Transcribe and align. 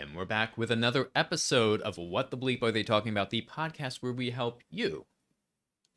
And 0.00 0.14
we're 0.14 0.24
back 0.24 0.56
with 0.56 0.70
another 0.70 1.08
episode 1.16 1.80
of 1.80 1.98
What 1.98 2.30
the 2.30 2.38
Bleep 2.38 2.62
Are 2.62 2.70
They 2.70 2.84
Talking 2.84 3.10
About? 3.10 3.30
The 3.30 3.42
podcast 3.42 3.96
where 3.96 4.12
we 4.12 4.30
help 4.30 4.62
you 4.70 5.06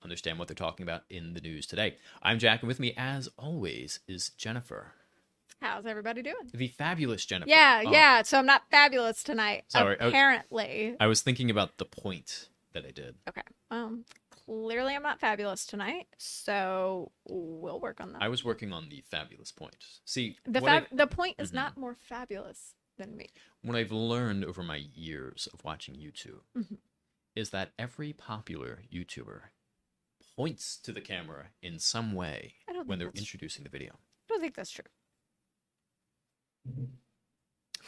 understand 0.03 0.39
what 0.39 0.47
they're 0.47 0.55
talking 0.55 0.83
about 0.83 1.03
in 1.07 1.35
the 1.35 1.39
news 1.41 1.67
today. 1.67 1.97
I'm 2.23 2.39
Jack, 2.39 2.61
and 2.61 2.67
with 2.67 2.79
me, 2.79 2.95
as 2.97 3.29
always, 3.37 3.99
is 4.07 4.29
Jennifer. 4.29 4.93
How's 5.61 5.85
everybody 5.85 6.23
doing? 6.23 6.49
The 6.51 6.69
fabulous 6.69 7.23
Jennifer. 7.27 7.51
Yeah, 7.51 7.83
Oh, 7.85 7.91
yeah. 7.91 8.23
So 8.23 8.39
I'm 8.39 8.47
not 8.47 8.63
fabulous 8.71 9.21
tonight. 9.21 9.65
Sorry, 9.67 9.95
I 9.99 10.05
was- 10.05 10.11
Apparently. 10.11 10.95
I 10.99 11.05
was 11.05 11.21
thinking 11.21 11.51
about 11.51 11.77
the 11.77 11.85
point 11.85 12.49
that 12.73 12.83
I 12.85 12.91
did. 12.91 13.15
Okay. 13.29 13.43
Um. 13.69 14.05
Clearly, 14.31 14.95
I'm 14.95 15.03
not 15.03 15.19
fabulous 15.19 15.67
tonight. 15.67 16.07
So 16.17 17.11
we'll 17.29 17.79
work 17.79 18.01
on 18.01 18.13
that. 18.13 18.23
I 18.23 18.27
was 18.29 18.43
working 18.43 18.73
on 18.73 18.89
the 18.89 19.01
fabulous 19.07 19.51
point. 19.51 19.75
See, 20.03 20.37
the 20.45 20.59
fab- 20.59 20.87
I, 20.91 20.95
the 20.95 21.05
point 21.07 21.35
is 21.37 21.51
Mhm. 21.51 21.55
not 21.55 21.77
more 21.77 21.93
fabulous 21.93 22.73
than 22.97 23.15
me. 23.17 23.29
what 23.63 23.75
I've 23.77 23.91
learned 23.91 24.43
over 24.45 24.61
my 24.63 24.75
years 24.75 25.47
of 25.53 25.63
watching 25.63 25.95
YouTube 25.95 26.41
Mhm. 26.55 26.77
is 27.35 27.49
that 27.51 27.71
every 27.79 28.13
popular 28.13 28.83
YouTuber 28.91 29.41
points 30.35 30.77
to 30.77 30.91
the 30.91 31.01
camera 31.01 31.51
in 31.61 31.79
some 31.79 32.13
way 32.13 32.55
when 32.85 32.99
they're 32.99 33.11
introducing 33.15 33.63
the 33.63 33.69
video. 33.69 33.93
I 33.93 34.27
don't 34.29 34.41
think 34.41 34.55
that's 34.55 34.71
true. 34.71 34.85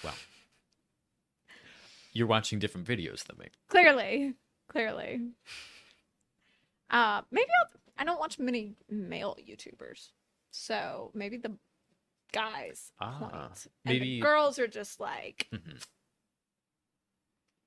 Well, 0.04 0.16
you're 2.12 2.28
watching 2.28 2.60
different 2.60 2.88
videos 2.88 3.24
than 3.24 3.38
me. 3.38 3.48
Clearly, 3.68 4.36
clearly. 4.68 5.32
Uh, 6.90 7.22
maybe 7.32 7.50
I'll. 7.62 7.80
I 7.98 8.04
don't 8.04 8.20
watch 8.20 8.40
many 8.40 8.76
male 8.90 9.38
YouTubers, 9.40 10.10
so 10.52 11.12
maybe 11.14 11.38
the 11.38 11.56
guys 12.34 12.92
Ah, 13.00 13.18
point, 13.20 13.34
and 13.34 13.68
maybe- 13.86 14.20
girls 14.20 14.60
are 14.60 14.68
just 14.68 15.00
like 15.00 15.48
Mhm. 15.54 15.82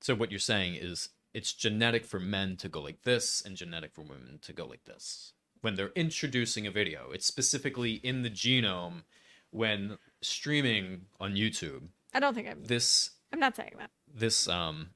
So 0.03 0.15
what 0.15 0.31
you're 0.31 0.39
saying 0.39 0.75
is 0.75 1.09
it's 1.33 1.53
genetic 1.53 2.05
for 2.05 2.21
men 2.21 2.57
to 2.59 2.69
go 2.69 2.81
like 2.81 3.03
this 3.03 3.41
and 3.41 3.57
genetic 3.57 3.93
for 3.95 4.03
women 4.03 4.39
to 4.43 4.53
go 4.53 4.67
like 4.67 4.85
this. 4.85 5.33
When 5.63 5.75
they're 5.75 5.93
introducing 5.97 6.67
a 6.67 6.71
video, 6.71 7.11
it's 7.11 7.27
specifically 7.27 7.95
in 7.95 8.23
the 8.23 8.31
genome 8.31 9.05
when 9.51 9.99
streaming 10.21 11.07
on 11.19 11.35
YouTube. 11.35 11.89
I 12.15 12.21
don't 12.21 12.35
think 12.35 12.49
I'm. 12.49 12.63
This 12.65 13.11
I'm 13.33 13.41
not 13.41 13.57
saying 13.57 13.75
that. 13.79 13.91
this 14.07 14.47
um 14.49 14.91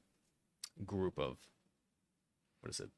group 0.85 1.17
of 1.19 1.37
what 2.61 2.69
is 2.69 2.79
it? 2.79 2.89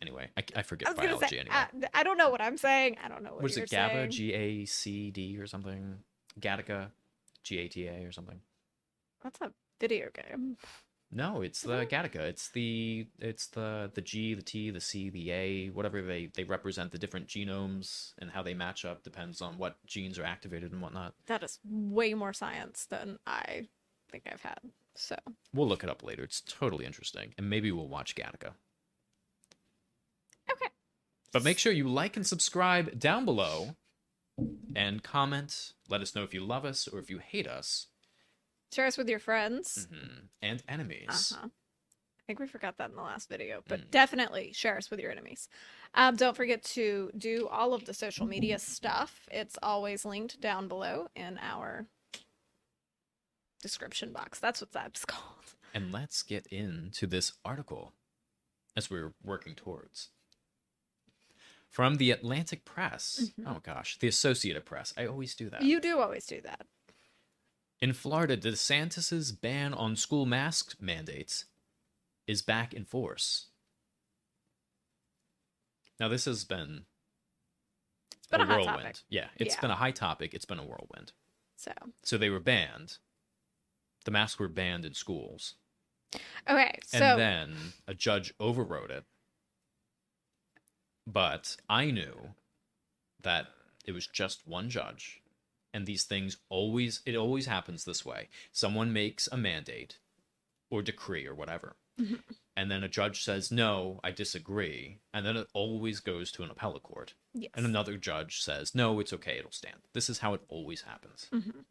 Anyway, 0.00 0.28
I, 0.36 0.44
I 0.56 0.62
forget 0.62 0.88
I 0.88 0.92
biology 0.92 1.26
say. 1.28 1.38
anyway. 1.38 1.56
I, 1.56 1.66
I 2.00 2.02
don't 2.02 2.18
know 2.18 2.30
what 2.30 2.40
I'm 2.40 2.56
saying. 2.56 2.96
I 3.02 3.08
don't 3.08 3.22
know 3.22 3.32
what, 3.32 3.42
what 3.42 3.50
is 3.50 3.56
it? 3.56 3.70
GABA. 3.70 4.08
G 4.08 4.32
A 4.32 4.64
C 4.64 5.10
D 5.10 5.38
or 5.38 5.46
something? 5.46 5.98
Gattaca, 6.40 6.90
G 7.42 7.58
A 7.58 7.68
T 7.68 7.86
A 7.86 8.04
or 8.04 8.12
something? 8.12 8.40
That's 9.22 9.40
a 9.40 9.52
video 9.80 10.08
game. 10.14 10.56
No, 11.10 11.40
it's 11.40 11.62
the 11.62 11.86
Gattaca. 11.86 12.16
It's 12.20 12.50
the 12.50 13.06
it's 13.18 13.46
the 13.46 13.90
the 13.94 14.02
G, 14.02 14.34
the 14.34 14.42
T, 14.42 14.70
the 14.70 14.80
C, 14.80 15.08
the 15.08 15.32
A, 15.32 15.68
whatever 15.70 16.02
they 16.02 16.30
they 16.34 16.44
represent 16.44 16.92
the 16.92 16.98
different 16.98 17.26
genomes 17.26 18.12
and 18.18 18.30
how 18.30 18.42
they 18.42 18.54
match 18.54 18.84
up 18.84 19.02
depends 19.02 19.40
on 19.40 19.56
what 19.58 19.78
genes 19.86 20.18
are 20.18 20.24
activated 20.24 20.70
and 20.70 20.82
whatnot. 20.82 21.14
That 21.26 21.42
is 21.42 21.58
way 21.64 22.12
more 22.14 22.32
science 22.34 22.86
than 22.88 23.18
I 23.26 23.68
think 24.12 24.24
I've 24.30 24.42
had. 24.42 24.58
So 24.94 25.16
We'll 25.54 25.68
look 25.68 25.82
it 25.82 25.90
up 25.90 26.02
later. 26.02 26.22
It's 26.24 26.42
totally 26.42 26.84
interesting, 26.84 27.32
and 27.38 27.48
maybe 27.48 27.72
we'll 27.72 27.88
watch 27.88 28.14
Gattaca. 28.14 28.52
But 31.32 31.44
make 31.44 31.58
sure 31.58 31.72
you 31.72 31.88
like 31.88 32.16
and 32.16 32.26
subscribe 32.26 32.98
down 32.98 33.24
below, 33.24 33.76
and 34.74 35.02
comment. 35.02 35.72
Let 35.88 36.00
us 36.00 36.14
know 36.14 36.22
if 36.22 36.32
you 36.32 36.44
love 36.44 36.64
us 36.64 36.86
or 36.88 36.98
if 36.98 37.10
you 37.10 37.18
hate 37.18 37.46
us, 37.46 37.86
Share 38.72 38.86
us 38.86 38.98
with 38.98 39.08
your 39.08 39.18
friends. 39.18 39.88
Mhm. 39.90 40.28
and 40.42 40.62
enemies. 40.68 41.32
Uh 41.32 41.36
huh. 41.40 41.48
I 41.48 42.22
think 42.26 42.38
we 42.38 42.46
forgot 42.46 42.76
that 42.76 42.90
in 42.90 42.96
the 42.96 43.02
last 43.02 43.28
video, 43.30 43.62
but 43.66 43.80
Mm. 43.80 43.90
definitely 43.90 44.52
share 44.52 44.76
us 44.76 44.90
with 44.90 45.00
your 45.00 45.10
enemies. 45.10 45.48
Um, 45.94 46.16
don't 46.16 46.36
forget 46.36 46.62
to 46.76 47.10
do 47.16 47.48
all 47.48 47.72
of 47.72 47.86
the 47.86 47.94
social 47.94 48.26
media 48.26 48.58
stuff. 48.58 49.26
It's 49.32 49.56
always 49.62 50.04
linked 50.04 50.38
down 50.40 50.68
below 50.68 51.08
in 51.16 51.38
our 51.38 51.86
description 53.62 54.12
box. 54.12 54.38
That's 54.38 54.60
what 54.60 54.72
that's 54.72 55.04
called. 55.06 55.54
And 55.74 55.90
let's 55.92 56.22
get 56.22 56.46
into 56.48 57.06
this 57.06 57.32
article 57.44 57.94
as 58.76 58.90
we're 58.90 59.14
working 59.22 59.54
towards. 59.54 60.10
From 61.68 61.96
the 61.96 62.10
Atlantic 62.10 62.64
Press. 62.64 63.30
Mhm. 63.38 63.44
Oh 63.46 63.60
gosh, 63.60 63.98
the 63.98 64.08
Associated 64.08 64.64
Press. 64.64 64.92
I 64.96 65.06
always 65.06 65.34
do 65.34 65.50
that. 65.50 65.62
You 65.62 65.80
do 65.80 66.00
always 66.00 66.26
do 66.26 66.40
that. 66.42 66.66
In 67.80 67.92
Florida, 67.92 68.36
DeSantis's 68.36 69.30
ban 69.32 69.72
on 69.74 69.94
school 69.94 70.26
mask 70.26 70.80
mandates 70.80 71.44
is 72.26 72.42
back 72.42 72.74
in 72.74 72.84
force. 72.84 73.46
Now, 76.00 76.08
this 76.08 76.24
has 76.26 76.44
been 76.44 76.86
It's 78.16 78.26
been 78.28 78.40
a, 78.40 78.46
hot 78.46 78.56
whirlwind. 78.58 78.82
topic. 78.82 78.96
Yeah, 79.08 79.28
it's 79.36 79.54
Yeah. 79.54 79.60
been 79.60 79.70
a 79.70 79.76
high 79.76 79.90
topic. 79.92 80.34
It's 80.34 80.44
been 80.44 80.58
a 80.58 80.64
whirlwind. 80.64 81.12
So 81.56 81.72
So 82.02 82.18
they 82.18 82.30
were 82.30 82.40
banned. 82.40 82.98
The 84.04 84.10
masks 84.10 84.38
were 84.38 84.48
banned 84.48 84.84
in 84.84 84.94
schools. 84.94 85.54
okay, 86.48 86.78
so 86.86 86.98
and 86.98 87.20
then 87.20 87.72
a 87.86 87.94
judge 87.94 88.32
overrode 88.40 88.90
it. 88.90 89.04
But 91.10 91.56
I 91.70 91.90
knew 91.90 92.34
that 93.22 93.46
it 93.86 93.92
was 93.92 94.06
just 94.06 94.46
one 94.46 94.68
judge, 94.68 95.22
and 95.72 95.86
these 95.86 96.04
things 96.04 96.36
always 96.50 97.00
it 97.06 97.16
always 97.16 97.46
happens 97.46 97.84
this 97.84 98.04
way. 98.04 98.28
Someone 98.52 98.92
makes 98.92 99.26
a 99.32 99.36
mandate 99.38 99.98
or 100.70 100.82
decree 100.82 101.26
or 101.26 101.34
whatever. 101.34 101.76
Mhm. 101.98 102.22
And 102.56 102.70
then 102.70 102.84
a 102.84 102.88
judge 102.88 103.22
says, 103.24 103.50
"No, 103.50 104.00
I 104.04 104.10
disagree." 104.10 104.98
And 105.14 105.24
then 105.24 105.36
it 105.38 105.48
always 105.54 106.00
goes 106.00 106.30
to 106.32 106.42
an 106.42 106.50
appellate 106.50 106.82
court. 106.82 107.14
yes. 107.32 107.52
And 107.54 107.64
another 107.64 107.96
judge 107.96 108.42
says, 108.42 108.74
"No, 108.74 109.00
it's 109.00 109.12
okay, 109.14 109.38
it'll 109.38 109.50
stand." 109.52 109.80
This 109.94 110.10
is 110.10 110.18
how 110.18 110.34
it 110.34 110.42
always 110.48 110.82
happens. 110.82 111.28
Mhm. 111.32 111.64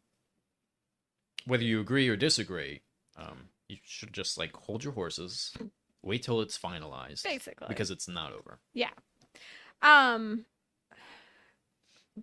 Whether 1.44 1.64
you 1.64 1.80
agree 1.80 2.08
or 2.08 2.16
disagree, 2.16 2.82
um, 3.16 3.50
you 3.68 3.78
should 3.84 4.12
just 4.12 4.36
like 4.36 4.54
hold 4.56 4.82
your 4.84 4.94
horses, 4.94 5.54
wait 6.02 6.22
till 6.22 6.40
it's 6.40 6.58
finalized, 6.58 7.22
basically 7.22 7.68
because 7.68 7.90
it's 7.90 8.08
not 8.08 8.32
over. 8.32 8.60
Yeah. 8.72 8.92
Um 9.82 10.44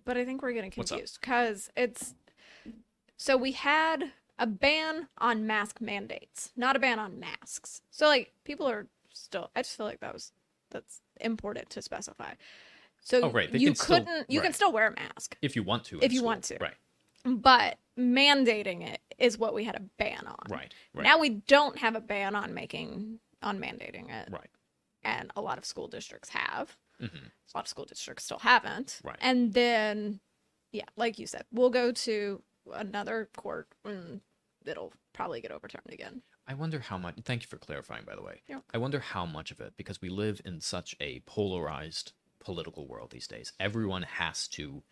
but 0.04 0.16
I 0.16 0.24
think 0.24 0.42
we're 0.42 0.52
getting 0.52 0.70
confused 0.70 1.20
cuz 1.22 1.70
it's 1.76 2.14
so 3.16 3.36
we 3.36 3.52
had 3.52 4.12
a 4.38 4.46
ban 4.46 5.08
on 5.18 5.46
mask 5.46 5.80
mandates, 5.80 6.52
not 6.56 6.76
a 6.76 6.78
ban 6.78 6.98
on 6.98 7.18
masks. 7.18 7.80
So 7.90 8.06
like 8.06 8.32
people 8.44 8.68
are 8.68 8.86
still 9.12 9.50
I 9.56 9.62
just 9.62 9.76
feel 9.76 9.86
like 9.86 10.00
that 10.00 10.12
was 10.12 10.32
that's 10.70 11.00
important 11.20 11.70
to 11.70 11.80
specify. 11.82 12.34
So 13.00 13.22
Oh, 13.22 13.30
right, 13.30 13.50
they 13.50 13.58
you 13.58 13.72
couldn't 13.74 14.30
you 14.30 14.40
can 14.40 14.52
still 14.52 14.72
wear 14.72 14.88
a 14.88 14.94
mask, 14.94 15.36
If 15.40 15.56
you 15.56 15.62
want 15.62 15.84
to, 15.84 16.00
If 16.00 16.12
you 16.12 16.18
school. 16.18 16.26
want 16.26 16.44
to. 16.44 16.58
right, 16.60 16.74
but 17.24 17.78
mandating 17.98 18.86
it 18.86 19.00
is 19.18 19.38
what 19.38 19.54
we 19.54 19.64
had 19.64 19.76
a 19.76 19.80
ban 19.96 20.26
on. 20.26 20.36
right, 20.50 20.74
right, 20.92 21.04
Now 21.04 21.18
we 21.18 21.30
don't 21.30 21.78
have 21.78 21.94
a 21.96 22.00
ban 22.00 22.34
on 22.34 22.52
making 22.52 23.20
on 23.42 23.58
mandating 23.58 24.10
it. 24.10 24.28
right. 24.30 24.50
And 25.04 25.30
a 25.36 25.40
lot 25.40 25.56
of 25.56 25.64
school 25.64 25.86
districts 25.88 26.30
have. 26.30 26.76
Hmm 27.00 27.06
a 27.06 27.58
lot 27.58 27.64
of 27.64 27.68
school 27.68 27.84
districts 27.84 28.24
still 28.24 28.38
haven't. 28.40 29.00
Right. 29.04 29.16
And 29.20 29.54
then, 29.54 30.20
yeah, 30.72 30.84
like 30.96 31.18
you 31.18 31.26
said, 31.26 31.44
we'll 31.52 31.70
go 31.70 31.92
to 31.92 32.42
another 32.74 33.30
court 33.36 33.68
and 33.84 34.20
it'll 34.66 34.92
probably 35.12 35.40
get 35.40 35.52
overturned 35.52 35.90
again. 35.90 36.22
I 36.48 36.54
wonder 36.54 36.80
how 36.80 36.98
much. 36.98 37.16
Thank 37.24 37.42
you 37.42 37.48
for 37.48 37.56
clarifying, 37.56 38.04
by 38.04 38.14
the 38.14 38.22
way. 38.22 38.42
Yeah. 38.48 38.60
I 38.74 38.78
wonder 38.78 39.00
how 39.00 39.26
much 39.26 39.50
of 39.50 39.60
it, 39.60 39.74
because 39.76 40.02
we 40.02 40.08
live 40.08 40.40
in 40.44 40.60
such 40.60 40.94
a 41.00 41.20
polarized 41.20 42.12
political 42.40 42.86
world 42.86 43.10
these 43.10 43.26
days. 43.26 43.52
Everyone 43.58 44.02
has 44.02 44.46
to 44.48 44.82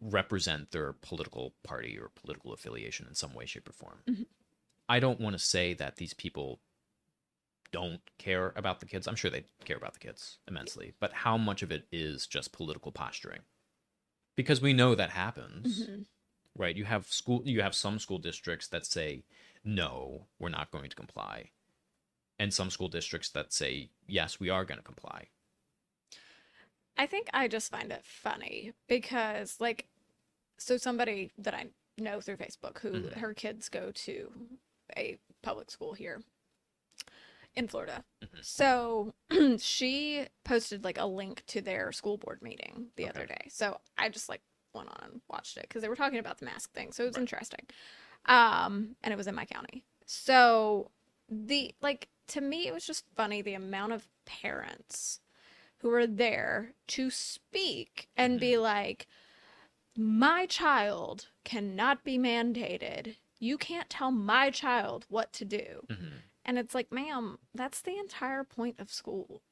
represent 0.00 0.70
their 0.70 0.92
political 0.92 1.54
party 1.62 1.98
or 1.98 2.10
political 2.14 2.52
affiliation 2.52 3.06
in 3.08 3.14
some 3.14 3.34
way, 3.34 3.46
shape, 3.46 3.68
or 3.68 3.72
form. 3.72 4.02
Mhm. 4.06 4.26
I 4.88 5.00
don't 5.00 5.20
want 5.20 5.34
to 5.34 5.38
say 5.38 5.74
that 5.74 5.96
these 5.96 6.14
people 6.14 6.60
don't 7.72 8.00
care 8.18 8.52
about 8.56 8.80
the 8.80 8.86
kids. 8.86 9.06
I'm 9.06 9.16
sure 9.16 9.30
they 9.30 9.46
care 9.64 9.76
about 9.76 9.94
the 9.94 10.00
kids 10.00 10.38
immensely, 10.48 10.94
but 11.00 11.12
how 11.12 11.36
much 11.38 11.62
of 11.62 11.72
it 11.72 11.86
is 11.92 12.26
just 12.26 12.52
political 12.52 12.92
posturing? 12.92 13.42
Because 14.36 14.62
we 14.62 14.72
know 14.72 14.94
that 14.94 15.10
happens 15.10 15.90
Mhm. 15.90 16.06
right 16.56 16.76
you 16.76 16.84
have 16.86 17.06
school 17.08 17.42
you 17.46 17.62
have 17.62 17.74
some 17.74 17.98
school 17.98 18.18
districts 18.18 18.68
that 18.68 18.86
say 18.86 19.24
no 19.64 20.28
we're 20.38 20.48
not 20.50 20.70
going 20.72 20.90
to 20.90 20.96
comply 20.96 21.52
and 22.38 22.54
some 22.54 22.70
school 22.70 22.88
districts 22.88 23.30
that 23.30 23.52
say 23.52 23.90
yes 24.06 24.40
we 24.40 24.50
are 24.50 24.64
going 24.64 24.78
to 24.78 24.84
comply 24.84 25.28
I 26.96 27.06
think 27.06 27.28
I 27.32 27.48
just 27.48 27.70
find 27.70 27.92
it 27.92 28.04
funny 28.04 28.72
because, 28.88 29.60
like, 29.60 29.86
so 30.58 30.76
somebody 30.78 31.32
that 31.38 31.54
I 31.54 31.68
know 31.98 32.20
through 32.20 32.38
Facebook 32.38 32.78
who 32.80 33.08
Mhm. 33.08 33.14
her 33.14 33.34
kids 33.34 33.68
go 33.68 33.92
to 33.92 34.32
a 34.96 35.18
public 35.42 35.70
school 35.70 35.94
here 35.94 36.22
in 37.58 37.68
Florida. 37.68 38.04
Mhm. 38.22 38.44
So 38.44 39.14
she 39.58 40.26
posted 40.44 40.84
like 40.84 40.98
a 40.98 41.06
link 41.06 41.42
to 41.48 41.60
their 41.60 41.92
school 41.92 42.16
board 42.16 42.40
meeting 42.42 42.88
the 42.96 43.08
other 43.08 43.26
day. 43.26 43.48
So 43.48 43.80
I 43.96 44.08
just 44.08 44.28
like 44.28 44.42
went 44.74 44.88
on 44.88 45.10
and 45.10 45.20
watched 45.28 45.56
it 45.56 45.62
because 45.62 45.82
they 45.82 45.88
were 45.88 45.96
talking 45.96 46.18
about 46.18 46.38
the 46.38 46.46
mask 46.46 46.72
thing. 46.72 46.92
So 46.92 47.04
it 47.04 47.08
was 47.08 47.16
Right. 47.16 47.22
interesting. 47.22 47.66
Um, 48.26 48.96
and 49.02 49.12
it 49.12 49.16
was 49.16 49.26
in 49.26 49.34
my 49.34 49.44
county. 49.44 49.84
So 50.06 50.90
the 51.28 51.74
like 51.82 52.08
to 52.28 52.40
me 52.40 52.66
it 52.66 52.72
was 52.74 52.86
just 52.86 53.04
funny 53.16 53.42
the 53.42 53.54
amount 53.54 53.92
of 53.92 54.08
parents 54.24 55.20
who 55.78 55.88
were 55.90 56.06
there 56.06 56.72
to 56.88 57.10
speak 57.10 58.08
and 58.16 58.40
be 58.40 58.56
like 58.58 59.06
my 59.96 60.46
child 60.46 61.28
cannot 61.44 62.04
be 62.04 62.18
mandated. 62.18 63.16
You 63.38 63.58
can't 63.58 63.88
tell 63.90 64.10
my 64.10 64.50
child 64.50 65.06
what 65.08 65.32
to 65.34 65.44
do. 65.44 65.86
hmm 65.88 66.16
And 66.48 66.58
it's 66.58 66.74
like, 66.74 66.90
ma'am, 66.90 67.38
that's 67.54 67.80
the 67.82 67.96
entire 67.98 68.42
point 68.42 68.80
of 68.80 68.90
school. 68.90 69.42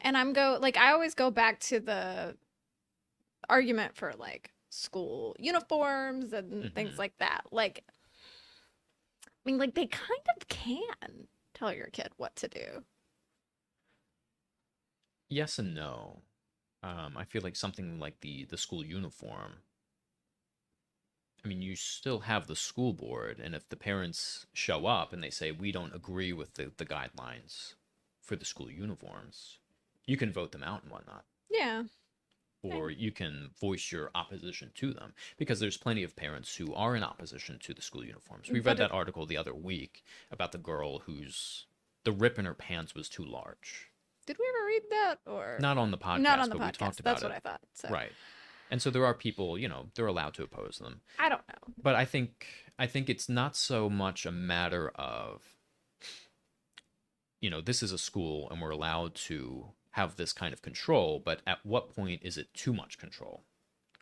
And 0.00 0.16
I'm 0.16 0.32
go 0.32 0.58
like 0.60 0.76
I 0.76 0.92
always 0.92 1.14
go 1.14 1.30
back 1.30 1.60
to 1.60 1.80
the 1.80 2.36
argument 3.48 3.96
for 3.96 4.12
like 4.14 4.52
school 4.70 5.34
uniforms 5.38 6.32
and 6.32 6.72
things 6.74 6.94
Mhm. 6.94 6.98
like 6.98 7.16
that. 7.18 7.42
Like 7.50 7.84
I 9.26 9.30
mean 9.44 9.58
like 9.58 9.74
they 9.74 9.86
kind 9.86 10.26
of 10.36 10.48
can 10.48 11.28
tell 11.54 11.72
your 11.72 11.88
kid 11.88 12.12
what 12.16 12.36
to 12.36 12.48
do. 12.48 12.84
Yes 15.30 15.58
and 15.58 15.74
no. 15.74 16.22
Um, 16.82 17.16
I 17.16 17.24
feel 17.24 17.42
like 17.42 17.56
something 17.56 17.98
like 18.00 18.20
the 18.20 18.44
the 18.46 18.58
school 18.58 18.84
uniform. 18.84 19.62
I 21.44 21.48
mean, 21.48 21.62
you 21.62 21.74
still 21.76 22.20
have 22.20 22.46
the 22.46 22.56
school 22.56 22.92
board, 22.92 23.40
and 23.42 23.54
if 23.54 23.68
the 23.68 23.76
parents 23.76 24.46
show 24.52 24.86
up 24.86 25.12
and 25.12 25.22
they 25.22 25.30
say 25.30 25.50
we 25.52 25.72
don't 25.72 25.94
agree 25.94 26.32
with 26.32 26.54
the, 26.54 26.70
the 26.76 26.84
guidelines 26.86 27.74
for 28.20 28.36
the 28.36 28.44
school 28.44 28.70
uniforms, 28.70 29.58
you 30.06 30.16
can 30.16 30.32
vote 30.32 30.52
them 30.52 30.62
out 30.62 30.82
and 30.82 30.92
whatnot. 30.92 31.24
Yeah. 31.50 31.84
or 32.62 32.90
you 32.90 33.10
can 33.10 33.50
voice 33.58 33.90
your 33.90 34.10
opposition 34.14 34.70
to 34.74 34.92
them 34.92 35.14
because 35.38 35.60
there's 35.60 35.78
plenty 35.78 36.02
of 36.02 36.14
parents 36.14 36.54
who 36.56 36.74
are 36.74 36.94
in 36.94 37.02
opposition 37.02 37.58
to 37.62 37.72
the 37.72 37.80
school 37.80 38.04
uniforms. 38.04 38.50
We 38.50 38.60
read 38.60 38.76
that 38.76 38.92
article 38.92 39.24
the 39.24 39.38
other 39.38 39.54
week 39.54 40.04
about 40.30 40.52
the 40.52 40.58
girl 40.58 40.98
whose 41.00 41.64
the 42.04 42.12
rip 42.12 42.38
in 42.38 42.44
her 42.44 42.52
pants 42.54 42.94
was 42.94 43.08
too 43.08 43.24
large. 43.24 43.88
Did 44.26 44.36
we 44.38 44.44
ever 44.50 44.66
read 44.66 44.82
that 44.90 45.18
or 45.26 45.56
Not 45.58 45.78
on 45.78 45.90
the 45.90 45.96
podcast, 45.98 46.20
not 46.20 46.38
on 46.38 46.50
the 46.50 46.56
but 46.56 46.60
we 46.60 46.66
podcast? 46.70 46.78
talked 46.78 47.00
about 47.00 47.10
That's 47.12 47.22
it. 47.22 47.26
what 47.28 47.34
I 47.36 47.38
thought. 47.40 47.60
So 47.74 47.88
Right. 47.88 48.12
And 48.70 48.80
so 48.80 48.90
there 48.90 49.04
are 49.04 49.14
people, 49.14 49.58
you 49.58 49.68
know, 49.68 49.86
they're 49.94 50.06
allowed 50.06 50.34
to 50.34 50.42
oppose 50.42 50.78
them. 50.78 51.00
I 51.18 51.28
don't 51.28 51.42
know. 51.48 51.74
But 51.82 51.96
I 51.96 52.04
think 52.04 52.46
I 52.78 52.86
think 52.86 53.10
it's 53.10 53.28
not 53.28 53.56
so 53.56 53.90
much 53.90 54.24
a 54.24 54.32
matter 54.32 54.90
of 54.94 55.42
you 57.40 57.50
know, 57.50 57.60
this 57.60 57.82
is 57.82 57.90
a 57.90 57.98
school 57.98 58.48
and 58.50 58.60
we're 58.60 58.70
allowed 58.70 59.14
to 59.14 59.68
have 59.92 60.16
this 60.16 60.32
kind 60.32 60.52
of 60.52 60.60
control, 60.62 61.20
but 61.24 61.40
at 61.46 61.64
what 61.64 61.94
point 61.94 62.20
is 62.22 62.36
it 62.36 62.52
too 62.52 62.72
much 62.72 62.98
control? 62.98 63.44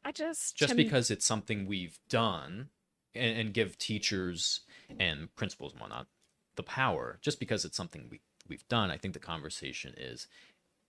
I 0.05 0.13
just 0.13 0.57
just 0.57 0.77
because 0.77 1.11
it's 1.11 1.27
something 1.27 1.67
we've 1.67 1.99
done 2.09 2.69
and, 3.15 3.39
and 3.39 3.55
give 3.55 3.79
teachers 3.79 4.61
and 4.99 5.35
principals 5.35 5.73
and 5.73 5.81
whatnot 5.81 6.07
the 6.57 6.63
power 6.63 7.19
just 7.21 7.39
because 7.39 7.65
it's 7.65 7.77
something 7.77 8.09
we, 8.11 8.21
we've 8.49 8.67
done 8.69 8.91
i 8.91 8.97
think 8.97 9.15
the 9.15 9.21
conversation 9.21 9.95
is 9.97 10.27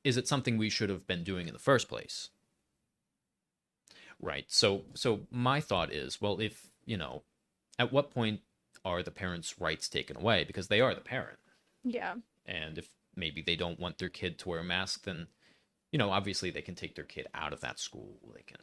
is 0.04 0.18
it 0.18 0.28
something 0.28 0.58
we 0.58 0.70
should 0.70 0.90
have 0.90 1.06
been 1.06 1.24
doing 1.24 1.48
in 1.48 1.54
the 1.54 1.60
first 1.60 1.88
place 1.88 2.30
right. 4.21 4.45
So 4.48 4.83
so 4.94 5.21
my 5.31 5.60
thought 5.62 5.92
is 5.94 6.19
well 6.21 6.39
if 6.39 6.68
you 6.86 6.98
know 6.98 7.24
at 7.77 7.92
what 7.94 8.12
point 8.12 8.42
are 8.86 9.04
the 9.04 9.12
parents 9.12 9.60
rights 9.60 9.88
taken 9.89 10.18
away? 10.18 10.44
Because 10.44 10.68
they 10.68 10.81
are 10.81 10.94
the 10.95 11.01
parent. 11.01 11.39
Yeah. 11.83 12.16
and 12.45 12.77
if 12.77 12.89
maybe 13.16 13.42
they 13.42 13.56
don't 13.56 13.80
want 13.80 13.98
their 13.98 14.10
kid 14.10 14.38
to 14.39 14.50
wear 14.50 14.60
a 14.60 14.63
mask 14.63 15.04
then 15.06 15.27
you 15.92 15.98
know 16.00 16.10
obviously 16.12 16.50
they 16.51 16.62
can 16.62 16.75
take 16.75 16.95
their 16.95 17.04
kid 17.06 17.27
out 17.33 17.54
of 17.54 17.62
that 17.62 17.80
school. 17.80 18.18
They 18.36 18.44
can 18.44 18.60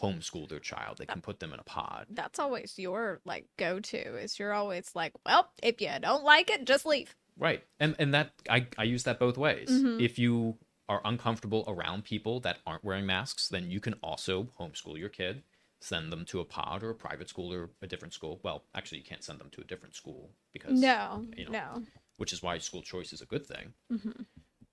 homeschool 0.00 0.48
their 0.48 0.58
child. 0.60 0.98
They 0.98 1.06
can 1.06 1.20
put 1.20 1.38
them 1.40 1.52
in 1.52 1.60
a 1.60 1.64
pod. 1.64 2.06
That's 2.10 2.38
always 2.38 2.78
your 2.78 3.20
like 3.24 3.46
go 3.58 3.78
to 3.80 4.16
is 4.16 4.38
you're 4.38 4.54
always 4.54 4.90
like, 4.94 5.12
well, 5.26 5.50
if 5.62 5.80
you 5.80 5.90
don't 6.00 6.24
like 6.24 6.50
it, 6.50 6.64
just 6.64 6.86
leave. 6.86 7.14
right. 7.38 7.62
And 7.80 7.94
and 7.98 8.14
that 8.14 8.32
i 8.48 8.66
i 8.78 8.84
use 8.84 9.02
that 9.04 9.18
both 9.18 9.36
ways. 9.36 9.68
Mhm. 9.70 10.00
if 10.00 10.18
you 10.18 10.56
are 10.88 11.00
uncomfortable 11.04 11.64
around 11.68 12.04
people 12.04 12.40
that 12.40 12.58
aren't 12.66 12.84
wearing 12.84 13.06
masks 13.06 13.48
then 13.48 13.70
you 13.70 13.80
can 13.80 13.94
also 14.02 14.48
homeschool 14.60 14.98
your 14.98 15.08
kid 15.08 15.42
send 15.80 16.12
them 16.12 16.24
to 16.24 16.38
a 16.40 16.44
pod 16.44 16.82
or 16.82 16.90
a 16.90 16.94
private 16.94 17.28
school 17.28 17.52
or 17.52 17.70
a 17.82 17.86
different 17.86 18.14
school 18.14 18.40
well 18.42 18.64
actually 18.74 18.98
you 18.98 19.04
can't 19.04 19.24
send 19.24 19.38
them 19.40 19.48
to 19.50 19.60
a 19.60 19.64
different 19.64 19.94
school 19.94 20.30
because 20.52 20.80
No, 20.80 21.24
you 21.36 21.44
know, 21.44 21.50
no. 21.50 21.82
which 22.16 22.32
is 22.32 22.42
why 22.42 22.58
school 22.58 22.82
choice 22.82 23.12
is 23.12 23.20
a 23.22 23.26
good 23.26 23.46
thing 23.46 23.74
hmm 23.90 24.22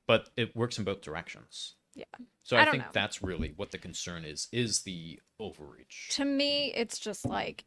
but 0.08 0.30
it 0.36 0.56
works 0.56 0.78
in 0.80 0.84
both 0.84 1.02
directions 1.02 1.76
Yeah. 1.96 2.04
so 2.44 2.58
I 2.58 2.62
i, 2.62 2.72
think 2.72 2.84
know. 2.84 2.90
that's 2.94 3.22
really 3.22 3.54
what 3.56 3.72
the 3.72 3.78
concern 3.78 4.26
is 4.26 4.48
is 4.52 4.82
the 4.82 5.20
overreach 5.40 6.10
To 6.16 6.26
me, 6.26 6.74
it's 6.76 7.00
just 7.00 7.26
like 7.26 7.66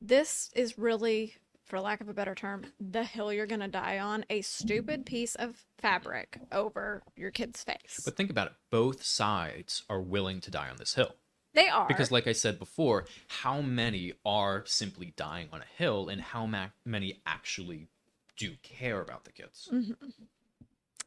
this 0.00 0.50
is 0.54 0.76
really, 0.78 1.34
for 1.72 1.80
lack 1.80 2.02
of 2.02 2.08
a 2.10 2.12
better 2.12 2.34
term, 2.34 2.66
the 2.78 3.02
hill 3.02 3.32
you're 3.32 3.46
gonna 3.46 3.66
die 3.66 3.98
on. 3.98 4.26
A 4.28 4.42
stupid 4.42 5.06
piece 5.06 5.34
of 5.36 5.64
fabric 5.78 6.38
over 6.52 7.02
your 7.16 7.30
kid's 7.30 7.64
face. 7.64 7.98
But 8.04 8.14
think 8.14 8.28
about 8.28 8.48
it. 8.48 8.52
Both 8.70 9.02
sides 9.02 9.82
are 9.88 10.02
willing 10.02 10.42
to 10.42 10.50
die 10.50 10.68
on 10.68 10.76
this 10.76 10.92
hill. 10.92 11.16
they 11.54 11.68
are 11.68 11.88
Because, 11.88 12.10
like 12.10 12.26
I 12.26 12.32
said 12.32 12.58
before, 12.58 13.06
how 13.28 13.62
many 13.62 14.12
are 14.22 14.64
simply 14.66 15.14
dying 15.16 15.48
on 15.50 15.62
a 15.62 15.82
hill 15.82 16.10
and 16.10 16.20
how 16.20 16.44
ma- 16.44 16.68
many 16.84 17.22
actually 17.24 17.88
do 18.36 18.52
care 18.62 19.00
about 19.00 19.24
the 19.24 19.32
kids? 19.32 19.70
Mm-hmm. 19.72 20.08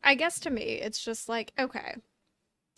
I 0.04 0.16
guess 0.16 0.40
to 0.40 0.50
me, 0.50 0.64
it's 0.64 1.06
just 1.06 1.30
like, 1.30 1.54
okay. 1.60 1.94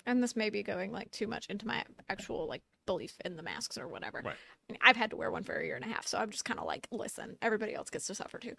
And 0.05 0.21
this 0.21 0.35
may 0.35 0.49
be 0.49 0.61
going 0.61 0.91
like 0.91 1.11
too 1.11 1.27
much 1.27 1.45
into 1.45 1.65
my 1.65 1.85
actual 2.09 2.49
like 2.49 2.63
belief 2.87 3.13
in 3.23 3.35
the 3.37 3.43
masks 3.43 3.77
or 3.77 3.87
whatever. 3.87 4.23
Right. 4.25 4.33
I 4.35 4.71
mean, 4.73 4.79
I've 4.81 4.95
had 4.95 5.11
to 5.11 5.15
wear 5.15 5.29
one 5.29 5.43
for 5.43 5.53
a 5.53 5.63
year 5.63 5.75
and 5.75 5.85
a 5.85 5.87
half, 5.87 6.07
so 6.07 6.17
I'm 6.17 6.31
just 6.31 6.43
kind 6.45 6.59
of 6.59 6.65
like, 6.65 6.87
listen, 6.91 7.37
everybody 7.43 7.75
else 7.75 7.91
gets 7.91 8.07
to 8.07 8.15
suffer 8.15 8.39
too. 8.39 8.55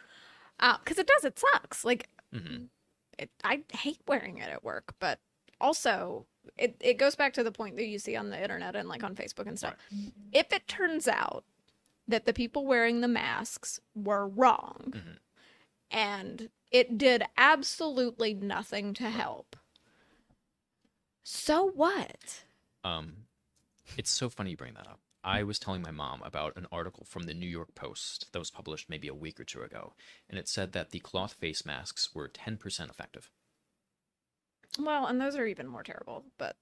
Because 0.58 0.98
it 0.98 1.06
does, 1.08 1.24
it 1.24 1.38
sucks. 1.38 1.84
Like, 1.84 2.08
hmm 2.32 2.66
it, 3.18 3.30
I 3.42 3.64
hate 3.72 3.98
wearing 4.06 4.38
it 4.38 4.48
at 4.48 4.62
work, 4.62 4.94
but 5.00 5.18
also 5.60 6.26
it, 6.56 6.76
it 6.78 6.98
goes 6.98 7.16
back 7.16 7.32
to 7.32 7.42
the 7.42 7.50
point 7.50 7.74
that 7.74 7.86
you 7.86 7.98
see 7.98 8.14
on 8.14 8.30
the 8.30 8.40
internet 8.40 8.76
and 8.76 8.88
like 8.88 9.02
on 9.02 9.16
Facebook 9.16 9.48
and 9.48 9.58
stuff. 9.58 9.74
If 10.32 10.52
it 10.52 10.68
turns 10.68 11.08
out 11.08 11.44
that 12.06 12.26
the 12.26 12.32
people 12.32 12.64
wearing 12.64 13.00
the 13.00 13.08
masks 13.08 13.80
were 13.94 14.28
wrong 14.28 14.92
Mhm. 14.94 15.18
and 15.90 16.48
it 16.70 16.96
did 16.96 17.24
absolutely 17.36 18.34
nothing 18.34 18.94
to 18.94 19.10
help, 19.10 19.56
so 21.24 21.64
what? 21.70 22.44
Um, 22.84 23.24
it's 23.96 24.10
so 24.10 24.28
funny 24.28 24.50
you 24.50 24.56
bring 24.56 24.74
that 24.74 24.86
up. 24.86 25.00
I 25.24 25.42
was 25.42 25.58
telling 25.58 25.82
my 25.82 25.90
mom 25.90 26.22
about 26.22 26.56
an 26.56 26.66
article 26.72 27.04
from 27.04 27.24
the 27.24 27.34
New 27.34 27.46
York 27.48 27.74
Post 27.74 28.32
that 28.32 28.38
was 28.38 28.50
published 28.50 28.88
maybe 28.88 29.08
a 29.08 29.14
week 29.14 29.38
or 29.40 29.44
two 29.44 29.62
ago, 29.62 29.94
and 30.28 30.38
it 30.38 30.48
said 30.48 30.72
that 30.72 30.90
the 30.90 31.00
cloth 31.00 31.34
face 31.34 31.66
masks 31.66 32.14
were 32.14 32.28
10% 32.28 32.88
effective. 32.90 33.30
Well, 34.78 35.06
and 35.06 35.20
those 35.20 35.36
are 35.36 35.46
even 35.46 35.66
more 35.68 35.82
terrible, 35.82 36.24
but 36.38 36.56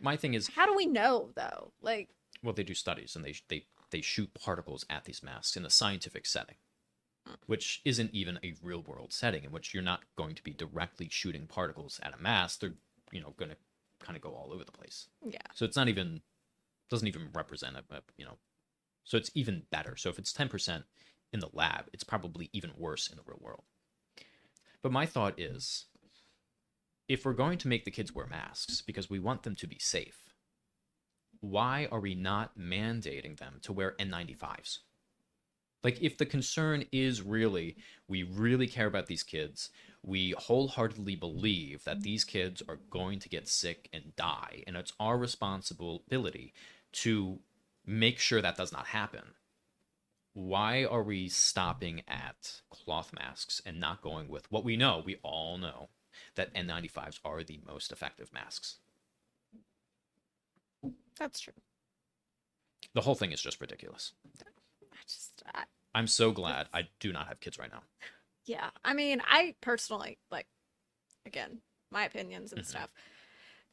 My 0.00 0.16
thing 0.16 0.34
is, 0.34 0.48
how 0.48 0.66
do 0.66 0.74
we 0.74 0.86
know 0.86 1.30
though? 1.36 1.72
Like, 1.80 2.10
well, 2.42 2.54
they 2.54 2.64
do 2.64 2.74
studies 2.74 3.14
and 3.16 3.24
they 3.24 3.34
they 3.48 3.66
they 3.90 4.00
shoot 4.00 4.34
particles 4.34 4.84
at 4.90 5.04
these 5.04 5.22
masks 5.22 5.56
in 5.56 5.64
a 5.66 5.70
scientific 5.70 6.26
setting, 6.26 6.56
which 7.46 7.80
isn't 7.84 8.14
even 8.14 8.38
a 8.42 8.54
real 8.62 8.82
world 8.82 9.12
setting 9.12 9.44
in 9.44 9.52
which 9.52 9.74
you're 9.74 9.82
not 9.82 10.04
going 10.16 10.34
to 10.34 10.42
be 10.42 10.52
directly 10.52 11.08
shooting 11.10 11.46
particles 11.46 12.00
at 12.02 12.14
a 12.14 12.22
mask. 12.22 12.60
They're 12.60 12.74
you 13.12 13.20
know 13.20 13.34
going 13.36 13.50
to 13.50 13.56
kind 14.00 14.16
of 14.16 14.22
go 14.22 14.30
all 14.30 14.50
over 14.52 14.64
the 14.64 14.72
place. 14.72 15.08
yeah. 15.24 15.38
So 15.54 15.64
it's 15.64 15.76
not 15.76 15.88
even 15.88 16.22
doesn't 16.88 17.06
even 17.06 17.28
represent 17.34 17.76
a, 17.76 17.94
a 17.94 18.00
you 18.16 18.24
know. 18.24 18.38
So 19.04 19.16
it's 19.16 19.30
even 19.34 19.62
better. 19.70 19.96
So 19.96 20.08
if 20.08 20.18
it's 20.18 20.32
ten 20.32 20.48
percent 20.48 20.84
in 21.32 21.40
the 21.40 21.50
lab, 21.52 21.86
it's 21.92 22.04
probably 22.04 22.50
even 22.52 22.72
worse 22.76 23.08
in 23.08 23.16
the 23.16 23.22
real 23.24 23.38
world. 23.40 23.64
But 24.82 24.92
my 24.92 25.06
thought 25.06 25.38
is, 25.38 25.86
if 27.08 27.24
we're 27.24 27.32
going 27.32 27.58
to 27.58 27.68
make 27.68 27.84
the 27.84 27.90
kids 27.90 28.14
wear 28.14 28.26
masks 28.26 28.80
because 28.80 29.10
we 29.10 29.18
want 29.18 29.42
them 29.42 29.54
to 29.56 29.66
be 29.66 29.78
safe, 29.78 30.30
why 31.40 31.88
are 31.90 32.00
we 32.00 32.14
not 32.14 32.58
mandating 32.58 33.38
them 33.38 33.56
to 33.62 33.72
wear 33.72 33.94
N95s? 33.98 34.78
Like, 35.82 36.00
if 36.02 36.18
the 36.18 36.26
concern 36.26 36.84
is 36.92 37.22
really, 37.22 37.76
we 38.06 38.22
really 38.22 38.66
care 38.66 38.86
about 38.86 39.06
these 39.06 39.22
kids, 39.22 39.70
we 40.02 40.32
wholeheartedly 40.32 41.16
believe 41.16 41.84
that 41.84 42.02
these 42.02 42.24
kids 42.24 42.62
are 42.68 42.80
going 42.90 43.18
to 43.20 43.28
get 43.28 43.48
sick 43.48 43.88
and 43.92 44.14
die, 44.16 44.64
and 44.66 44.76
it's 44.76 44.92
our 44.98 45.18
responsibility 45.18 46.52
to 46.92 47.38
make 47.86 48.18
sure 48.18 48.40
that 48.40 48.56
does 48.56 48.72
not 48.72 48.86
happen. 48.86 49.34
Why 50.32 50.84
are 50.84 51.02
we 51.02 51.28
stopping 51.28 52.02
at 52.08 52.62
cloth 52.70 53.12
masks 53.12 53.60
and 53.66 53.80
not 53.80 54.00
going 54.00 54.28
with 54.28 54.50
what 54.50 54.64
we 54.64 54.76
know, 54.76 55.02
we 55.04 55.16
all 55.22 55.58
know, 55.58 55.88
that 56.36 56.54
N95s 56.54 57.18
are 57.24 57.42
the 57.42 57.60
most 57.66 57.92
effective 57.92 58.32
masks? 58.32 58.76
That's 61.18 61.40
true. 61.40 61.52
The 62.94 63.02
whole 63.02 63.14
thing 63.14 63.32
is 63.32 63.42
just 63.42 63.60
ridiculous. 63.60 64.12
I 64.40 64.96
just, 65.06 65.42
I, 65.54 65.64
I'm 65.94 66.06
so 66.06 66.32
glad 66.32 66.68
I 66.72 66.88
do 66.98 67.12
not 67.12 67.28
have 67.28 67.40
kids 67.40 67.58
right 67.58 67.70
now. 67.70 67.82
Yeah. 68.46 68.70
I 68.84 68.94
mean, 68.94 69.20
I 69.26 69.54
personally 69.60 70.18
like, 70.30 70.46
again, 71.26 71.60
my 71.90 72.04
opinions 72.04 72.52
and 72.52 72.62
Mhm. 72.62 72.66
stuff, 72.66 72.92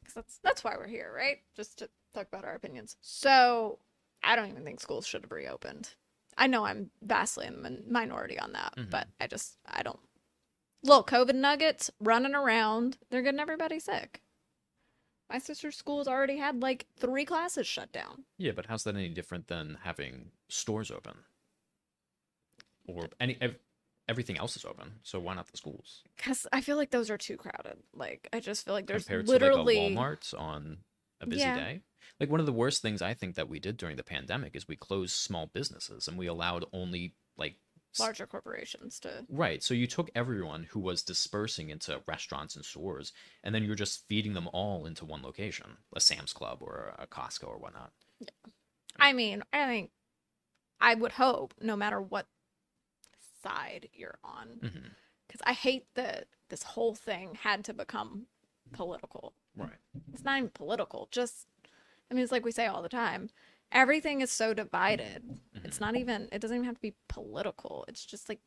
because 0.00 0.14
that's 0.14 0.38
that's 0.38 0.64
why 0.64 0.76
we're 0.76 0.86
here, 0.86 1.12
right? 1.14 1.42
Just 1.54 1.78
to 1.78 1.90
talk 2.14 2.26
about 2.28 2.44
our 2.44 2.54
opinions. 2.54 2.96
So, 3.00 3.78
I 4.22 4.34
don't 4.36 4.48
even 4.50 4.64
think 4.64 4.80
schools 4.80 5.06
should 5.06 5.22
have 5.22 5.32
reopened. 5.32 5.94
I 6.36 6.46
know 6.46 6.64
I'm 6.64 6.90
vastly 7.02 7.46
in 7.46 7.62
the 7.62 7.82
minority 7.88 8.38
on 8.38 8.52
that, 8.52 8.74
Mhm. 8.76 8.90
but 8.90 9.08
I 9.20 9.26
just 9.26 9.58
I 9.66 9.82
don't. 9.82 10.00
Little 10.82 11.04
COVID 11.04 11.34
nuggets 11.34 11.90
running 12.00 12.34
around, 12.34 12.98
they're 13.10 13.22
getting 13.22 13.40
everybody 13.40 13.80
sick. 13.80 14.22
My 15.28 15.38
sister's 15.38 15.76
school's 15.76 16.08
already 16.08 16.38
had 16.38 16.62
like 16.62 16.86
three 16.96 17.24
classes 17.24 17.66
shut 17.66 17.92
down. 17.92 18.24
Yeah, 18.38 18.52
but 18.52 18.66
how's 18.66 18.84
that 18.84 18.94
any 18.94 19.08
different 19.10 19.48
than 19.48 19.78
having 19.82 20.32
stores 20.48 20.90
open? 20.90 21.24
Or 22.86 23.10
any 23.20 23.36
everything 24.08 24.38
else 24.38 24.56
is 24.56 24.64
open, 24.64 24.92
so 25.02 25.20
why 25.20 25.34
not 25.34 25.50
the 25.50 25.56
schools? 25.56 26.02
Cause 26.18 26.46
I 26.52 26.60
feel 26.60 26.76
like 26.76 26.90
those 26.90 27.10
are 27.10 27.18
too 27.18 27.36
crowded. 27.36 27.78
Like 27.94 28.28
I 28.32 28.40
just 28.40 28.64
feel 28.64 28.74
like 28.74 28.86
there's 28.86 29.04
Compared 29.04 29.28
literally 29.28 29.74
to 29.74 29.80
like 29.80 29.92
a 29.92 29.96
Walmart 29.96 30.40
on 30.40 30.78
a 31.20 31.26
busy 31.26 31.40
Yeah. 31.48 31.54
day. 31.54 31.80
Like 32.20 32.30
one 32.30 32.40
of 32.40 32.46
the 32.46 32.52
worst 32.52 32.82
things 32.82 33.02
I 33.02 33.14
think 33.14 33.34
that 33.36 33.48
we 33.48 33.58
did 33.60 33.76
during 33.76 33.96
the 33.96 34.02
pandemic 34.02 34.56
is 34.56 34.66
we 34.66 34.76
closed 34.76 35.12
small 35.14 35.46
businesses 35.46 36.08
and 36.08 36.16
we 36.18 36.26
allowed 36.26 36.64
only 36.72 37.14
like 37.36 37.56
larger 37.98 38.26
corporations 38.26 38.98
to 39.00 39.26
Right. 39.28 39.62
So 39.62 39.74
you 39.74 39.86
took 39.86 40.10
everyone 40.14 40.64
who 40.64 40.80
was 40.80 41.02
dispersing 41.02 41.70
into 41.70 42.00
restaurants 42.06 42.56
and 42.56 42.64
stores, 42.64 43.12
and 43.42 43.54
then 43.54 43.64
you're 43.64 43.74
just 43.74 44.06
feeding 44.08 44.32
them 44.34 44.48
all 44.52 44.86
into 44.86 45.04
one 45.04 45.22
location, 45.22 45.78
a 45.94 46.00
Sam's 46.00 46.32
Club 46.32 46.58
or 46.60 46.94
a 46.98 47.06
Costco 47.06 47.48
or 47.48 47.58
whatnot. 47.58 47.92
yeah. 48.20 48.28
I 48.98 49.12
mean, 49.12 49.42
I 49.52 49.66
think 49.66 49.90
I 50.80 50.94
would 50.94 51.12
hope 51.12 51.54
no 51.60 51.76
matter 51.76 52.00
what 52.00 52.26
side 53.42 53.88
you're 53.92 54.18
on 54.24 54.60
hmm 54.60 54.88
cuz 55.30 55.40
I 55.44 55.52
hate 55.52 55.86
that 55.94 56.26
this 56.48 56.62
whole 56.62 56.94
thing 56.94 57.34
had 57.34 57.64
to 57.64 57.74
become 57.74 58.26
political. 58.72 59.34
Right. 59.56 59.70
It's 60.12 60.24
not 60.24 60.38
even 60.38 60.50
political. 60.50 61.08
Just 61.10 61.46
I 62.10 62.14
mean, 62.14 62.22
it's 62.22 62.32
like 62.32 62.44
we 62.44 62.52
say 62.52 62.66
all 62.66 62.82
the 62.82 62.88
time. 62.88 63.30
Everything 63.70 64.22
is 64.22 64.30
so 64.32 64.54
divided. 64.54 65.38
It's 65.64 65.80
not 65.80 65.96
even 65.96 66.28
it 66.32 66.40
doesn't 66.40 66.56
even 66.56 66.64
have 66.64 66.76
to 66.76 66.80
be 66.80 66.94
political. 67.08 67.84
It's 67.88 68.06
just 68.06 68.28
like 68.28 68.40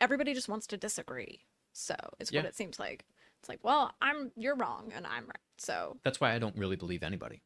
everybody 0.00 0.32
just 0.32 0.48
wants 0.48 0.66
to 0.68 0.76
disagree. 0.78 1.40
So, 1.72 1.96
it's 2.20 2.32
what 2.32 2.44
it 2.46 2.54
seems 2.54 2.78
like. 2.78 3.04
It's 3.40 3.48
like, 3.48 3.62
well, 3.62 3.92
I'm 4.00 4.30
you're 4.36 4.54
wrong 4.54 4.92
and 4.94 5.06
I'm 5.06 5.26
right. 5.26 5.36
So, 5.58 5.98
That's 6.04 6.20
why 6.20 6.32
I 6.32 6.38
don't 6.38 6.56
really 6.56 6.76
believe 6.76 7.02
anybody. 7.02 7.42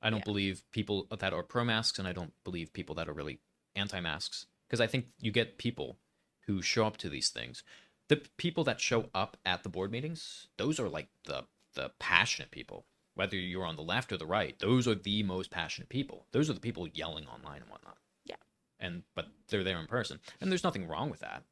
I 0.00 0.08
don't 0.10 0.20
Yeah. 0.20 0.24
believe 0.24 0.62
people 0.70 1.06
that 1.18 1.32
are 1.34 1.42
pro 1.42 1.64
masks, 1.64 1.98
and 1.98 2.08
I 2.08 2.12
don't 2.12 2.32
believe 2.44 2.72
people 2.72 2.94
that 2.94 3.08
are 3.08 3.12
really 3.12 3.40
anti 3.76 4.00
masks. 4.00 4.46
Because 4.66 4.80
I 4.80 4.86
think 4.86 5.06
you 5.20 5.30
get 5.32 5.58
people 5.58 5.98
who 6.46 6.62
show 6.62 6.86
up 6.86 6.96
to 6.98 7.08
these 7.08 7.30
things. 7.30 7.62
The 8.08 8.22
people 8.36 8.64
that 8.64 8.80
show 8.80 9.08
up 9.14 9.36
at 9.46 9.62
the 9.62 9.68
board 9.68 9.90
meetings, 9.90 10.48
those 10.58 10.78
are 10.80 10.88
like 10.88 11.08
the 11.24 11.44
the 11.74 11.90
passionate 11.98 12.50
people. 12.50 12.84
Whether 13.14 13.36
you're 13.36 13.66
on 13.66 13.76
the 13.76 13.82
left 13.82 14.10
or 14.12 14.16
the 14.16 14.26
right, 14.26 14.58
those 14.58 14.88
are 14.88 14.94
the 14.94 15.22
most 15.22 15.50
passionate 15.50 15.88
people. 15.88 16.26
Those 16.32 16.48
are 16.48 16.54
the 16.54 16.60
people 16.60 16.88
yelling 16.88 17.26
online 17.26 17.60
and 17.60 17.70
whatnot. 17.70 17.98
Yeah. 18.24 18.36
And 18.80 19.02
but 19.14 19.28
they're 19.48 19.64
there 19.64 19.80
in 19.80 19.86
person, 19.86 20.18
and 20.40 20.50
there's 20.50 20.64
nothing 20.64 20.88
wrong 20.88 21.10
with 21.10 21.20
that. 21.20 21.42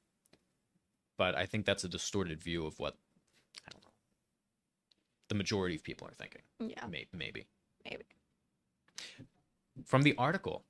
But 1.16 1.34
I 1.34 1.46
think 1.46 1.66
that's 1.66 1.84
a 1.84 1.88
distorted 1.88 2.42
view 2.42 2.66
of 2.66 2.78
what 2.78 2.96
I 3.66 3.70
don't 3.70 3.82
know. 3.84 3.90
The 5.28 5.34
majority 5.34 5.76
of 5.76 5.84
people 5.84 6.08
are 6.08 6.14
thinking. 6.14 6.42
yeah, 6.58 6.86
May- 6.86 7.06
maybe 7.12 7.46
maybe. 7.88 8.04
from 9.84 10.02
the 10.02 10.14
article. 10.18 10.64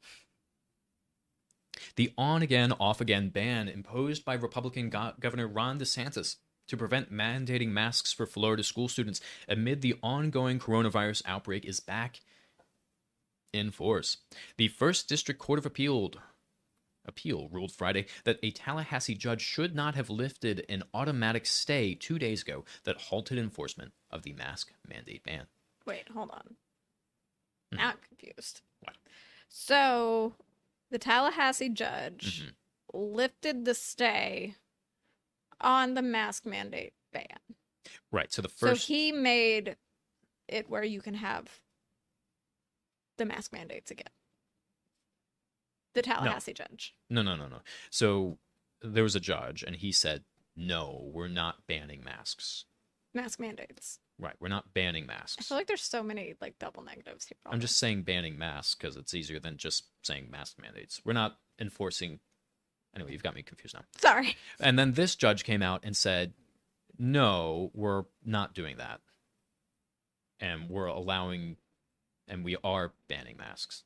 The 1.96 2.12
on 2.16 2.42
again, 2.42 2.72
off 2.72 3.00
again 3.00 3.28
ban 3.28 3.68
imposed 3.68 4.24
by 4.24 4.34
Republican 4.34 4.90
Go- 4.90 5.12
Governor 5.20 5.48
Ron 5.48 5.78
DeSantis 5.78 6.36
to 6.68 6.76
prevent 6.76 7.12
mandating 7.12 7.68
masks 7.68 8.12
for 8.12 8.26
Florida 8.26 8.62
school 8.62 8.88
students 8.88 9.20
amid 9.48 9.80
the 9.80 9.96
ongoing 10.02 10.58
coronavirus 10.58 11.22
outbreak 11.26 11.64
is 11.64 11.80
back 11.80 12.20
in 13.52 13.70
force. 13.70 14.18
The 14.56 14.68
First 14.68 15.08
District 15.08 15.40
Court 15.40 15.58
of 15.58 15.66
Appeal 15.66 16.12
appeal 17.06 17.48
ruled 17.50 17.72
Friday 17.72 18.06
that 18.24 18.38
a 18.42 18.50
Tallahassee 18.50 19.14
judge 19.14 19.40
should 19.40 19.74
not 19.74 19.94
have 19.94 20.10
lifted 20.10 20.64
an 20.68 20.82
automatic 20.94 21.46
stay 21.46 21.94
2 21.94 22.18
days 22.18 22.42
ago 22.42 22.64
that 22.84 22.96
halted 22.96 23.38
enforcement 23.38 23.92
of 24.10 24.22
the 24.22 24.32
mask 24.34 24.72
mandate 24.86 25.24
ban. 25.24 25.46
Wait, 25.86 26.08
hold 26.10 26.30
on. 26.30 26.56
Mhm. 27.72 27.78
Now 27.78 27.90
I'm 27.90 27.98
confused. 27.98 28.60
What? 28.80 28.96
So, 29.48 30.36
the 30.90 30.98
Tallahassee 30.98 31.68
judge 31.68 32.42
Mhm. 32.42 32.54
lifted 32.92 33.64
the 33.64 33.74
stay 33.74 34.56
on 35.60 35.94
the 35.94 36.02
mask 36.02 36.44
mandate 36.44 36.94
ban. 37.12 37.38
Right, 38.10 38.32
so 38.32 38.42
the 38.42 38.48
first 38.48 38.82
So 38.82 38.86
he 38.92 39.12
made 39.12 39.76
it 40.48 40.68
where 40.68 40.84
you 40.84 41.00
can 41.00 41.14
have 41.14 41.60
the 43.16 43.24
mask 43.24 43.52
mandates 43.52 43.90
again. 43.90 44.12
The 45.92 46.02
Tallahassee 46.02 46.54
judge. 46.54 46.94
No, 47.08 47.22
no, 47.22 47.34
no, 47.36 47.48
no. 47.48 47.62
So 47.90 48.38
there 48.80 49.02
was 49.02 49.16
a 49.16 49.20
judge, 49.20 49.62
and 49.62 49.76
he 49.76 49.92
said, 49.92 50.24
"No, 50.54 51.10
we're 51.12 51.28
not 51.28 51.66
banning 51.66 52.02
masks. 52.04 52.64
Mask 53.12 53.38
mandates. 53.40 53.98
Right, 54.20 54.34
we're 54.38 54.48
not 54.48 54.74
banning 54.74 55.06
masks. 55.06 55.36
I 55.38 55.42
feel 55.42 55.56
like 55.56 55.66
there's 55.66 55.82
so 55.82 56.02
many 56.02 56.34
like 56.40 56.58
double 56.58 56.82
negatives 56.82 57.26
here. 57.26 57.38
I'm 57.46 57.60
just 57.60 57.78
saying 57.78 58.02
banning 58.02 58.38
masks 58.38 58.74
because 58.74 58.96
it's 58.96 59.14
easier 59.14 59.40
than 59.40 59.56
just 59.56 59.84
saying 60.02 60.28
mask 60.30 60.56
mandates. 60.60 61.00
We're 61.04 61.14
not 61.14 61.38
enforcing. 61.58 62.20
Anyway, 62.94 63.12
you've 63.12 63.22
got 63.22 63.34
me 63.34 63.42
confused 63.42 63.74
now. 63.74 63.84
sorry. 63.98 64.36
And 64.60 64.78
then 64.78 64.92
this 64.92 65.16
judge 65.16 65.44
came 65.44 65.62
out 65.62 65.80
and 65.84 65.96
said, 65.96 66.34
"No, 66.98 67.70
we're 67.72 68.04
not 68.24 68.52
doing 68.52 68.76
that, 68.76 69.00
and 70.38 70.68
we're 70.68 70.86
allowing, 70.86 71.56
and 72.28 72.44
we 72.44 72.56
are 72.62 72.92
banning 73.08 73.36
masks." 73.38 73.84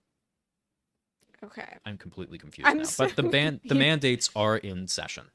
Okay. 1.44 1.76
I'm 1.84 1.98
completely 1.98 2.38
confused 2.38 2.66
I'm 2.68 2.78
now. 2.78 2.84
so 2.84 3.04
but 3.04 3.16
the 3.16 3.22
ban, 3.22 3.60
the 3.64 3.74
mandates 3.74 4.30
are 4.34 4.56
in 4.56 4.88
session. 4.88 5.26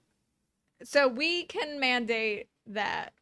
So 0.84 1.08
we 1.08 1.44
can 1.44 1.79
mandate 1.79 2.48
that 2.65 3.13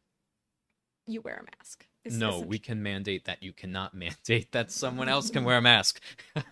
you 1.08 1.20
wear 1.20 1.36
a 1.36 1.56
mask. 1.58 1.86
Is 2.04 2.16
no, 2.16 2.28
essentially- 2.28 2.48
we 2.48 2.58
can 2.58 2.82
mandate 2.82 3.24
that 3.24 3.42
you 3.42 3.52
cannot 3.52 3.94
mandate 4.04 4.52
that 4.52 4.70
someone 4.70 5.08
else 5.08 5.30
can 5.30 5.44
wear 5.44 5.58
a 5.58 5.62
mask. 5.62 6.00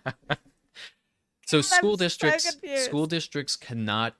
so 1.45 1.61
school 1.61 1.97
so 1.97 2.03
districts 2.05 2.51
confused. 2.51 2.83
school 2.85 3.05
districts 3.05 3.55
cannot 3.55 4.15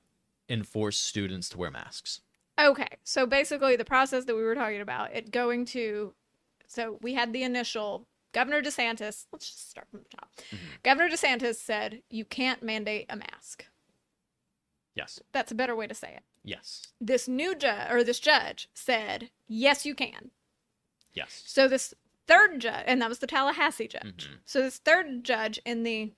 enforce 0.49 0.97
students 0.97 1.49
to 1.49 1.57
wear 1.57 1.71
masks. 1.71 2.21
Okay, 2.59 2.87
so 3.03 3.25
basically 3.27 3.75
the 3.75 3.85
process 3.85 4.25
that 4.25 4.35
we 4.35 4.41
were 4.43 4.55
talking 4.55 4.81
about, 4.81 5.13
it 5.15 5.29
going 5.31 5.65
to, 5.65 6.13
so 6.65 6.97
we 7.01 7.13
had 7.13 7.31
the 7.33 7.43
initial 7.43 8.07
Governor 8.33 8.61
DeSantis. 8.61 9.25
Let's 9.31 9.47
just 9.49 9.69
start 9.69 9.87
from 9.89 10.01
the 10.03 10.17
top. 10.17 10.29
Mhm. 10.51 10.57
Governor 10.83 11.09
DeSantis 11.09 11.55
said 11.55 12.01
you 12.09 12.25
can't 12.25 12.61
mandate 12.63 13.05
a 13.09 13.15
mask. 13.15 13.65
Yes. 14.97 15.19
That's 15.31 15.51
a 15.51 15.55
better 15.55 15.75
way 15.75 15.85
to 15.87 15.93
say 15.93 16.13
it. 16.17 16.23
Yes. 16.43 16.81
This 16.99 17.27
new 17.27 17.55
judge 17.55 17.91
or 17.91 18.03
this 18.03 18.19
judge 18.19 18.67
said 18.73 19.29
yes, 19.47 19.85
you 19.85 19.93
can. 19.93 20.31
Yes. 21.13 21.43
So 21.45 21.67
this 21.67 21.93
third 22.27 22.59
judge, 22.59 22.83
and 22.87 23.01
that 23.01 23.09
was 23.09 23.19
the 23.19 23.27
Tallahassee 23.27 23.87
judge. 23.87 24.27
Mhm. 24.29 24.39
So 24.45 24.61
this 24.61 24.79
third 24.79 25.23
judge 25.23 25.59
in 25.65 25.83
the 25.83 26.13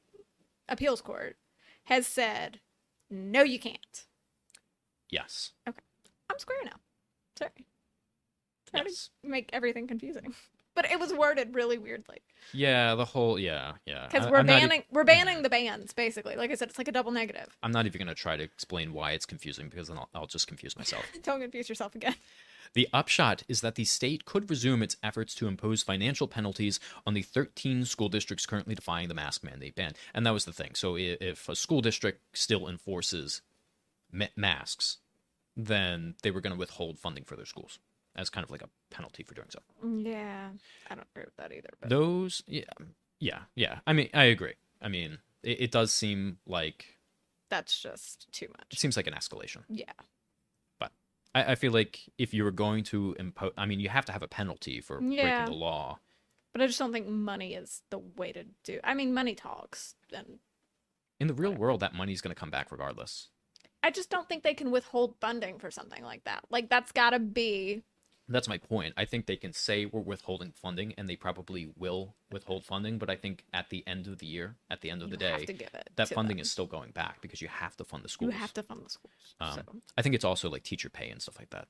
appeals 0.69 1.01
court 1.01 1.37
has 1.85 2.07
said 2.07 2.61
no, 3.09 3.41
you 3.43 3.59
can't. 3.59 4.05
Yes. 5.09 5.51
Okay. 5.67 5.81
I'm 6.29 6.37
square 6.39 6.63
now. 6.63 6.79
Sorry. 7.37 7.65
Sorry 8.71 8.85
Yes. 8.89 9.09
to 9.23 9.27
make 9.29 9.49
everything 9.51 9.87
confusing. 9.87 10.35
But 10.79 10.89
it 10.89 10.97
was 10.97 11.11
worded 11.11 11.53
really 11.53 11.77
weirdly. 11.77 12.19
Yeah, 12.53 12.95
the 12.95 13.03
whole 13.03 13.37
yeah, 13.37 13.73
yeah. 13.85 14.07
Because 14.09 14.31
we're 14.31 14.37
I'm 14.37 14.45
not 14.45 14.59
e- 14.59 14.61
banning 14.61 14.83
we're 14.93 15.03
banning 15.03 15.41
the 15.41 15.49
bans, 15.49 15.91
basically. 15.91 16.37
Like 16.37 16.51
I 16.51 16.55
said, 16.55 16.69
it's 16.69 16.77
like 16.77 16.87
a 16.87 16.93
double 16.93 17.11
negative. 17.11 17.57
I'm 17.61 17.73
not 17.73 17.85
even 17.85 17.99
going 17.99 18.07
to 18.07 18.15
try 18.15 18.37
to 18.37 18.43
explain 18.43 18.93
why 18.93 19.11
it's 19.11 19.25
confusing 19.25 19.67
because 19.67 19.89
then 19.89 19.97
I'll, 19.97 20.07
I'll 20.15 20.25
just 20.25 20.47
confuse 20.47 20.77
myself. 20.77 21.03
Don't 21.23 21.41
confuse 21.41 21.67
yourself 21.67 21.95
again. 21.95 22.15
The 22.75 22.87
upshot 22.93 23.43
is 23.49 23.59
that 23.59 23.75
the 23.75 23.83
state 23.83 24.23
could 24.23 24.49
resume 24.49 24.81
its 24.81 24.95
efforts 25.03 25.35
to 25.35 25.49
impose 25.49 25.83
financial 25.83 26.29
penalties 26.29 26.79
on 27.05 27.13
the 27.13 27.23
13 27.23 27.83
school 27.83 28.07
districts 28.07 28.45
currently 28.45 28.73
defying 28.73 29.09
the 29.09 29.13
mask 29.13 29.43
mandate 29.43 29.75
ban. 29.75 29.95
And 30.13 30.25
that 30.25 30.31
was 30.31 30.45
the 30.45 30.53
thing. 30.53 30.75
So 30.75 30.95
if 30.97 31.49
a 31.49 31.57
school 31.57 31.81
district 31.81 32.37
still 32.37 32.69
enforces 32.69 33.41
masks, 34.37 34.99
then 35.57 36.15
they 36.23 36.31
were 36.31 36.39
going 36.39 36.53
to 36.53 36.59
withhold 36.59 36.99
funding 36.99 37.25
for 37.25 37.35
their 37.35 37.45
schools 37.45 37.79
as 38.19 38.29
kind 38.29 38.43
of 38.43 38.51
like 38.51 38.61
a 38.61 38.69
penalty 38.91 39.23
for 39.23 39.33
doing 39.33 39.47
so. 39.49 39.59
Yeah. 39.83 40.49
I 40.89 40.95
don't 40.95 41.07
agree 41.15 41.25
with 41.25 41.35
that 41.37 41.51
either. 41.51 41.69
But 41.79 41.89
Those, 41.89 42.43
yeah, 42.47 42.63
yeah, 43.19 43.39
yeah. 43.55 43.79
I 43.87 43.93
mean, 43.93 44.09
I 44.13 44.25
agree. 44.25 44.53
I 44.81 44.89
mean, 44.89 45.19
it, 45.43 45.61
it 45.61 45.71
does 45.71 45.93
seem 45.93 46.37
like 46.45 46.85
that's 47.49 47.79
just 47.81 48.27
too 48.31 48.47
much. 48.49 48.67
it 48.71 48.79
seems 48.79 48.95
like 48.97 49.07
an 49.07 49.13
escalation. 49.13 49.63
Yeah. 49.69 49.91
I, 51.35 51.51
I 51.51 51.55
feel 51.55 51.71
like 51.71 51.99
if 52.17 52.33
you 52.33 52.43
were 52.43 52.49
going 52.51 52.83
to 52.85 53.15
impose, 53.19 53.51
I 53.55 53.67
mean, 53.67 53.79
you 53.79 53.87
have 53.89 54.05
to 54.05 54.11
have 54.11 54.23
a 54.23 54.27
penalty 54.27 54.81
for 54.81 54.99
Yeah. 54.99 55.21
breaking 55.43 55.53
the 55.53 55.59
law. 55.59 55.99
But 56.53 56.63
I 56.63 56.65
just 56.65 56.79
don't 56.79 56.91
think 56.91 57.07
money 57.07 57.53
is 57.53 57.83
the 57.91 57.99
way 57.99 58.31
to 58.31 58.45
do 58.63 58.79
I 58.83 58.95
mean 58.95 59.13
money 59.13 59.35
talks 59.35 59.93
and 60.11 60.39
In 61.19 61.27
the 61.27 61.35
real 61.35 61.53
world, 61.53 61.81
that 61.81 61.93
money's 61.93 62.21
going 62.21 62.33
to 62.33 62.39
come 62.39 62.49
back 62.49 62.71
regardless. 62.71 63.27
I 63.83 63.91
just 63.91 64.09
don't 64.09 64.27
think 64.27 64.41
they 64.41 64.55
can 64.55 64.71
withhold 64.71 65.15
funding 65.21 65.59
for 65.59 65.69
something 65.69 66.03
like 66.03 66.23
that. 66.23 66.45
Like 66.49 66.67
that's 66.67 66.91
gotta 66.91 67.19
be 67.19 67.83
That's 68.31 68.47
my 68.47 68.59
point. 68.59 68.93
I 68.95 69.05
think 69.05 69.25
they 69.25 69.35
can 69.35 69.53
say 69.53 69.85
we're 69.85 70.01
withholding 70.01 70.51
funding, 70.51 70.93
and 70.97 71.09
they 71.09 71.15
probably 71.15 71.71
will 71.75 72.13
withhold 72.31 72.63
funding. 72.63 72.99
But 72.99 73.09
I 73.09 73.15
think 73.15 73.43
at 73.53 73.69
the 73.69 73.83
end 73.87 74.07
of 74.07 74.19
the 74.19 74.27
year, 74.27 74.55
at 74.69 74.81
the 74.81 74.91
end 74.91 75.01
of 75.01 75.09
the 75.09 75.17
You 75.17 75.25
have 75.31 75.39
day, 75.39 75.45
to 75.47 75.53
give 75.53 75.73
it 75.73 75.89
that 75.95 76.09
funding 76.09 76.37
them. 76.37 76.43
is 76.43 76.51
still 76.51 76.67
going 76.67 76.91
back 76.91 77.21
because 77.21 77.41
you 77.41 77.47
have 77.47 77.75
to 77.77 77.83
fund 77.83 78.03
the 78.03 78.09
schools. 78.09 78.31
You 78.31 78.39
have 78.39 78.53
to 78.53 78.63
fund 78.63 78.85
the 78.85 78.89
schools. 78.89 79.35
Um, 79.41 79.53
so. 79.55 79.81
I 79.97 80.03
think 80.03 80.13
it's 80.15 80.23
also 80.23 80.49
like 80.49 80.63
teacher 80.63 80.89
pay 80.89 81.09
and 81.09 81.21
stuff 81.21 81.39
like 81.39 81.49
that. 81.49 81.67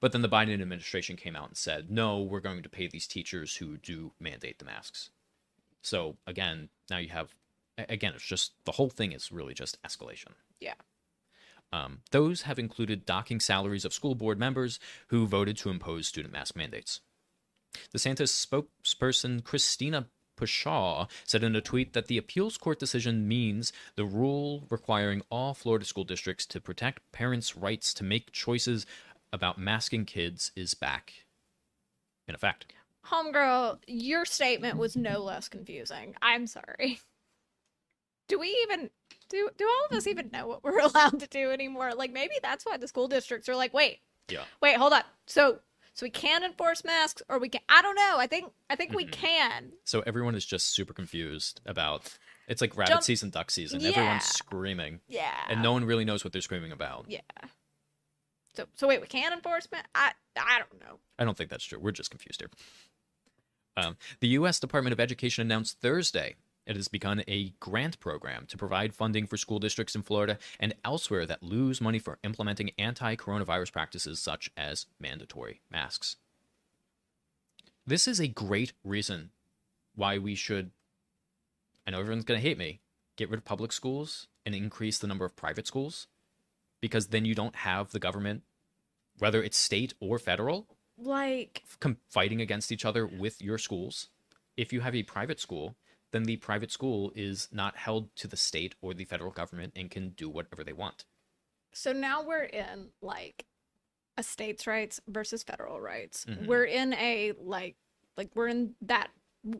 But 0.00 0.12
then 0.12 0.20
the 0.20 0.28
Biden 0.28 0.52
administration 0.60 1.16
came 1.16 1.34
out 1.34 1.48
and 1.48 1.56
said, 1.56 1.90
no, 1.90 2.20
we're 2.20 2.40
going 2.40 2.62
to 2.62 2.68
pay 2.68 2.86
these 2.86 3.06
teachers 3.06 3.56
who 3.56 3.78
do 3.78 4.12
mandate 4.20 4.58
the 4.58 4.66
masks. 4.66 5.08
So 5.80 6.16
again, 6.26 6.68
now 6.90 6.98
you 6.98 7.08
have, 7.08 7.34
again, 7.78 8.12
it's 8.14 8.24
just 8.24 8.52
the 8.66 8.72
whole 8.72 8.90
thing 8.90 9.12
is 9.12 9.32
really 9.32 9.54
just 9.54 9.82
escalation. 9.82 10.32
Yeah. 10.60 10.74
Um, 11.72 12.00
those 12.10 12.42
have 12.42 12.58
included 12.58 13.04
docking 13.04 13.40
salaries 13.40 13.84
of 13.84 13.92
school 13.92 14.14
board 14.14 14.38
members 14.38 14.78
who 15.08 15.26
voted 15.26 15.56
to 15.58 15.70
impose 15.70 16.06
student 16.06 16.32
mask 16.32 16.56
mandates. 16.56 17.00
DeSantis 17.94 18.32
spokesperson 18.84 19.44
Christina 19.44 20.06
Pushaw 20.38 21.10
said 21.24 21.42
in 21.42 21.56
a 21.56 21.60
tweet 21.60 21.92
that 21.92 22.06
the 22.06 22.16
appeals 22.16 22.56
court 22.56 22.78
decision 22.78 23.26
means 23.28 23.72
the 23.96 24.04
rule 24.04 24.64
requiring 24.70 25.22
all 25.30 25.52
Florida 25.52 25.84
school 25.84 26.04
districts 26.04 26.46
to 26.46 26.60
protect 26.60 27.00
parents' 27.12 27.56
rights 27.56 27.92
to 27.94 28.04
make 28.04 28.32
choices 28.32 28.86
about 29.32 29.58
masking 29.58 30.04
kids 30.04 30.52
is 30.56 30.74
back 30.74 31.26
in 32.26 32.34
effect. 32.34 32.72
Homegirl, 33.06 33.78
your 33.86 34.24
statement 34.24 34.76
was 34.76 34.96
no 34.96 35.22
less 35.22 35.48
confusing. 35.48 36.14
I'm 36.22 36.46
sorry. 36.46 37.00
Do 38.28 38.38
we 38.38 38.48
even 38.70 38.90
do 39.28 39.50
do 39.56 39.64
all 39.66 39.86
of 39.90 39.96
us 39.96 40.06
even 40.06 40.30
know 40.32 40.46
what 40.46 40.62
we're 40.64 40.78
allowed 40.88 41.20
to 41.20 41.26
do 41.26 41.50
anymore? 41.50 41.92
Like 41.94 42.12
maybe 42.12 42.34
that's 42.42 42.64
why 42.64 42.76
the 42.76 42.88
school 42.88 43.08
districts 43.08 43.48
are 43.48 43.56
like, 43.56 43.74
wait, 43.74 43.98
Yeah. 44.28 44.44
wait, 44.62 44.76
hold 44.76 44.92
on. 44.92 45.02
So 45.26 45.60
so 45.94 46.06
we 46.06 46.10
can 46.10 46.44
enforce 46.44 46.84
masks 46.84 47.22
or 47.28 47.38
we 47.38 47.48
can 47.48 47.60
I 47.68 47.82
don't 47.82 47.94
know. 47.96 48.16
I 48.18 48.26
think 48.26 48.52
I 48.70 48.76
think 48.76 48.92
we 48.94 49.04
Mhm. 49.06 49.12
can. 49.12 49.72
So 49.84 50.02
everyone 50.06 50.34
is 50.34 50.46
just 50.46 50.68
super 50.74 50.92
confused 50.92 51.60
about 51.66 52.16
it's 52.46 52.60
like 52.62 52.76
rabbit 52.76 52.92
Jump- 52.92 53.02
season, 53.02 53.30
duck 53.30 53.50
season. 53.50 53.80
Yeah. 53.80 53.90
Everyone's 53.90 54.24
screaming, 54.24 55.00
Yeah. 55.08 55.34
and 55.50 55.62
no 55.62 55.72
one 55.72 55.84
really 55.84 56.04
knows 56.06 56.24
what 56.24 56.32
they're 56.32 56.40
screaming 56.42 56.72
about. 56.72 57.04
Yeah. 57.08 57.20
So 58.54 58.66
so 58.74 58.88
wait, 58.88 59.00
we 59.00 59.06
can 59.06 59.32
enforcement? 59.32 59.86
I 59.94 60.12
I 60.36 60.58
don't 60.58 60.80
know. 60.80 61.00
I 61.18 61.24
don't 61.24 61.36
think 61.36 61.50
that's 61.50 61.64
true. 61.64 61.78
We're 61.78 61.90
just 61.92 62.10
confused 62.10 62.40
here. 62.40 62.50
Um, 63.76 63.96
the 64.20 64.28
U.S. 64.28 64.58
Department 64.58 64.92
of 64.92 64.98
Education 65.00 65.42
announced 65.42 65.80
Thursday 65.80 66.34
it 66.68 66.76
has 66.76 66.86
begun 66.86 67.24
a 67.26 67.54
grant 67.58 67.98
program 67.98 68.44
to 68.46 68.58
provide 68.58 68.94
funding 68.94 69.26
for 69.26 69.38
school 69.38 69.58
districts 69.58 69.94
in 69.94 70.02
Florida 70.02 70.38
and 70.60 70.74
elsewhere 70.84 71.24
that 71.24 71.42
lose 71.42 71.80
money 71.80 71.98
for 71.98 72.18
implementing 72.22 72.70
anti 72.78 73.16
coronavirus 73.16 73.72
practices 73.72 74.20
such 74.20 74.50
as 74.56 74.86
mandatory 75.00 75.62
masks. 75.70 76.16
This 77.86 78.06
is 78.06 78.20
a 78.20 78.28
great 78.28 78.74
reason 78.84 79.30
why 79.94 80.18
we 80.18 80.34
should, 80.34 80.70
I 81.86 81.90
know 81.90 82.00
everyone's 82.00 82.24
going 82.24 82.38
to 82.38 82.46
hate 82.46 82.58
me, 82.58 82.80
get 83.16 83.30
rid 83.30 83.38
of 83.38 83.46
public 83.46 83.72
schools 83.72 84.26
and 84.44 84.54
increase 84.54 84.98
the 84.98 85.06
number 85.06 85.24
of 85.24 85.34
private 85.34 85.66
schools 85.66 86.06
because 86.82 87.08
then 87.08 87.24
you 87.24 87.34
don't 87.34 87.56
have 87.56 87.92
the 87.92 87.98
government, 87.98 88.42
whether 89.18 89.42
it's 89.42 89.56
state 89.56 89.94
or 90.00 90.18
federal, 90.18 90.66
Like 91.00 91.62
fighting 92.10 92.40
against 92.42 92.70
each 92.72 92.84
other 92.84 93.06
with 93.06 93.40
your 93.40 93.56
schools. 93.56 94.08
If 94.56 94.72
you 94.72 94.80
have 94.80 94.94
a 94.94 95.04
private 95.04 95.40
school, 95.40 95.76
then 96.10 96.24
the 96.24 96.36
private 96.36 96.70
school 96.70 97.12
is 97.14 97.48
not 97.52 97.76
held 97.76 98.14
to 98.16 98.26
the 98.26 98.36
state 98.36 98.74
or 98.80 98.94
the 98.94 99.04
federal 99.04 99.30
government 99.30 99.72
and 99.76 99.90
can 99.90 100.10
do 100.10 100.28
whatever 100.28 100.64
they 100.64 100.72
want. 100.72 101.04
So 101.72 101.92
now 101.92 102.22
we're 102.22 102.44
in 102.44 102.88
like 103.02 103.46
a 104.16 104.22
states' 104.22 104.66
rights 104.66 105.00
versus 105.06 105.42
federal 105.42 105.80
rights. 105.80 106.24
Mhm. 106.24 106.46
We're 106.46 106.64
in 106.64 106.94
a 106.94 107.32
like 107.38 107.76
like 108.16 108.30
we're 108.34 108.48
in 108.48 108.74
that 108.82 109.10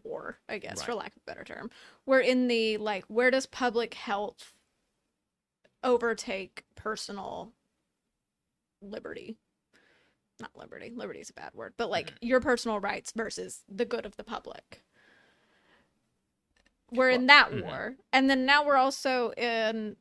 war, 0.03 0.39
I 0.49 0.59
guess, 0.59 0.83
for 0.83 0.95
lack 0.95 1.15
of 1.15 1.23
a 1.23 1.31
better 1.31 1.45
term. 1.45 1.71
We're 2.07 2.21
in 2.21 2.49
the 2.49 2.77
like 2.79 3.05
where 3.07 3.31
does 3.31 3.47
public 3.47 3.95
health 3.95 4.55
overtake 5.85 6.65
personal 6.75 7.53
liberty? 8.81 9.37
Not 10.41 10.57
liberty. 10.57 10.91
Liberty 10.95 11.21
is 11.21 11.31
a 11.31 11.35
bad 11.35 11.55
word, 11.55 11.75
but 11.77 11.91
like 11.91 12.13
your 12.21 12.41
personal 12.41 12.81
rights 12.81 13.13
versus 13.15 13.63
the 13.69 13.85
good 13.85 14.07
of 14.07 14.17
the 14.17 14.25
public. 14.25 14.83
We're 16.91 17.11
in 17.11 17.27
that 17.27 17.51
mhm. 17.51 17.65
war. 17.65 17.95
And 18.13 18.29
then 18.29 18.47
now 18.47 18.65
we're 18.65 18.77
also 18.77 19.31
in 19.33 19.97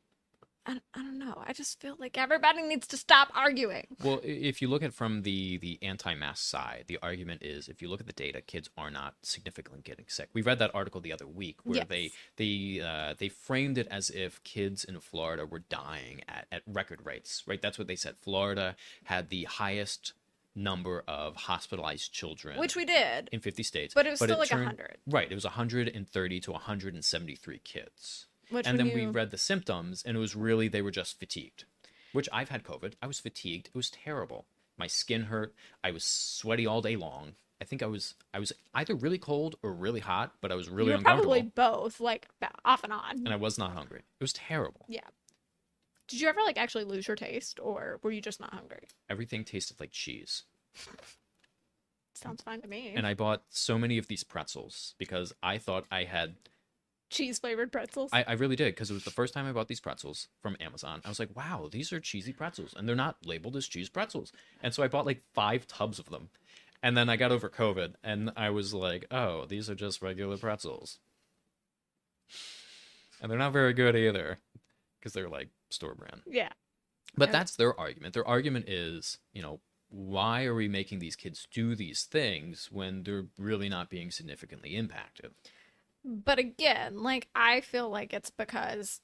I, 0.68 0.78
I 0.94 1.00
don't 1.00 1.18
know. 1.18 1.42
I 1.46 1.54
just 1.54 1.80
feel 1.80 1.96
like 1.98 2.18
everybody 2.18 2.60
needs 2.60 2.86
to 2.88 2.98
stop 2.98 3.28
arguing. 3.34 3.86
Well, 4.04 4.20
if 4.22 4.60
you 4.60 4.68
look 4.68 4.82
at 4.82 4.92
from 4.92 5.22
the 5.22 5.56
the 5.56 5.78
anti-mask 5.80 6.44
side, 6.44 6.84
the 6.88 6.98
argument 7.02 7.42
is 7.42 7.68
if 7.68 7.80
you 7.80 7.88
look 7.88 8.00
at 8.00 8.06
the 8.06 8.12
data, 8.12 8.42
kids 8.42 8.68
are 8.76 8.90
not 8.90 9.14
significantly 9.22 9.80
getting 9.82 10.04
sick. 10.08 10.28
We 10.34 10.42
read 10.42 10.58
that 10.58 10.70
article 10.74 11.00
the 11.00 11.12
other 11.12 11.26
week 11.26 11.56
where 11.64 11.84
they 11.84 12.10
they 12.36 12.82
uh, 12.84 13.14
they 13.16 13.30
framed 13.30 13.78
it 13.78 13.88
as 13.90 14.10
if 14.10 14.44
kids 14.44 14.84
in 14.84 15.00
Florida 15.00 15.46
were 15.46 15.60
dying 15.70 16.20
at, 16.28 16.46
at 16.52 16.62
record 16.66 17.00
rates, 17.02 17.44
right? 17.46 17.62
That's 17.62 17.78
what 17.78 17.88
they 17.88 17.96
said. 17.96 18.16
Florida 18.20 18.76
had 19.04 19.30
the 19.30 19.44
highest 19.44 20.12
number 20.54 21.04
of 21.06 21.36
hospitalized 21.36 22.12
children, 22.12 22.58
Which 22.58 22.74
we 22.76 22.84
did, 22.84 23.28
in 23.32 23.40
50 23.40 23.62
states, 23.62 23.94
but 23.94 24.06
it 24.06 24.10
was 24.10 24.20
still 24.20 24.38
like 24.38 24.48
turned- 24.48 24.66
100. 24.66 24.96
Right, 25.06 25.30
it 25.30 25.34
was 25.34 25.44
130 25.44 26.40
to 26.40 26.52
173 26.52 27.58
kids. 27.58 28.26
Which 28.50 28.66
and 28.66 28.78
then 28.78 28.92
we 28.94 29.04
read 29.06 29.30
the 29.30 29.36
symptoms 29.38 30.02
and 30.02 30.16
it 30.16 30.20
was 30.20 30.34
really 30.34 30.68
they 30.68 30.80
were 30.80 30.90
just 30.90 31.18
fatigued 31.18 31.64
which 32.12 32.28
i've 32.32 32.48
had 32.48 32.64
covid. 32.64 32.94
I 33.02 33.06
was 33.06 33.20
fatigued. 33.20 33.66
It 33.66 33.74
was 33.74 33.90
terrible. 33.90 34.46
My 34.78 34.86
skin 34.86 35.24
hurt. 35.24 35.54
I 35.84 35.90
was 35.90 36.02
sweaty 36.04 36.66
all 36.66 36.80
day 36.80 36.96
long. 36.96 37.34
I 37.60 37.64
think 37.64 37.82
i 37.82 37.86
was 37.86 38.14
i 38.32 38.38
was 38.38 38.52
either 38.72 38.94
really 38.94 39.18
cold 39.18 39.56
or 39.62 39.72
really 39.72 40.00
hot 40.00 40.32
but 40.40 40.50
i 40.50 40.54
was 40.54 40.68
really 40.70 40.90
you 40.90 40.92
were 40.92 40.98
uncomfortable. 40.98 41.34
probably 41.34 41.52
both, 41.54 42.00
like 42.00 42.28
off 42.64 42.84
and 42.84 42.92
on. 42.92 43.16
and 43.18 43.28
i 43.28 43.36
was 43.36 43.58
not 43.58 43.72
hungry. 43.72 43.98
It 43.98 44.24
was 44.24 44.32
terrible 44.32 44.86
Did 46.08 46.20
you 46.20 46.28
ever 46.28 46.40
like 46.42 46.58
actually 46.58 46.84
lose 46.84 47.06
your 47.06 47.16
taste, 47.16 47.60
or 47.62 48.00
were 48.02 48.10
you 48.10 48.20
just 48.20 48.40
not 48.40 48.52
hungry? 48.54 48.88
everything 49.10 49.44
tasted 49.44 49.78
like 49.80 49.90
cheese 49.92 50.44
Sounds 52.14 52.42
fine 52.42 52.60
to 52.62 52.68
me. 52.68 52.92
and 52.96 53.06
i 53.06 53.14
bought 53.14 53.42
so 53.48 53.78
many 53.78 53.96
of 53.98 54.08
these 54.08 54.24
pretzels 54.24 54.94
because 54.98 55.32
i 55.42 55.56
thought 55.58 55.84
i 55.90 56.04
had 56.04 56.34
Cheese 57.10 57.38
flavored 57.38 57.72
pretzels. 57.72 58.10
I, 58.12 58.22
I 58.24 58.32
really 58.32 58.54
did 58.54 58.74
because 58.74 58.90
it 58.90 58.94
was 58.94 59.04
the 59.04 59.10
first 59.10 59.32
time 59.32 59.46
I 59.46 59.52
bought 59.52 59.68
these 59.68 59.80
pretzels 59.80 60.28
from 60.42 60.58
Amazon. 60.60 61.00
I 61.06 61.08
was 61.08 61.18
like, 61.18 61.34
wow, 61.34 61.68
these 61.72 61.90
are 61.90 62.00
cheesy 62.00 62.34
pretzels, 62.34 62.74
and 62.76 62.86
they're 62.86 62.94
not 62.94 63.16
labeled 63.24 63.56
as 63.56 63.66
cheese 63.66 63.88
pretzels. 63.88 64.30
And 64.62 64.74
so 64.74 64.82
I 64.82 64.88
bought 64.88 65.06
like 65.06 65.22
five 65.32 65.66
tubs 65.66 65.98
of 65.98 66.10
them. 66.10 66.28
And 66.82 66.98
then 66.98 67.08
I 67.08 67.16
got 67.16 67.32
over 67.32 67.48
COVID, 67.48 67.94
and 68.04 68.30
I 68.36 68.50
was 68.50 68.74
like, 68.74 69.06
oh, 69.10 69.46
these 69.46 69.70
are 69.70 69.74
just 69.74 70.02
regular 70.02 70.36
pretzels. 70.36 70.98
And 73.22 73.30
they're 73.30 73.38
not 73.38 73.54
very 73.54 73.72
good 73.72 73.96
either 73.96 74.38
because 75.00 75.14
they're 75.14 75.30
like 75.30 75.48
store 75.70 75.94
brand. 75.94 76.22
yeah. 76.26 76.50
But 77.16 77.32
that's 77.32 77.56
their 77.56 77.78
argument. 77.78 78.14
Their 78.14 78.26
argument 78.28 78.68
is, 78.68 79.18
you 79.32 79.42
know, 79.42 79.58
why 79.90 80.44
are 80.44 80.54
we 80.54 80.68
making 80.68 80.98
these 81.00 81.16
kids 81.16 81.48
do 81.50 81.74
these 81.74 82.04
things 82.04 82.68
when 82.70 83.02
they're 83.02 83.26
really 83.38 83.68
not 83.68 83.90
being 83.90 84.10
significantly 84.10 84.76
impacted? 84.76 85.32
But 86.04 86.38
again, 86.38 87.02
like 87.02 87.28
I 87.34 87.60
feel 87.60 87.88
like 87.90 88.12
it's 88.12 88.30
because 88.30 89.00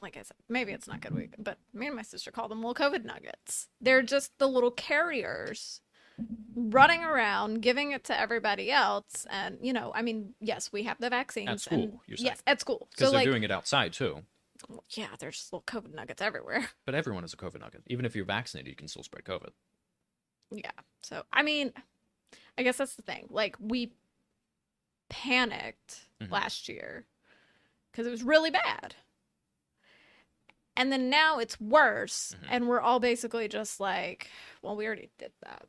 like 0.00 0.16
I 0.16 0.22
said, 0.22 0.36
maybe 0.48 0.72
it's 0.72 0.88
not 0.88 1.00
good 1.00 1.14
week, 1.14 1.34
but 1.38 1.58
me 1.74 1.86
and 1.86 1.96
my 1.96 2.02
sister 2.02 2.30
call 2.30 2.48
them 2.48 2.62
little 2.62 2.74
COVID 2.74 3.04
nuggets. 3.04 3.68
They're 3.80 4.02
just 4.02 4.38
the 4.38 4.48
little 4.48 4.70
carriers 4.70 5.80
running 6.54 7.04
around 7.04 7.60
giving 7.60 7.92
it 7.92 8.04
to 8.04 8.18
everybody 8.18 8.72
else 8.72 9.26
and 9.30 9.58
you 9.60 9.72
know, 9.72 9.92
I 9.94 10.02
mean, 10.02 10.34
yes, 10.40 10.72
we 10.72 10.84
have 10.84 10.98
the 10.98 11.10
vaccines 11.10 11.48
and 11.48 11.60
school, 11.60 12.00
you're 12.06 12.16
saying. 12.16 12.26
yes, 12.26 12.42
at 12.46 12.60
school. 12.60 12.88
Because 12.90 13.08
So 13.08 13.10
they're 13.10 13.20
like 13.20 13.26
doing 13.26 13.42
it 13.42 13.50
outside 13.50 13.92
too. 13.92 14.22
Yeah, 14.90 15.08
there's 15.18 15.48
little 15.52 15.64
COVID 15.64 15.94
nuggets 15.94 16.22
everywhere. 16.22 16.68
But 16.86 16.94
everyone 16.94 17.24
is 17.24 17.32
a 17.32 17.36
COVID 17.36 17.60
nugget. 17.60 17.82
Even 17.86 18.04
if 18.04 18.14
you're 18.16 18.24
vaccinated, 18.24 18.68
you 18.70 18.76
can 18.76 18.88
still 18.88 19.02
spread 19.02 19.24
COVID. 19.24 19.50
Yeah. 20.50 20.70
So, 21.02 21.24
I 21.32 21.42
mean, 21.42 21.72
I 22.56 22.62
guess 22.62 22.76
that's 22.76 22.94
the 22.94 23.02
thing. 23.02 23.26
Like, 23.30 23.56
we 23.58 23.92
panicked 25.08 26.06
Mhm. 26.20 26.30
last 26.30 26.68
year 26.68 27.06
because 27.90 28.06
it 28.06 28.10
was 28.10 28.22
really 28.22 28.50
bad. 28.50 28.94
And 30.76 30.92
then 30.92 31.08
now 31.08 31.38
it's 31.38 31.58
worse. 31.60 32.34
Mhm. 32.42 32.46
And 32.50 32.68
we're 32.68 32.80
all 32.80 33.00
basically 33.00 33.48
just 33.48 33.80
like, 33.80 34.28
well, 34.62 34.76
we 34.76 34.86
already 34.86 35.10
did 35.18 35.32
that. 35.42 35.68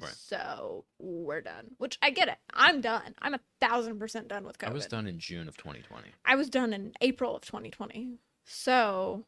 Right. 0.00 0.12
So 0.12 0.84
we're 0.98 1.40
done. 1.40 1.72
Which 1.78 1.98
I 2.02 2.10
get 2.10 2.28
it. 2.28 2.36
I'm 2.54 2.80
done. 2.80 3.14
I'm 3.20 3.34
a 3.34 3.40
thousand 3.60 3.98
percent 3.98 4.28
done 4.28 4.44
with 4.44 4.58
COVID. 4.58 4.68
I 4.68 4.72
was 4.72 4.86
done 4.86 5.06
in 5.06 5.18
June 5.18 5.48
of 5.48 5.56
2020. 5.56 6.08
I 6.24 6.36
was 6.36 6.48
done 6.48 6.72
in 6.72 6.92
April 7.00 7.34
of 7.34 7.42
2020. 7.42 8.18
So, 8.44 9.24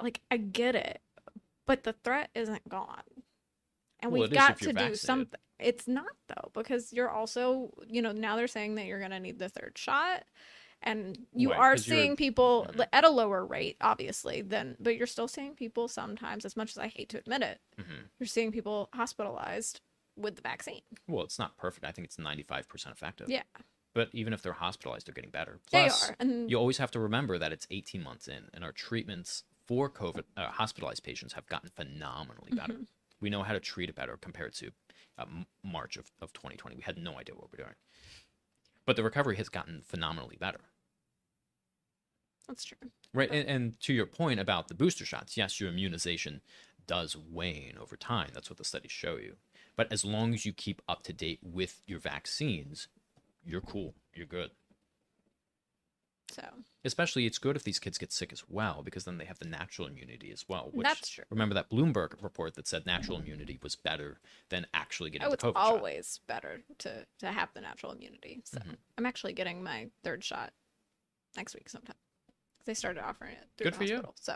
like, 0.00 0.20
I 0.30 0.36
get 0.36 0.74
it, 0.74 1.00
but 1.66 1.84
the 1.84 1.92
threat 2.04 2.30
isn't 2.34 2.68
gone, 2.68 3.02
and 4.00 4.12
Well, 4.12 4.22
we've 4.22 4.30
got 4.32 4.58
to 4.58 4.66
do 4.66 4.72
vaccinated. 4.72 4.98
something. 5.00 5.40
It's 5.58 5.88
not 5.88 6.12
though, 6.28 6.50
because 6.54 6.92
you're 6.92 7.08
also, 7.10 7.72
you 7.88 8.02
know, 8.02 8.12
now 8.12 8.36
they're 8.36 8.46
saying 8.46 8.74
that 8.76 8.84
you're 8.86 9.00
gonna 9.00 9.20
need 9.20 9.38
the 9.38 9.48
third 9.48 9.76
shot, 9.78 10.24
and 10.86 11.26
you 11.34 11.50
Right, 11.50 11.58
are 11.58 11.70
you're- 11.72 11.78
seeing 11.82 12.16
people 12.16 12.66
at 12.92 13.04
a 13.04 13.10
lower 13.10 13.44
rate 13.44 13.76
obviously 13.82 14.40
than 14.40 14.76
but 14.80 14.96
you're 14.96 15.06
still 15.06 15.28
seeing 15.28 15.54
people 15.54 15.88
sometimes 15.88 16.44
as 16.46 16.56
much 16.56 16.70
as 16.70 16.78
i 16.78 16.86
hate 16.86 17.08
to 17.10 17.18
admit 17.18 17.42
it 17.42 17.60
hmm 17.78 18.02
you're 18.18 18.26
seeing 18.26 18.50
people 18.52 18.88
hospitalized 18.94 19.80
with 20.16 20.36
the 20.36 20.42
vaccine 20.42 20.80
Well, 21.06 21.24
it's 21.24 21.38
not 21.38 21.58
perfect. 21.58 21.84
I 21.84 21.92
think 21.92 22.06
it's 22.06 22.16
95% 22.16 22.92
effective. 22.92 23.28
yeah 23.28 23.42
But 23.92 24.08
even 24.14 24.32
if 24.32 24.40
they're 24.42 24.54
hospitalized, 24.54 25.06
they're 25.06 25.12
getting 25.20 25.30
better. 25.30 25.60
they 25.70 25.88
are 25.88 26.16
and 26.18 26.50
you 26.50 26.56
always 26.56 26.78
have 26.78 26.90
to 26.92 27.00
remember 27.00 27.36
that 27.36 27.52
it's 27.52 27.66
18 27.70 28.02
months 28.02 28.26
in, 28.28 28.48
and 28.54 28.64
our 28.64 28.72
treatments 28.72 29.44
for 29.66 29.90
COVID 29.90 30.24
uh, 30.38 30.46
hospitalized 30.48 31.02
patients 31.02 31.34
have 31.34 31.46
gotten 31.48 31.68
phenomenally 31.70 32.52
better. 32.54 32.74
Mhm. 32.74 32.86
We 33.20 33.28
know 33.30 33.42
how 33.42 33.52
to 33.52 33.60
treat 33.60 33.88
it 33.90 33.94
better 33.94 34.16
compared 34.16 34.54
to 34.54 34.70
uh, 35.18 35.26
March 35.62 35.96
of, 35.98 36.10
of 36.20 36.32
2020. 36.32 36.76
We 36.76 36.82
had 36.82 36.96
no 36.98 37.18
idea 37.18 37.34
what 37.34 37.50
we're 37.52 37.62
doing. 37.64 37.74
But 38.86 38.96
the 38.96 39.02
recovery 39.02 39.36
has 39.36 39.48
gotten 39.48 39.82
phenomenally 39.82 40.36
better. 40.38 40.60
That's 42.48 42.64
true 42.64 42.90
Right. 43.14 43.30
And, 43.30 43.48
and 43.48 43.80
to 43.80 43.94
your 43.94 44.04
point 44.04 44.40
about 44.40 44.68
the 44.68 44.74
booster 44.74 45.06
shots, 45.06 45.38
yes, 45.38 45.58
your 45.58 45.70
immunization 45.70 46.42
does 46.86 47.16
wane 47.16 47.78
over 47.80 47.96
time. 47.96 48.28
That's 48.34 48.50
what 48.50 48.58
the 48.58 48.64
studies 48.64 48.90
show 48.92 49.16
you. 49.16 49.36
But 49.74 49.90
as 49.90 50.04
long 50.04 50.34
as 50.34 50.44
you 50.44 50.52
keep 50.52 50.82
up 50.86 51.02
to 51.04 51.14
date 51.14 51.38
with 51.42 51.80
your 51.86 51.98
vaccines, 51.98 52.88
you're 53.42 53.62
cool. 53.62 53.94
You're 54.14 54.26
good. 54.26 54.50
so 56.30 56.42
Especially, 56.84 57.24
it's 57.24 57.38
good 57.38 57.56
if 57.56 57.64
these 57.64 57.78
kids 57.78 57.96
get 57.96 58.12
sick 58.12 58.32
as 58.32 58.44
well, 58.50 58.82
because 58.84 59.04
then 59.04 59.16
they 59.16 59.24
have 59.24 59.38
the 59.38 59.48
natural 59.48 59.88
immunity 59.88 60.30
as 60.30 60.44
well. 60.46 60.68
Which, 60.72 60.86
That's 60.86 61.08
true. 61.08 61.24
Remember 61.30 61.54
that 61.54 61.70
Bloomberg 61.70 62.22
report 62.22 62.54
that 62.56 62.68
said 62.68 62.84
natural 62.84 63.18
immunity 63.18 63.58
was 63.62 63.76
better 63.76 64.20
than 64.50 64.66
actually 64.74 65.08
getting 65.10 65.26
oh 65.26 65.30
the 65.30 65.34
it's 65.34 65.42
shot. 65.42 65.56
always 65.56 66.20
better 66.26 66.60
to 66.78 67.06
to 67.20 67.26
have 67.28 67.48
the 67.54 67.60
natural 67.62 67.92
immunity 67.92 68.42
so 68.44 68.58
Mhm. 68.58 68.76
i'm 68.98 69.06
actually 69.06 69.32
getting 69.32 69.62
my 69.62 69.88
third 70.04 70.22
shot 70.22 70.52
next 71.36 71.54
week 71.54 71.68
sometime 71.70 71.96
they 72.66 72.74
started 72.74 73.02
offering 73.02 73.32
it 73.32 73.44
through 73.56 73.64
Good 73.66 73.74
the 73.74 73.78
for 73.78 73.84
you. 73.84 74.02
so 74.20 74.34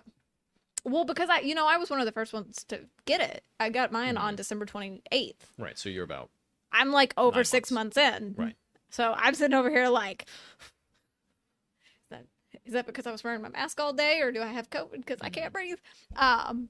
well 0.84 1.04
because 1.04 1.28
i 1.28 1.40
you 1.40 1.54
know 1.54 1.66
i 1.66 1.76
was 1.76 1.90
one 1.90 2.00
of 2.00 2.06
the 2.06 2.12
first 2.12 2.32
ones 2.32 2.64
to 2.68 2.80
get 3.04 3.20
it 3.20 3.44
i 3.58 3.68
got 3.68 3.92
mine 3.92 4.16
on 4.16 4.34
Mhm. 4.34 4.36
december 4.38 4.64
28th 4.66 5.34
Right. 5.58 5.76
So 5.78 5.88
you're 5.90 6.04
about 6.04 6.30
i'm 6.72 6.90
like 6.90 7.12
over 7.18 7.38
Nine 7.38 7.44
six 7.44 7.70
months, 7.70 7.96
in 7.98 8.34
Right. 8.38 8.56
so 8.88 9.12
i'm 9.16 9.34
sitting 9.34 9.54
over 9.56 9.68
here 9.68 9.88
like 9.88 10.26
is 10.62 12.08
that 12.10 12.24
is 12.64 12.72
that 12.72 12.86
because 12.86 13.06
i 13.06 13.12
was 13.12 13.22
wearing 13.22 13.42
my 13.42 13.48
mask 13.50 13.78
all 13.80 13.92
day 13.92 14.20
or 14.22 14.32
do 14.32 14.40
i 14.40 14.46
have 14.46 14.70
covid 14.70 14.92
because 14.98 15.20
i 15.20 15.26
Mm-hmm. 15.26 15.34
can't 15.40 15.52
breathe 15.52 15.78
um 16.16 16.68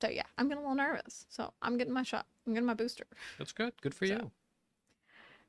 so 0.00 0.08
yeah 0.08 0.22
i'm 0.38 0.48
getting 0.48 0.64
a 0.64 0.68
little 0.68 0.76
nervous 0.76 1.26
so 1.28 1.52
i'm 1.62 1.76
getting 1.78 1.92
my 1.94 2.02
shot 2.02 2.26
i'm 2.46 2.52
getting 2.54 2.66
my 2.66 2.74
booster 2.74 3.06
that's 3.38 3.52
good. 3.52 3.72
Good 3.80 3.94
for 3.94 4.06
So, 4.06 4.14
you. 4.14 4.30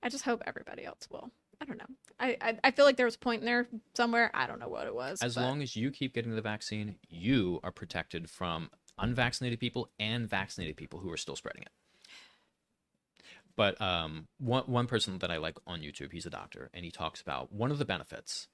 I 0.03 0.09
just 0.09 0.25
hope 0.25 0.43
everybody 0.45 0.85
else 0.85 1.07
will. 1.09 1.31
I 1.61 1.65
don't 1.65 1.77
know. 1.77 1.85
I, 2.19 2.37
I 2.41 2.57
I 2.65 2.71
feel 2.71 2.85
like 2.85 2.97
there 2.97 3.05
was 3.05 3.15
a 3.15 3.19
point 3.19 3.41
in 3.41 3.45
there 3.45 3.67
somewhere. 3.95 4.31
I 4.33 4.47
don't 4.47 4.59
know 4.59 4.69
what 4.69 4.87
it 4.87 4.95
was. 4.95 5.21
As 5.21 5.35
but 5.35 5.41
long 5.41 5.61
as 5.61 5.75
you 5.75 5.91
keep 5.91 6.13
getting 6.13 6.35
the 6.35 6.41
vaccine, 6.41 6.95
you 7.09 7.59
are 7.63 7.71
protected 7.71 8.29
from 8.29 8.69
unvaccinated 8.97 9.59
people 9.59 9.89
and 9.99 10.29
vaccinated 10.29 10.75
people 10.77 10.99
who 10.99 11.11
are 11.11 11.17
still 11.17 11.35
spreading 11.35 11.63
it. 11.63 11.69
But 13.55 13.81
um, 13.81 14.27
one 14.37 14.63
one 14.65 14.87
person 14.87 15.17
that 15.19 15.31
I 15.31 15.37
like 15.37 15.57
on 15.65 15.81
YouTube, 15.81 16.11
he's 16.11 16.25
a 16.25 16.31
doctor, 16.31 16.69
and 16.73 16.85
he 16.85 16.91
talks 16.91 17.21
about 17.21 17.51
one 17.51 17.71
of 17.71 17.79
the 17.79 17.85
benefits 17.85 18.47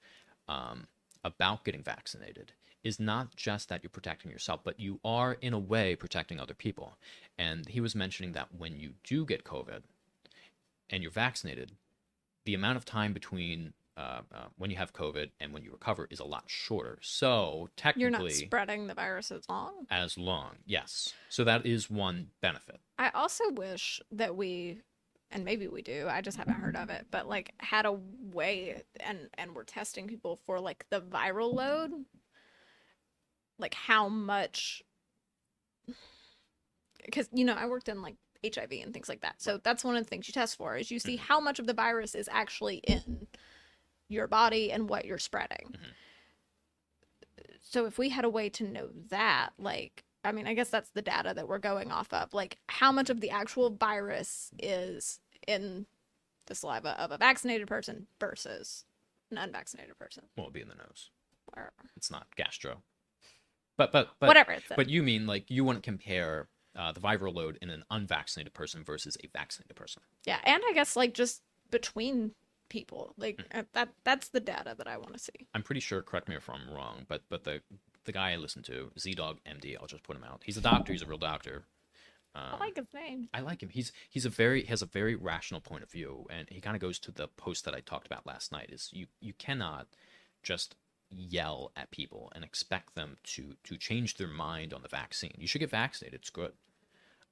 um, 0.47 0.87
about 1.23 1.65
getting 1.65 1.83
vaccinated 1.83 2.53
is 2.83 2.99
not 2.99 3.35
just 3.35 3.69
that 3.69 3.81
you're 3.81 3.89
protecting 3.89 4.29
yourself, 4.31 4.61
but 4.63 4.79
you 4.79 4.99
are 5.05 5.33
in 5.41 5.53
a 5.53 5.59
way 5.59 5.95
protecting 5.95 6.39
other 6.39 6.53
people. 6.53 6.97
And 7.37 7.67
he 7.67 7.79
was 7.79 7.95
mentioning 7.95 8.33
that 8.33 8.49
when 8.57 8.77
you 8.77 8.93
do 9.03 9.25
get 9.25 9.45
COVID 9.45 9.83
and 10.89 11.01
you're 11.01 11.11
vaccinated, 11.11 11.71
the 12.45 12.53
amount 12.53 12.77
of 12.77 12.85
time 12.85 13.13
between 13.13 13.73
uh, 13.95 14.21
uh, 14.33 14.45
when 14.57 14.71
you 14.71 14.77
have 14.77 14.93
COVID 14.93 15.29
and 15.39 15.53
when 15.53 15.63
you 15.63 15.71
recover 15.71 16.07
is 16.09 16.19
a 16.19 16.23
lot 16.23 16.45
shorter. 16.47 16.97
So 17.01 17.69
technically, 17.75 18.01
you're 18.01 18.11
not 18.11 18.31
spreading 18.31 18.87
the 18.87 18.93
virus 18.93 19.31
as 19.31 19.47
long. 19.47 19.85
as 19.91 20.17
long, 20.17 20.55
yes. 20.65 21.13
So 21.29 21.43
that 21.43 21.65
is 21.65 21.89
one 21.89 22.27
benefit. 22.41 22.79
I 22.97 23.09
also 23.09 23.51
wish 23.51 24.01
that 24.11 24.35
we, 24.35 24.79
and 25.29 25.45
maybe 25.45 25.67
we 25.67 25.81
do. 25.81 26.07
I 26.09 26.21
just 26.21 26.37
haven't 26.37 26.55
heard 26.55 26.75
of 26.75 26.89
it. 26.89 27.05
But 27.11 27.29
like 27.29 27.53
had 27.59 27.85
a 27.85 27.93
way, 28.33 28.81
and 28.99 29.29
and 29.35 29.55
we're 29.55 29.63
testing 29.63 30.07
people 30.07 30.39
for 30.45 30.59
like 30.59 30.85
the 30.89 31.01
viral 31.01 31.53
load, 31.53 31.91
like 33.59 33.75
how 33.75 34.09
much. 34.09 34.81
Because 37.05 37.29
you 37.31 37.45
know 37.45 37.53
I 37.53 37.67
worked 37.67 37.89
in 37.89 38.01
like 38.01 38.15
HIV 38.43 38.71
and 38.83 38.93
things 38.93 39.09
like 39.09 39.21
that. 39.21 39.41
So 39.41 39.57
that's 39.63 39.83
one 39.83 39.95
of 39.95 40.03
the 40.03 40.09
things 40.09 40.27
you 40.27 40.33
test 40.33 40.57
for 40.57 40.75
is 40.75 40.91
you 40.91 40.99
see 40.99 41.15
Mhm. 41.17 41.21
how 41.21 41.39
much 41.39 41.59
of 41.59 41.67
the 41.67 41.73
virus 41.73 42.15
is 42.15 42.27
actually 42.31 42.77
in 42.77 43.27
your 44.09 44.27
body 44.27 44.71
and 44.71 44.89
what 44.89 45.05
you're 45.05 45.17
spreading. 45.17 45.75
So 47.61 47.85
if 47.85 47.97
we 47.97 48.09
had 48.09 48.25
a 48.25 48.29
way 48.29 48.49
to 48.49 48.63
know 48.63 48.89
that, 49.09 49.51
like 49.57 50.03
I 50.25 50.31
mean, 50.31 50.47
I 50.47 50.53
guess 50.53 50.69
that's 50.69 50.89
the 50.91 51.01
data 51.01 51.33
that 51.33 51.49
we're 51.49 51.59
going 51.59 51.91
off 51.91 52.13
of. 52.13 52.33
Like 52.33 52.57
how 52.69 52.91
much 52.93 53.09
of 53.09 53.19
the 53.19 53.29
actual 53.29 53.69
virus 53.71 54.51
is 54.57 55.19
in 55.47 55.85
the 56.45 56.55
saliva 56.55 56.99
of 57.01 57.11
a 57.11 57.17
vaccinated 57.17 57.67
person 57.67 58.07
versus 58.21 58.85
an 59.31 59.37
unvaccinated 59.37 59.97
person. 59.97 60.23
Well, 60.37 60.45
it'd 60.45 60.53
be 60.53 60.61
in 60.61 60.69
the 60.69 60.75
nose. 60.75 61.09
Or 61.57 61.73
It's 61.97 62.09
not 62.09 62.33
gastro. 62.37 62.83
But 63.75 63.91
but 63.91 64.11
but 64.19 64.27
whatever 64.27 64.53
it's. 64.53 64.65
But 64.73 64.89
you 64.89 65.03
mean 65.03 65.25
like 65.27 65.49
you 65.51 65.65
wouldn't 65.65 65.83
compare 65.83 66.47
uh, 66.75 66.91
the 66.91 66.99
viral 66.99 67.33
load 67.33 67.57
in 67.61 67.69
an 67.69 67.83
unvaccinated 67.91 68.53
person 68.53 68.83
versus 68.83 69.17
a 69.23 69.27
vaccinated 69.27 69.75
person? 69.75 70.01
yeah, 70.25 70.39
and 70.43 70.61
I 70.69 70.73
guess 70.73 70.95
like 70.95 71.13
just 71.13 71.41
between 71.71 72.31
people. 72.69 73.13
Like 73.17 73.37
Mm. 73.37 73.59
uh, 73.59 73.63
that 73.73 73.89
that's 74.03 74.29
the 74.29 74.39
data 74.39 74.73
that 74.77 74.87
I 74.87 74.97
want 74.97 75.13
to 75.13 75.19
see. 75.19 75.47
I'm 75.53 75.63
pretty 75.63 75.81
sure. 75.81 76.01
Correct 76.01 76.27
me 76.27 76.35
if 76.35 76.49
I'm 76.49 76.69
wrong, 76.73 77.05
but 77.07 77.21
but 77.29 77.43
the 77.43 77.61
the 78.05 78.11
guy 78.11 78.31
I 78.31 78.35
listen 78.37 78.63
to, 78.63 78.91
ZDoggMD, 78.99 79.77
I'll 79.79 79.87
just 79.87 80.03
put 80.03 80.17
him 80.17 80.23
out. 80.25 80.41
He's 80.43 80.57
a 80.57 80.61
doctor. 80.61 80.91
He's 80.91 81.01
a 81.01 81.05
real 81.05 81.17
doctor. 81.17 81.63
Um, 82.35 82.55
I 82.55 82.57
like 82.57 82.75
his 82.77 82.91
name. 82.93 83.29
I 83.33 83.41
like 83.41 83.61
him. 83.61 83.69
He's 83.69 83.91
he's 84.09 84.25
a 84.25 84.29
very 84.29 84.61
he 84.61 84.67
has 84.67 84.81
a 84.81 84.87
very 84.87 85.13
rational 85.15 85.61
point 85.61 85.83
of 85.83 85.91
view, 85.91 86.25
and 86.31 86.49
he 86.49 86.59
kind 86.61 86.75
of 86.75 86.81
goes 86.81 86.97
to 86.99 87.11
the 87.11 87.27
post 87.27 87.63
that 87.65 87.75
I 87.75 87.79
talked 87.81 88.07
about 88.07 88.25
last 88.25 88.51
night. 88.51 88.69
Is 88.71 88.89
you 88.91 89.05
you 89.21 89.33
cannot 89.33 89.87
just 90.41 90.75
yell 91.15 91.71
at 91.75 91.91
people 91.91 92.31
and 92.35 92.43
expect 92.43 92.95
them 92.95 93.17
to 93.23 93.55
to 93.63 93.77
change 93.77 94.15
their 94.17 94.27
mind 94.27 94.73
on 94.73 94.81
the 94.81 94.87
vaccine. 94.87 95.33
You 95.37 95.47
should 95.47 95.59
get 95.59 95.69
vaccinated. 95.69 96.19
It's 96.21 96.29
good. 96.29 96.53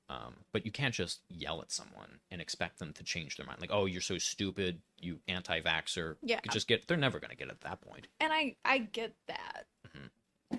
Um, 0.09 0.35
but 0.51 0.65
you 0.65 0.71
can't 0.71 0.93
just 0.93 1.21
yell 1.29 1.61
at 1.61 1.71
someone 1.71 2.19
and 2.29 2.41
expect 2.41 2.79
them 2.79 2.91
to 2.93 3.03
change 3.03 3.37
their 3.37 3.45
mind. 3.45 3.61
Like, 3.61 3.71
oh, 3.71 3.85
you're 3.85 4.01
so 4.01 4.17
stupid, 4.17 4.81
you 4.99 5.19
anti-vaxxer. 5.29 6.17
Yeah. 6.21 6.41
You 6.43 6.51
just 6.51 6.67
get. 6.67 6.85
They're 6.87 6.97
never 6.97 7.19
gonna 7.19 7.35
get 7.35 7.49
at 7.49 7.61
that 7.61 7.79
point. 7.81 8.07
and 8.19 8.33
I 8.33 8.55
I 8.65 8.79
get 8.79 9.15
that. 9.27 9.67
Mhm. 9.87 10.09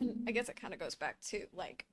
And 0.00 0.24
I 0.26 0.32
guess 0.32 0.48
it 0.48 0.56
kind 0.56 0.72
of 0.72 0.80
goes 0.80 0.94
back 0.94 1.20
to 1.28 1.46
like, 1.52 1.84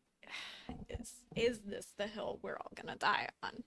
is 0.89 1.13
is 1.35 1.59
this 1.59 1.87
the 1.97 2.07
hill 2.07 2.39
we're 2.41 2.55
all 2.57 2.71
gonna 2.75 2.95
die 2.95 3.27
on? 3.43 3.63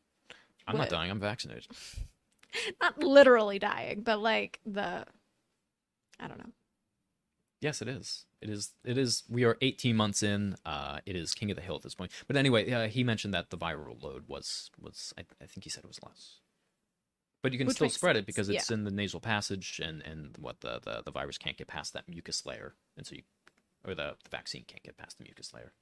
I'm 0.66 0.76
not 0.78 0.88
dying. 0.88 1.10
I'm 1.10 1.20
vaccinated. 1.20 1.66
Not 2.82 2.98
literally 3.02 3.58
dying, 3.58 4.02
but 4.02 4.20
like 4.20 4.60
the, 4.66 5.06
I 6.20 6.28
don't 6.28 6.38
know. 6.38 6.52
Yes, 7.62 7.80
it 7.80 7.86
is. 7.86 8.24
It 8.40 8.50
is. 8.50 8.72
It 8.84 8.98
is. 8.98 9.22
We 9.28 9.44
are 9.44 9.56
18 9.62 9.94
months 9.94 10.22
in. 10.24 10.56
Uh, 10.66 10.98
it 11.06 11.14
is 11.14 11.32
King 11.32 11.52
of 11.52 11.56
the 11.56 11.62
Hill 11.62 11.76
at 11.76 11.82
this 11.82 11.94
point. 11.94 12.10
But 12.26 12.36
anyway, 12.36 12.68
uh, 12.70 12.88
he 12.88 13.04
mentioned 13.04 13.32
that 13.34 13.50
the 13.50 13.56
viral 13.56 14.02
load 14.02 14.24
was 14.26 14.70
was. 14.80 15.14
I, 15.16 15.22
I 15.40 15.46
think 15.46 15.62
he 15.62 15.70
said 15.70 15.84
it 15.84 15.88
was 15.88 16.00
less. 16.04 16.40
But 17.40 17.52
you 17.52 17.58
can 17.58 17.68
Which 17.68 17.76
still 17.76 17.88
spread 17.88 18.16
it 18.16 18.26
because 18.26 18.48
it's 18.48 18.68
yeah. 18.68 18.74
in 18.74 18.82
the 18.84 18.90
nasal 18.90 19.20
passage, 19.20 19.80
and 19.82 20.02
and 20.02 20.36
what 20.38 20.60
the, 20.60 20.80
the 20.82 21.02
the 21.04 21.12
virus 21.12 21.38
can't 21.38 21.56
get 21.56 21.68
past 21.68 21.92
that 21.92 22.08
mucus 22.08 22.44
layer, 22.44 22.74
and 22.96 23.06
so 23.06 23.14
you, 23.14 23.22
or 23.86 23.94
the, 23.94 24.16
the 24.24 24.30
vaccine 24.30 24.64
can't 24.66 24.82
get 24.82 24.96
past 24.96 25.18
the 25.18 25.24
mucus 25.24 25.54
layer. 25.54 25.72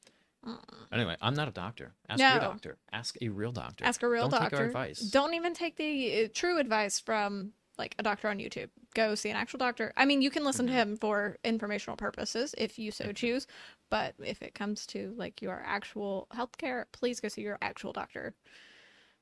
Mm. 0.46 0.58
Anyway, 0.92 1.16
I'm 1.20 1.34
not 1.34 1.48
a 1.48 1.50
doctor. 1.50 1.92
Ask 2.08 2.18
No. 2.18 2.30
your 2.30 2.40
doctor. 2.40 2.78
Ask 2.92 3.16
a 3.22 3.28
real 3.28 3.52
doctor. 3.52 3.84
Ask 3.84 4.02
a 4.02 4.08
real 4.08 4.28
Don't 4.28 4.40
doctor. 4.40 4.50
Take 4.50 4.60
our 4.60 4.66
advice. 4.66 5.00
Don't 5.00 5.34
even 5.34 5.54
take 5.54 5.76
the 5.76 6.24
uh, 6.24 6.28
true 6.32 6.58
advice 6.58 6.98
from 6.98 7.52
like 7.80 7.94
a 7.98 8.02
doctor 8.02 8.28
on 8.28 8.38
YouTube. 8.38 8.68
Go 8.94 9.14
see 9.14 9.30
an 9.30 9.36
actual 9.36 9.58
doctor. 9.58 9.92
I 9.96 10.04
mean, 10.04 10.20
you 10.22 10.30
can 10.30 10.44
listen 10.44 10.66
to 10.66 10.72
him 10.72 10.96
for 10.96 11.38
informational 11.42 11.96
purposes 11.96 12.54
if 12.58 12.78
you 12.78 12.90
so 12.90 13.06
Mhm. 13.06 13.16
choose, 13.16 13.46
but 13.88 14.14
if 14.22 14.42
it 14.42 14.54
comes 14.54 14.86
to 14.88 15.14
like 15.16 15.40
your 15.40 15.62
actual 15.64 16.28
healthcare, 16.32 16.84
please 16.92 17.20
go 17.20 17.28
see 17.28 17.42
your 17.42 17.58
actual 17.62 17.92
doctor. 17.92 18.34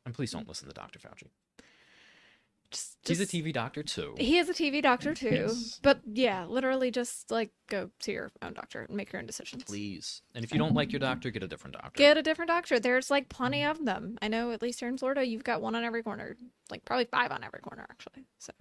And 0.05 0.15
please 0.15 0.33
don't 0.33 0.49
listen 0.49 0.69
to 0.69 0.75
Dr. 0.75 0.99
Fauci. 0.99 1.31
Just, 2.71 2.99
He's 3.07 3.21
a 3.21 3.27
TV 3.27 3.53
doctor 3.53 3.83
too. 3.83 4.15
He 4.19 4.37
is 4.39 4.49
a 4.49 4.55
TV 4.55 4.83
doctor 4.83 5.15
too. 5.15 5.31
Yes. 5.31 5.81
But 5.83 6.01
yeah, 6.05 6.45
literally 6.45 6.91
just 6.91 7.31
like 7.31 7.51
go 7.69 7.91
see 8.01 8.13
your 8.13 8.31
own 8.43 8.53
doctor 8.53 8.83
and 8.83 8.97
make 8.97 9.13
your 9.13 9.21
own 9.21 9.27
decisions. 9.27 9.65
Please. 9.65 10.23
And 10.35 10.45
if 10.45 10.53
you 10.53 10.59
don't 10.59 10.75
like 10.75 10.93
your 10.93 11.01
doctor, 11.01 11.31
get 11.31 11.43
a 11.43 11.49
different 11.49 11.77
doctor. 11.77 11.97
Get 11.97 12.19
a 12.19 12.23
different 12.23 12.51
doctor. 12.51 12.79
There's 12.79 13.11
like 13.11 13.29
plenty 13.29 13.65
of 13.65 13.85
them. 13.85 14.19
I 14.21 14.29
know 14.29 14.51
at 14.51 14.61
least 14.61 14.81
here 14.81 14.89
in 14.89 14.99
Florida, 14.99 15.27
you've 15.27 15.45
got 15.45 15.63
one 15.63 15.75
on 15.75 15.85
every 15.85 16.03
corner. 16.03 16.37
Like 16.71 16.85
probably 16.85 17.07
five 17.07 17.33
on 17.33 17.43
every 17.43 17.61
corner 17.61 17.87
actually. 17.91 18.27
So 18.39 18.53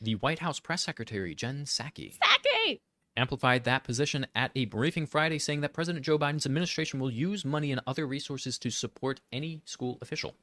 The 0.00 0.14
White 0.16 0.38
House 0.38 0.60
press 0.60 0.82
secretary 0.82 1.34
Jen 1.34 1.64
Psaki 1.64 2.12
Saki! 2.12 2.80
amplified 3.16 3.64
that 3.64 3.84
position 3.84 4.26
at 4.34 4.50
a 4.54 4.64
briefing 4.66 5.06
Friday, 5.06 5.38
saying 5.38 5.60
that 5.60 5.72
President 5.72 6.04
Joe 6.04 6.18
Biden's 6.18 6.46
administration 6.46 6.98
will 6.98 7.10
use 7.10 7.44
money 7.44 7.70
and 7.70 7.80
other 7.86 8.06
resources 8.06 8.58
to 8.58 8.70
support 8.70 9.20
any 9.32 9.62
school 9.64 9.98
official 10.02 10.34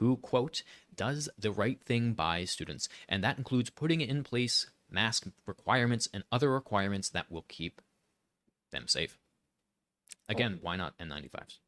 who, 0.00 0.16
quote, 0.16 0.62
does 0.96 1.28
the 1.38 1.52
right 1.52 1.78
thing 1.84 2.14
by 2.14 2.44
students. 2.44 2.88
And 3.06 3.22
that 3.22 3.36
includes 3.36 3.68
putting 3.68 4.00
in 4.00 4.24
place 4.24 4.70
mask 4.90 5.26
requirements 5.46 6.08
and 6.12 6.24
other 6.32 6.50
requirements 6.50 7.10
that 7.10 7.30
will 7.30 7.44
keep 7.48 7.82
them 8.72 8.88
safe. 8.88 9.18
Again, 10.28 10.58
why 10.62 10.76
not 10.76 10.96
N95s? 10.98 11.58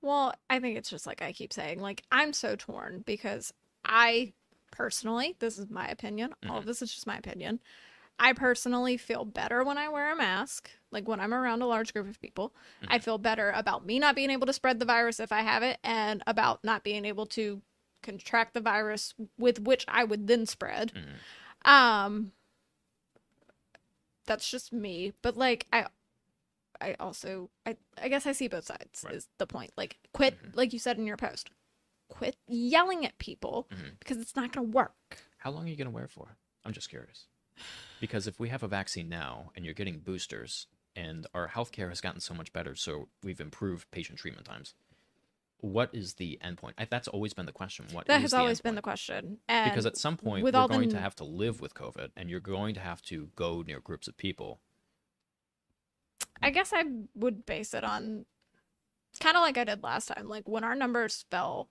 Well, 0.00 0.34
I 0.48 0.60
think 0.60 0.78
it's 0.78 0.90
just 0.90 1.06
like 1.06 1.20
I 1.20 1.32
keep 1.32 1.52
saying, 1.52 1.80
like 1.80 2.04
I'm 2.12 2.32
so 2.32 2.54
torn 2.54 3.02
because 3.04 3.52
I 3.84 4.34
personally, 4.70 5.34
this 5.40 5.58
is 5.58 5.68
my 5.68 5.88
opinion. 5.88 6.32
All 6.48 6.58
of 6.58 6.66
this 6.66 6.80
is 6.80 6.92
just 6.92 7.06
my 7.06 7.16
opinion. 7.16 7.58
I 8.18 8.34
personally 8.34 8.96
feel 8.98 9.24
better 9.24 9.64
when 9.64 9.78
I 9.78 9.88
wear 9.88 10.12
a 10.12 10.16
mask, 10.16 10.70
like 10.94 11.06
when 11.06 11.20
I'm 11.20 11.34
around 11.34 11.60
a 11.60 11.66
large 11.66 11.92
group 11.92 12.08
of 12.08 12.20
people. 12.20 12.54
I 12.88 12.98
feel 12.98 13.18
better 13.18 13.50
about 13.54 13.84
me 13.84 13.98
not 13.98 14.14
being 14.16 14.30
able 14.30 14.46
to 14.46 14.52
spread 14.54 14.78
the 14.78 14.86
virus 14.86 15.20
if 15.20 15.32
I 15.32 15.40
have 15.42 15.62
it 15.62 15.78
and 15.84 16.22
about 16.26 16.64
not 16.64 16.84
being 16.84 17.04
able 17.04 17.26
to 17.26 17.60
contract 18.02 18.54
the 18.54 18.60
virus 18.60 19.12
with 19.38 19.60
which 19.60 19.84
I 19.88 20.04
would 20.04 20.26
then 20.26 20.46
spread. 20.46 20.92
Um 21.64 22.32
that's 24.26 24.48
just 24.50 24.72
me, 24.72 25.12
but 25.22 25.36
like 25.36 25.66
I 25.72 25.86
I 26.80 26.94
also 26.98 27.50
I 27.66 27.76
I 28.00 28.08
guess 28.08 28.26
I 28.26 28.32
see 28.32 28.48
both 28.48 28.64
sides 28.66 29.02
Right. 29.04 29.14
is 29.14 29.28
the 29.38 29.46
point. 29.46 29.72
Like 29.76 29.98
quit 30.12 30.38
like 30.54 30.72
you 30.72 30.78
said 30.78 30.98
in 30.98 31.06
your 31.06 31.16
post. 31.16 31.50
Quit 32.08 32.36
yelling 32.46 33.04
at 33.06 33.18
people 33.18 33.66
Mhm. 33.72 33.98
because 33.98 34.18
it's 34.18 34.36
not 34.36 34.52
going 34.52 34.66
to 34.66 34.72
work. 34.72 35.18
How 35.38 35.50
long 35.50 35.64
are 35.66 35.68
you 35.68 35.76
going 35.76 35.86
to 35.86 35.90
wear 35.94 36.06
for? 36.08 36.36
I'm 36.64 36.72
just 36.72 36.90
curious. 36.90 37.26
Because 38.00 38.26
if 38.26 38.38
we 38.38 38.48
have 38.50 38.62
a 38.62 38.68
vaccine 38.68 39.08
now 39.08 39.50
and 39.56 39.64
you're 39.64 39.74
getting 39.74 40.00
boosters 40.00 40.66
and 40.96 41.26
our 41.34 41.48
healthcare 41.48 41.88
has 41.88 42.00
gotten 42.00 42.20
so 42.20 42.34
much 42.34 42.52
better, 42.52 42.74
so 42.74 43.08
we've 43.22 43.40
improved 43.40 43.90
patient 43.90 44.18
treatment 44.18 44.46
times, 44.46 44.74
what 45.58 45.90
is 45.94 46.14
the 46.14 46.38
endpoint? 46.44 46.72
That's 46.90 47.08
always 47.08 47.32
been 47.32 47.46
the 47.46 47.52
question. 47.52 47.86
What 47.92 48.06
That 48.06 48.20
has 48.20 48.34
always 48.34 48.60
been 48.60 48.74
the 48.74 48.82
question. 48.82 49.38
And 49.48 49.70
because 49.70 49.86
at 49.86 49.96
some 49.96 50.16
point 50.16 50.44
we're 50.44 50.52
all 50.54 50.68
the 50.68 50.74
going 50.74 50.90
to 50.90 51.00
have 51.00 51.16
to 51.16 51.24
live 51.24 51.60
with 51.60 51.74
COVID, 51.74 52.10
and 52.16 52.28
you're 52.28 52.40
going 52.40 52.74
to 52.74 52.80
have 52.80 53.00
to 53.02 53.30
go 53.34 53.62
near 53.66 53.80
groups 53.80 54.06
of 54.06 54.16
people. 54.16 54.60
I 56.42 56.50
guess 56.50 56.72
I 56.74 56.84
would 57.14 57.46
base 57.46 57.72
it 57.74 57.84
on 57.84 58.26
kind 59.20 59.36
of 59.36 59.42
like 59.42 59.56
I 59.56 59.64
did 59.64 59.82
last 59.82 60.06
time. 60.06 60.28
Like 60.28 60.48
when 60.48 60.64
our 60.64 60.74
numbers 60.74 61.24
fell 61.30 61.68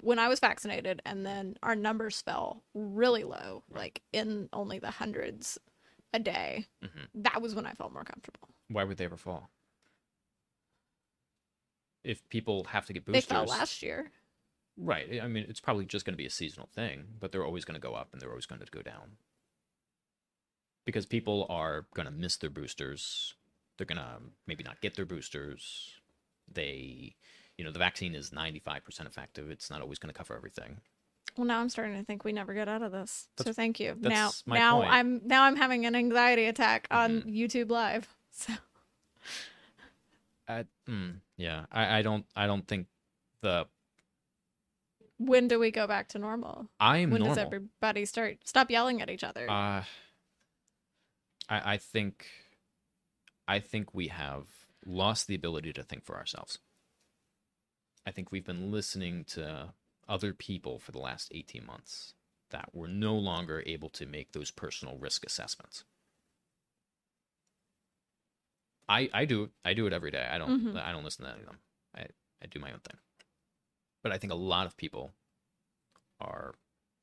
when 0.00 0.18
I 0.18 0.26
was 0.28 0.40
vaccinated 0.40 1.00
and 1.06 1.24
then 1.24 1.56
our 1.62 1.76
numbers 1.76 2.20
fell 2.20 2.64
really 2.74 3.22
low, 3.22 3.62
like 3.72 4.02
in 4.12 4.48
only 4.52 4.80
the 4.80 4.90
hundreds 4.90 5.56
a 6.12 6.18
day. 6.18 6.66
Mhm. 6.84 7.06
That 7.14 7.40
was 7.40 7.54
when 7.54 7.64
I 7.64 7.72
felt 7.74 7.92
more 7.92 8.04
comfortable. 8.04 8.48
Why 8.72 8.84
would 8.84 8.96
they 8.96 9.04
ever 9.04 9.16
fall? 9.16 9.50
If 12.04 12.28
people 12.28 12.64
have 12.64 12.86
to 12.86 12.92
get 12.92 13.04
boosters, 13.04 13.26
They 13.26 13.34
fell 13.34 13.44
last 13.44 13.82
year. 13.82 14.10
right? 14.76 15.20
I 15.22 15.28
mean, 15.28 15.46
it's 15.48 15.60
probably 15.60 15.84
just 15.84 16.04
going 16.04 16.14
to 16.14 16.18
be 16.18 16.26
a 16.26 16.30
seasonal 16.30 16.68
thing, 16.74 17.04
but 17.20 17.30
they're 17.30 17.44
always 17.44 17.64
going 17.64 17.80
to 17.80 17.86
go 17.86 17.94
up 17.94 18.08
and 18.12 18.20
they're 18.20 18.30
always 18.30 18.46
going 18.46 18.60
to 18.60 18.66
go 18.70 18.82
down 18.82 19.16
because 20.84 21.06
people 21.06 21.46
are 21.48 21.86
going 21.94 22.06
to 22.06 22.12
miss 22.12 22.36
their 22.36 22.50
boosters. 22.50 23.34
They're 23.76 23.86
going 23.86 23.98
to 23.98 24.16
maybe 24.46 24.64
not 24.64 24.80
get 24.80 24.96
their 24.96 25.06
boosters. 25.06 25.92
They, 26.52 27.14
you 27.56 27.64
know, 27.64 27.70
the 27.70 27.78
vaccine 27.78 28.14
is 28.14 28.32
ninety 28.32 28.58
five 28.58 28.84
percent 28.84 29.08
effective. 29.08 29.50
It's 29.50 29.70
not 29.70 29.80
always 29.80 29.98
going 29.98 30.12
to 30.12 30.18
cover 30.18 30.36
everything. 30.36 30.80
Well, 31.36 31.46
now 31.46 31.60
I'm 31.60 31.68
starting 31.70 31.96
to 31.96 32.04
think 32.04 32.24
we 32.24 32.32
never 32.32 32.52
get 32.52 32.68
out 32.68 32.82
of 32.82 32.92
this. 32.92 33.28
so 33.38 33.52
thank 33.52 33.80
you. 33.80 33.94
that's 33.98 34.12
now, 34.12 34.30
my 34.44 34.58
now 34.58 34.76
point. 34.76 34.88
Mm-hmm. 34.88 34.94
I'm 34.96 35.20
now 35.24 35.44
I'm 35.44 35.56
having 35.56 35.86
an 35.86 35.94
anxiety 35.94 36.46
attack 36.46 36.88
on 36.90 37.22
YouTube 37.22 37.70
Live. 37.70 38.08
So 38.32 38.52
I, 40.48 40.64
mm, 40.88 41.20
yeah, 41.36 41.66
I, 41.70 41.98
I 41.98 42.02
don't, 42.02 42.26
I 42.34 42.46
don't 42.46 42.66
think 42.66 42.86
the 43.42 43.66
when 45.18 45.46
do 45.46 45.58
we 45.58 45.70
go 45.70 45.86
back 45.86 46.08
to 46.08 46.18
normal? 46.18 46.68
I 46.80 46.98
am 46.98 47.10
when 47.10 47.20
normal. 47.20 47.36
does 47.36 47.44
everybody 47.44 48.04
start 48.04 48.38
stop 48.44 48.70
yelling 48.70 49.00
at 49.00 49.10
each 49.10 49.22
other? 49.22 49.48
Uh, 49.48 49.84
I 51.48 51.74
I 51.74 51.76
think 51.76 52.26
I 53.46 53.60
think 53.60 53.94
we 53.94 54.08
have 54.08 54.46
lost 54.84 55.28
the 55.28 55.34
ability 55.34 55.72
to 55.74 55.82
think 55.82 56.04
for 56.04 56.16
ourselves. 56.16 56.58
I 58.04 58.10
think 58.10 58.32
we've 58.32 58.44
been 58.44 58.72
listening 58.72 59.24
to 59.28 59.74
other 60.08 60.32
people 60.32 60.80
for 60.80 60.90
the 60.90 60.98
last 60.98 61.30
18 61.32 61.64
months 61.64 62.14
that 62.50 62.70
we're 62.72 62.88
no 62.88 63.14
longer 63.14 63.62
able 63.64 63.88
to 63.90 64.06
make 64.06 64.32
those 64.32 64.50
personal 64.50 64.98
risk 64.98 65.24
assessments. 65.24 65.84
I 68.92 69.08
I 69.12 69.24
do 69.24 69.50
I 69.64 69.72
do 69.74 69.86
it 69.86 69.92
every 69.92 70.10
day. 70.10 70.28
I 70.30 70.38
don't 70.38 70.60
Mhm. 70.74 70.82
I 70.82 70.92
don't 70.92 71.04
listen 71.04 71.24
to 71.24 71.30
any 71.30 71.40
of 71.40 71.46
them. 71.46 71.58
I 71.94 72.06
I 72.42 72.46
do 72.46 72.58
my 72.60 72.72
own 72.72 72.80
thing. 72.80 72.98
But 74.02 74.12
I 74.12 74.18
think 74.18 74.32
a 74.32 74.36
lot 74.36 74.66
of 74.66 74.76
people 74.76 75.14
are 76.20 76.54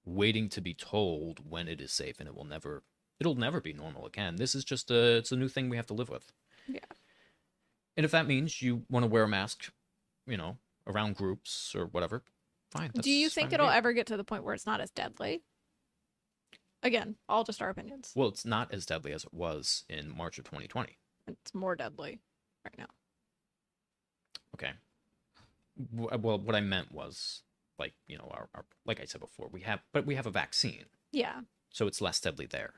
waiting 0.06 0.50
to 0.50 0.62
be 0.62 0.74
told 0.74 1.50
when 1.50 1.68
it 1.68 1.82
is 1.82 1.92
safe 1.92 2.20
and 2.20 2.28
it 2.28 2.36
will 2.36 2.46
never 2.46 2.84
it'll 3.20 3.36
never 3.36 3.60
be 3.60 3.74
normal 3.74 4.06
again. 4.06 4.36
This 4.38 4.54
is 4.56 4.64
just 4.64 4.92
a 4.92 5.18
it's 5.18 5.32
a 5.32 5.36
new 5.36 5.50
thing 5.50 5.70
we 5.70 5.78
have 5.78 5.88
to 5.88 5.94
live 5.94 6.10
with. 6.10 6.32
Yeah. 6.68 6.80
And 7.98 8.06
if 8.06 8.12
that 8.12 8.28
means 8.28 8.62
you 8.62 8.86
want 8.90 9.04
to 9.04 9.08
wear 9.08 9.24
a 9.24 9.28
mask, 9.28 9.74
you 10.28 10.38
know, 10.38 10.58
around 10.88 11.16
groups 11.16 11.76
or 11.76 11.88
whatever, 11.88 12.24
fine. 12.72 12.92
Do 12.92 13.10
you 13.10 13.30
think 13.30 13.52
it'll 13.52 13.70
ever 13.70 13.94
get 13.94 14.08
to 14.08 14.18
the 14.18 14.24
point 14.24 14.44
where 14.44 14.54
it's 14.54 14.66
not 14.66 14.80
as 14.80 14.92
deadly? 14.92 15.42
Again, 16.82 17.18
all 17.28 17.44
just 17.44 17.62
our 17.62 17.70
opinions. 17.70 18.14
Well, 18.16 18.30
it's 18.30 18.46
not 18.46 18.74
as 18.74 18.86
deadly 18.86 19.12
as 19.12 19.26
it 19.26 19.34
was 19.34 19.84
in 19.90 20.16
March 20.16 20.38
of 20.38 20.46
2020. 20.46 20.99
It's 21.30 21.54
more 21.54 21.76
deadly 21.76 22.20
right 22.66 22.78
now. 22.78 22.88
Okay. 24.56 24.72
Uh, 26.12 26.18
well, 26.18 26.40
what 26.40 26.56
I 26.56 26.62
meant 26.62 26.92
was 26.92 27.44
like, 27.78 27.94
you 28.08 28.18
know, 28.18 28.28
our, 28.32 28.50
our 28.56 28.66
like 28.86 29.00
I 29.00 29.06
said 29.06 29.22
before, 29.22 29.48
we 29.52 29.62
have 29.62 29.80
but 29.94 30.06
we 30.06 30.16
have 30.16 30.26
a 30.28 30.32
vaccine. 30.32 30.86
Yeah. 31.12 31.42
so 31.72 31.88
it's 31.88 32.02
less 32.02 32.20
deadly 32.20 32.46
there. 32.46 32.74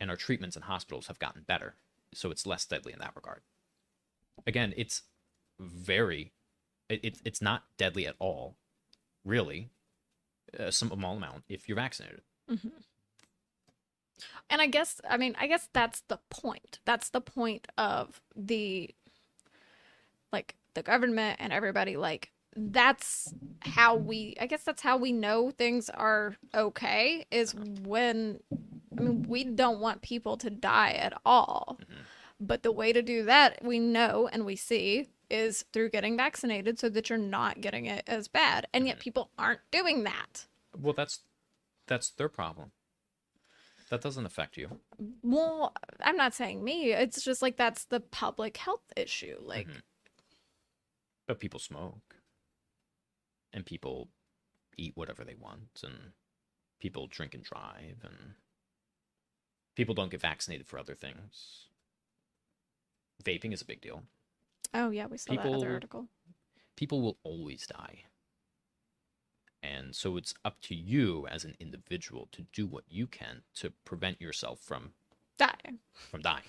And 0.00 0.10
our 0.10 0.16
treatments 0.16 0.56
in 0.56 0.62
hospitals 0.62 1.06
have 1.06 1.18
gotten 1.18 1.42
better, 1.42 1.74
so 2.12 2.30
it's 2.30 2.46
less 2.46 2.64
deadly 2.64 2.92
in 2.92 2.98
that 2.98 3.14
regard. 3.16 3.42
Again, 4.46 4.74
it's 4.76 5.02
very, 5.58 6.32
it, 6.88 7.00
it 7.02 7.18
it's 7.24 7.40
not 7.40 7.64
deadly 7.78 8.06
at 8.06 8.14
all, 8.18 8.56
really, 9.24 9.70
uh, 10.58 10.64
a 10.64 10.72
small 10.72 11.16
amount 11.16 11.44
if 11.48 11.68
you're 11.68 11.76
vaccinated. 11.76 12.22
Mm-hmm. 12.50 12.68
And 14.50 14.60
I 14.60 14.66
guess 14.66 15.00
I 15.08 15.16
mean 15.16 15.34
I 15.38 15.46
guess 15.46 15.68
that's 15.72 16.02
the 16.08 16.18
point. 16.30 16.78
That's 16.84 17.10
the 17.10 17.20
point 17.20 17.68
of 17.76 18.20
the 18.34 18.90
like 20.32 20.54
the 20.74 20.82
government 20.82 21.38
and 21.40 21.52
everybody 21.52 21.96
like 21.96 22.30
that's 22.56 23.34
how 23.60 23.96
we 23.96 24.34
I 24.40 24.46
guess 24.46 24.62
that's 24.62 24.82
how 24.82 24.96
we 24.96 25.12
know 25.12 25.50
things 25.50 25.90
are 25.90 26.36
okay 26.54 27.26
is 27.30 27.54
when 27.54 28.40
I 28.96 29.02
mean 29.02 29.26
we 29.28 29.44
don't 29.44 29.80
want 29.80 30.02
people 30.02 30.36
to 30.38 30.50
die 30.50 30.92
at 30.92 31.12
all. 31.24 31.78
Mm-hmm. 31.82 32.00
But 32.38 32.62
the 32.62 32.72
way 32.72 32.92
to 32.92 33.02
do 33.02 33.24
that 33.24 33.64
we 33.64 33.78
know 33.78 34.28
and 34.32 34.44
we 34.44 34.56
see 34.56 35.08
is 35.28 35.64
through 35.72 35.90
getting 35.90 36.16
vaccinated 36.16 36.78
so 36.78 36.88
that 36.88 37.10
you're 37.10 37.18
not 37.18 37.60
getting 37.60 37.86
it 37.86 38.04
as 38.06 38.28
bad. 38.28 38.66
And 38.72 38.86
yet 38.86 38.96
mm-hmm. 38.96 39.02
people 39.02 39.30
aren't 39.38 39.60
doing 39.70 40.04
that. 40.04 40.46
Well, 40.78 40.94
that's 40.94 41.20
that's 41.86 42.10
their 42.10 42.28
problem. 42.28 42.72
That 43.90 44.00
doesn't 44.00 44.26
affect 44.26 44.56
you. 44.56 44.80
Well, 45.22 45.72
I'm 46.00 46.16
not 46.16 46.34
saying 46.34 46.62
me. 46.64 46.92
It's 46.92 47.22
just 47.22 47.40
like 47.42 47.56
that's 47.56 47.84
the 47.84 48.00
public 48.00 48.56
health 48.56 48.82
issue. 48.96 49.38
Like, 49.40 49.68
Mhm. 49.68 49.82
But 51.26 51.40
people 51.40 51.58
smoke, 51.60 52.16
and 53.52 53.64
people 53.66 54.08
eat 54.76 54.96
whatever 54.96 55.24
they 55.24 55.34
want, 55.34 55.82
and 55.82 56.12
people 56.78 57.06
drink 57.08 57.34
and 57.34 57.42
drive, 57.42 58.04
and 58.04 58.34
people 59.74 59.94
don't 59.94 60.10
get 60.10 60.20
vaccinated 60.20 60.66
for 60.68 60.78
other 60.78 60.94
things. 60.94 61.68
Vaping 63.22 63.52
is 63.52 63.62
a 63.62 63.64
big 63.64 63.80
deal. 63.80 64.06
oh 64.74 64.90
yeah, 64.90 65.06
we 65.06 65.16
saw 65.16 65.32
that 65.34 65.46
other 65.46 65.72
article. 65.72 66.08
People 66.76 67.00
will 67.00 67.18
always 67.22 67.66
die. 67.66 68.04
And 69.74 69.94
so 69.94 70.16
it's 70.16 70.34
up 70.44 70.60
to 70.62 70.74
you 70.74 71.26
as 71.30 71.44
an 71.44 71.56
individual 71.58 72.28
to 72.32 72.42
do 72.52 72.66
what 72.66 72.84
you 72.88 73.06
can 73.06 73.42
to 73.56 73.70
prevent 73.84 74.20
yourself 74.20 74.60
from 74.60 74.92
Die. 75.38 75.50
from 76.10 76.22
dying. 76.22 76.44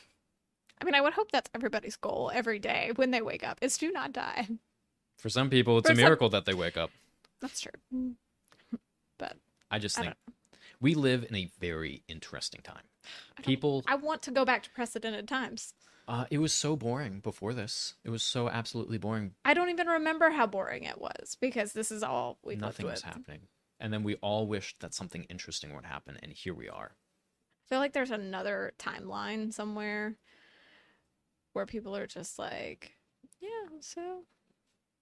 I 0.79 0.85
mean, 0.85 0.93
I 0.93 1.01
would 1.01 1.13
hope 1.13 1.31
that's 1.31 1.49
everybody's 1.55 1.95
goal 1.95 2.31
every 2.33 2.59
day 2.59 2.91
when 2.95 3.11
they 3.11 3.21
wake 3.21 3.43
up 3.43 3.57
is 3.61 3.77
do 3.77 3.91
not 3.91 4.13
die. 4.13 4.47
For 5.17 5.29
some 5.29 5.49
people, 5.49 5.77
it's 5.79 5.87
For 5.87 5.93
a 5.93 5.95
some- 5.95 6.03
miracle 6.03 6.29
that 6.29 6.45
they 6.45 6.53
wake 6.53 6.77
up. 6.77 6.91
That's 7.41 7.59
true. 7.61 8.15
But 9.17 9.37
I 9.71 9.79
just 9.79 9.97
I 9.97 10.03
think 10.03 10.15
we 10.79 10.93
live 10.93 11.25
in 11.27 11.35
a 11.35 11.49
very 11.59 12.03
interesting 12.07 12.61
time. 12.61 12.83
I 13.37 13.41
People 13.41 13.83
I 13.87 13.95
want 13.95 14.21
to 14.23 14.31
go 14.31 14.45
back 14.45 14.63
to 14.63 14.69
precedented 14.69 15.27
times. 15.27 15.73
Uh, 16.07 16.25
it 16.31 16.37
was 16.37 16.53
so 16.53 16.75
boring 16.77 17.19
before 17.19 17.53
this. 17.53 17.95
It 18.05 18.09
was 18.09 18.23
so 18.23 18.47
absolutely 18.49 18.97
boring. 18.97 19.33
I 19.43 19.53
don't 19.53 19.69
even 19.69 19.87
remember 19.87 20.29
how 20.29 20.47
boring 20.47 20.83
it 20.83 20.99
was 21.01 21.35
because 21.41 21.73
this 21.73 21.91
is 21.91 22.01
all 22.01 22.39
we've 22.43 22.59
Nothing 22.59 22.85
was 22.85 23.01
happening. 23.01 23.41
And 23.79 23.91
then 23.91 24.03
we 24.03 24.15
all 24.15 24.47
wished 24.47 24.79
that 24.79 24.93
something 24.93 25.23
interesting 25.25 25.75
would 25.75 25.85
happen, 25.85 26.17
and 26.23 26.31
here 26.31 26.53
we 26.53 26.69
are. 26.69 26.95
I 26.95 27.63
feel 27.69 27.79
like 27.79 27.93
there's 27.93 28.11
another 28.11 28.73
timeline 28.79 29.53
somewhere 29.53 30.15
where 31.53 31.65
people 31.65 31.95
are 31.95 32.07
just 32.07 32.39
like, 32.39 32.93
yeah, 33.41 33.77
so 33.81 34.21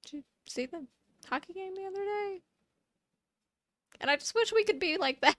did 0.04 0.14
you 0.14 0.24
see 0.48 0.66
the 0.66 0.88
hockey 1.30 1.54
game 1.54 1.76
the 1.76 1.86
other 1.86 2.04
day? 2.04 2.42
And 4.02 4.10
I 4.10 4.16
just 4.18 4.36
wish 4.36 4.52
we 4.52 4.64
could 4.66 4.80
be 4.80 4.98
like 4.98 5.22
that. 5.22 5.36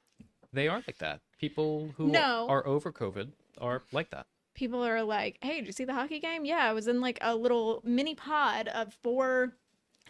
They 0.53 0.69
are 0.69 0.83
like 0.87 0.99
that. 0.99 1.21
People 1.39 1.93
who 1.97 2.07
No. 2.09 2.47
are 2.49 2.67
over 2.67 2.93
COVID 2.93 3.33
are 3.61 3.83
like 3.93 4.11
that. 4.11 4.27
People 4.57 4.85
are 4.85 5.03
like, 5.05 5.39
"Hey, 5.43 5.59
did 5.61 5.67
you 5.67 5.73
see 5.73 5.85
the 5.85 5.95
hockey 5.95 6.19
game? 6.19 6.45
Yeah, 6.45 6.69
I 6.69 6.73
was 6.73 6.89
in 6.89 7.01
like 7.01 7.19
a 7.21 7.37
little 7.37 7.81
mini 7.85 8.15
pod 8.17 8.67
of 8.69 8.93
four 8.95 9.53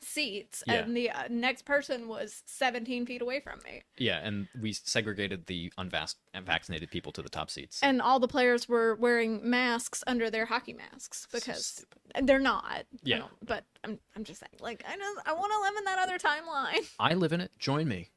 seats, 0.01 0.63
Yeah. 0.67 0.75
and 0.75 0.97
the 0.97 1.11
uh, 1.11 1.25
next 1.31 1.65
person 1.65 2.07
was 2.07 2.43
17 2.47 3.07
feet 3.07 3.23
away 3.23 3.41
from 3.41 3.59
me, 3.65 3.83
Yeah, 3.97 4.21
and 4.23 4.47
we 4.61 4.73
segregated 4.73 5.47
the 5.47 5.73
unvaccinated 5.79 6.91
people 6.91 7.13
to 7.13 7.23
the 7.23 7.29
top 7.29 7.51
seats. 7.51 7.83
and 7.83 8.01
all 8.03 8.21
the 8.21 8.29
players 8.29 8.69
were 8.69 8.95
wearing 8.97 9.49
masks 9.49 10.05
under 10.07 10.31
their 10.31 10.47
hockey 10.47 10.75
masks 10.75 11.27
because 11.33 11.67
stupid. 11.67 12.27
they're 12.27 12.39
not. 12.39 12.85
Yeah. 13.03 13.19
don't- 13.21 13.33
but 13.47 13.65
I'm 13.85 13.99
I'm 14.15 14.23
just 14.25 14.41
saying, 14.41 14.59
like, 14.61 14.85
I 14.87 14.97
know 14.97 15.13
I 15.25 15.33
want 15.33 15.51
to 15.53 15.61
live 15.61 15.75
in 15.79 15.85
that 15.85 15.99
other 15.99 16.19
timeline. 16.19 16.87
I 17.01 17.15
live 17.15 17.33
in 17.33 17.41
it. 17.41 17.51
Join 17.59 17.89
me. 17.89 18.11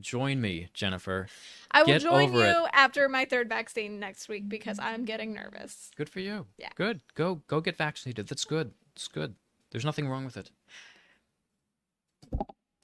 Join 0.00 0.40
me, 0.40 0.68
Jennifer. 0.72 1.28
I 1.70 1.82
will 1.82 1.88
Get 1.88 2.02
join 2.02 2.32
you 2.32 2.40
it. 2.40 2.70
after 2.72 3.08
my 3.08 3.24
third 3.24 3.48
vaccine 3.48 4.00
next 4.00 4.28
week 4.28 4.48
because 4.48 4.78
I'm 4.78 5.04
getting 5.04 5.34
nervous. 5.34 5.90
Good 5.96 6.08
for 6.08 6.20
you. 6.20 6.46
Yeah. 6.56 6.70
Good. 6.74 7.00
Go 7.14 7.42
go 7.46 7.60
get 7.60 7.76
vaccinated. 7.76 8.26
That's 8.26 8.44
good. 8.44 8.72
It's 8.96 9.08
good. 9.08 9.34
There's 9.70 9.84
nothing 9.84 10.08
wrong 10.08 10.24
with 10.24 10.36
it. 10.36 10.50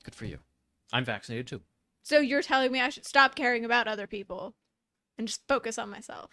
Good 0.05 0.15
for 0.15 0.27
you. 0.27 0.39
I'm 0.93 1.05
vaccinated 1.05 1.47
too. 1.47 1.63
So 2.03 2.21
you're 2.21 2.43
telling 2.43 2.73
me 2.73 2.81
I 2.81 2.89
should 2.91 3.07
stop 3.07 3.35
caring 3.35 3.65
about 3.65 3.89
other 3.89 4.07
people 4.07 4.55
and 5.19 5.27
just 5.27 5.47
focus 5.49 5.79
on 5.79 5.91
myself? 5.91 6.31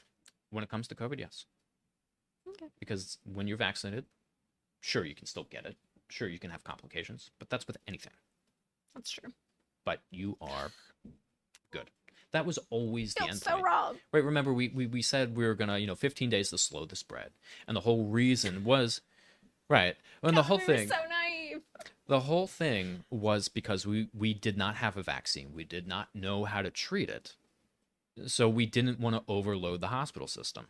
When 0.51 0.63
it 0.63 0.69
comes 0.69 0.87
to 0.87 0.95
COVID, 0.95 1.19
yes. 1.19 1.45
Okay. 2.47 2.67
Because 2.79 3.17
when 3.25 3.47
you're 3.47 3.57
vaccinated, 3.57 4.05
sure 4.79 5.03
you 5.03 5.15
can 5.15 5.25
still 5.25 5.47
get 5.49 5.65
it. 5.65 5.75
Sure 6.07 6.27
you 6.27 6.39
can 6.39 6.51
have 6.51 6.63
complications, 6.63 7.31
but 7.39 7.49
that's 7.49 7.65
with 7.67 7.77
anything. 7.87 8.13
That's 8.93 9.11
true. 9.11 9.31
But 9.85 10.01
you 10.09 10.37
are 10.41 10.71
good. 11.71 11.89
That 12.31 12.45
was 12.45 12.59
always 12.69 13.13
the 13.13 13.27
end 13.29 13.41
so 13.41 13.51
point. 13.51 13.65
wrong. 13.65 13.95
Right, 14.11 14.23
remember 14.23 14.53
we, 14.53 14.69
we 14.69 14.87
we 14.87 15.01
said 15.01 15.37
we 15.37 15.45
were 15.45 15.55
gonna, 15.55 15.77
you 15.77 15.87
know, 15.87 15.95
15 15.95 16.29
days 16.29 16.49
to 16.49 16.57
slow 16.57 16.85
the 16.85 16.95
spread. 16.95 17.31
And 17.67 17.77
the 17.77 17.81
whole 17.81 18.05
reason 18.05 18.63
was 18.63 19.01
right. 19.69 19.95
And 20.21 20.35
the 20.35 20.43
whole 20.43 20.57
thing 20.57 20.89
so 20.89 20.95
naive. 21.09 21.61
the 22.07 22.21
whole 22.21 22.47
thing 22.47 23.05
was 23.09 23.47
because 23.47 23.85
we 23.85 24.09
we 24.13 24.33
did 24.33 24.57
not 24.57 24.75
have 24.75 24.97
a 24.97 25.03
vaccine. 25.03 25.51
We 25.53 25.63
did 25.63 25.87
not 25.87 26.09
know 26.13 26.45
how 26.45 26.61
to 26.61 26.71
treat 26.71 27.09
it. 27.09 27.35
So 28.25 28.49
we 28.49 28.65
didn't 28.65 28.99
want 28.99 29.15
to 29.15 29.23
overload 29.31 29.81
the 29.81 29.87
hospital 29.87 30.27
system. 30.27 30.67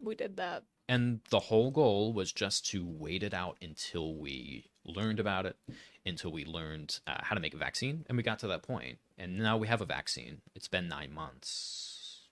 We 0.00 0.14
did 0.14 0.36
that. 0.36 0.64
And 0.88 1.20
the 1.30 1.40
whole 1.40 1.70
goal 1.70 2.12
was 2.12 2.30
just 2.32 2.66
to 2.70 2.84
wait 2.84 3.22
it 3.22 3.32
out 3.32 3.56
until 3.62 4.14
we 4.14 4.66
learned 4.84 5.18
about 5.18 5.46
it, 5.46 5.56
until 6.04 6.30
we 6.30 6.44
learned 6.44 7.00
uh, 7.06 7.18
how 7.22 7.34
to 7.34 7.40
make 7.40 7.54
a 7.54 7.58
vaccine, 7.58 8.04
and 8.06 8.18
we 8.18 8.22
got 8.22 8.38
to 8.40 8.46
that 8.48 8.62
point. 8.62 8.98
And 9.16 9.38
now 9.38 9.56
we 9.56 9.66
have 9.66 9.80
a 9.80 9.86
vaccine. 9.86 10.42
It's 10.54 10.68
been 10.68 10.88
nine 10.88 11.12
months. 11.12 12.28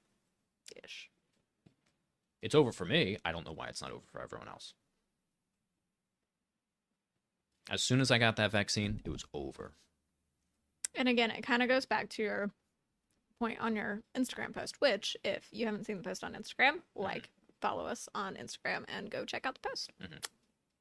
Ish. 0.84 1.08
It's 2.42 2.54
over 2.54 2.72
for 2.72 2.84
me. 2.84 3.16
I 3.24 3.32
don't 3.32 3.46
know 3.46 3.52
why 3.52 3.68
it's 3.68 3.80
not 3.80 3.92
over 3.92 4.04
for 4.12 4.20
everyone 4.20 4.48
else. 4.48 4.74
As 7.70 7.82
soon 7.82 8.00
as 8.00 8.10
I 8.10 8.18
got 8.18 8.36
that 8.36 8.50
vaccine, 8.50 9.00
it 9.04 9.10
was 9.10 9.24
over. 9.32 9.72
And 10.94 11.08
again, 11.08 11.30
it 11.30 11.42
kind 11.42 11.62
of 11.62 11.68
goes 11.68 11.86
back 11.86 12.10
to 12.10 12.22
your 12.22 12.50
point 13.38 13.60
on 13.60 13.76
your 13.76 14.02
Instagram 14.14 14.52
post, 14.52 14.80
which, 14.80 15.16
if 15.24 15.48
you 15.52 15.64
haven't 15.64 15.86
seen 15.86 15.96
the 15.96 16.02
post 16.02 16.22
on 16.22 16.34
Instagram, 16.34 16.80
like, 16.94 17.30
follow 17.62 17.87
us 17.87 18.09
on 18.14 18.35
Instagram 18.35 18.85
and 18.88 19.11
go 19.11 19.25
check 19.25 19.46
out 19.46 19.55
the 19.55 19.66
post. 19.66 19.90
Mhm. 20.03 20.22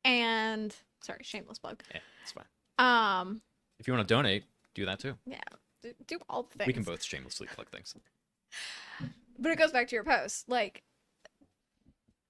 And 0.04 0.76
sorry, 1.02 1.24
shameless 1.24 1.60
plug. 1.60 1.82
Yeah, 1.94 2.02
it's 2.24 2.34
fine. 2.34 2.46
Um, 2.80 3.41
If 3.80 3.88
you 3.88 3.94
want 3.94 4.06
to 4.08 4.13
donate, 4.13 4.44
do 4.74 4.86
that 4.86 5.00
too. 5.00 5.17
yeah, 5.26 5.39
do, 5.82 5.94
do 6.08 6.20
all 6.28 6.44
the 6.44 6.58
things. 6.58 6.67
We 6.67 6.74
can 6.74 6.84
both 6.84 7.04
shamelessly 7.04 7.48
plug 7.48 7.70
things. 7.70 7.96
But 9.39 9.52
it 9.54 9.58
goes 9.58 9.72
back 9.72 9.88
to 9.88 9.96
your 9.96 10.04
post, 10.04 10.50
like 10.50 10.84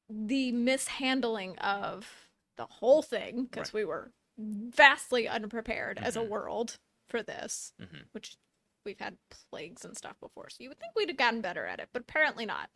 the 0.10 0.52
mishandling 0.54 1.58
of 1.60 2.30
the 2.58 2.66
whole 2.66 3.02
thing 3.02 3.46
because 3.46 3.70
Right. 3.74 3.82
we 3.82 3.86
were 3.86 4.12
vastly 4.38 5.28
unprepared 5.28 5.98
as 6.00 6.16
a 6.16 6.20
Mhm. 6.22 6.30
world 6.30 6.80
for 7.08 7.22
this, 7.24 7.74
Mhm. 7.80 8.06
which 8.14 8.38
we've 8.86 9.00
had 9.00 9.18
plagues 9.30 9.84
and 9.84 9.98
stuff 9.98 10.20
before, 10.20 10.50
so 10.50 10.64
you 10.64 10.70
would 10.70 10.80
think 10.80 10.96
we'd 10.96 11.10
have 11.10 11.18
gotten 11.18 11.42
better 11.42 11.66
at 11.66 11.80
it, 11.80 11.90
but 11.92 12.02
apparently 12.04 12.46
not. 12.46 12.70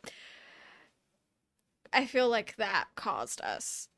I 1.92 2.06
feel 2.06 2.28
like 2.28 2.56
that 2.56 2.88
caused 2.94 3.40
us 3.40 3.88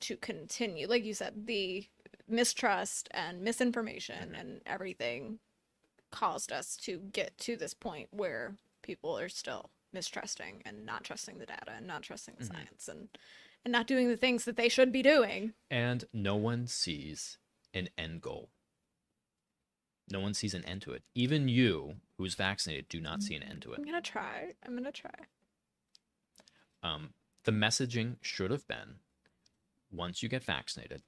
to 0.00 0.16
continue, 0.16 0.86
like 0.86 1.04
you 1.04 1.14
said, 1.14 1.46
the 1.46 1.86
mistrust 2.28 3.08
and 3.12 3.42
misinformation 3.42 4.30
Mhm. 4.30 4.40
and 4.40 4.62
everything 4.66 5.38
caused 6.10 6.52
us 6.52 6.76
to 6.76 6.98
get 6.98 7.36
to 7.38 7.56
this 7.56 7.74
point 7.74 8.08
where 8.12 8.56
people 8.82 9.18
are 9.18 9.28
still 9.28 9.70
mistrusting 9.92 10.62
and 10.64 10.84
not 10.86 11.04
trusting 11.04 11.38
the 11.38 11.46
data 11.46 11.72
and 11.72 11.86
not 11.86 12.02
trusting 12.02 12.34
the 12.36 12.44
Mhm. 12.44 12.48
science 12.48 12.88
and 12.88 13.08
and 13.64 13.70
not 13.70 13.86
doing 13.86 14.08
the 14.08 14.16
things 14.16 14.44
that 14.44 14.56
they 14.56 14.68
should 14.68 14.90
be 14.90 15.02
doing. 15.02 15.54
And 15.70 16.04
no 16.12 16.34
one 16.34 16.66
sees 16.66 17.38
an 17.72 17.88
end 17.96 18.20
goal. 18.20 18.50
No 20.10 20.18
one 20.18 20.34
sees 20.34 20.52
an 20.52 20.64
end 20.64 20.82
to 20.82 20.92
it. 20.94 21.04
Even 21.14 21.46
you, 21.48 22.00
who's 22.16 22.34
vaccinated, 22.34 22.88
do 22.88 23.00
not 23.00 23.22
see 23.22 23.36
an 23.36 23.42
end 23.44 23.62
to 23.62 23.72
it. 23.72 23.78
I'm 23.78 23.84
gonna 23.84 24.02
try. 24.02 24.54
I'm 24.64 24.74
gonna 24.74 24.90
try. 24.90 25.14
Um, 26.82 27.10
the 27.44 27.52
messaging 27.52 28.16
should 28.20 28.50
have 28.50 28.66
been 28.66 28.96
once 29.92 30.22
you 30.22 30.28
get 30.28 30.44
vaccinated, 30.44 31.02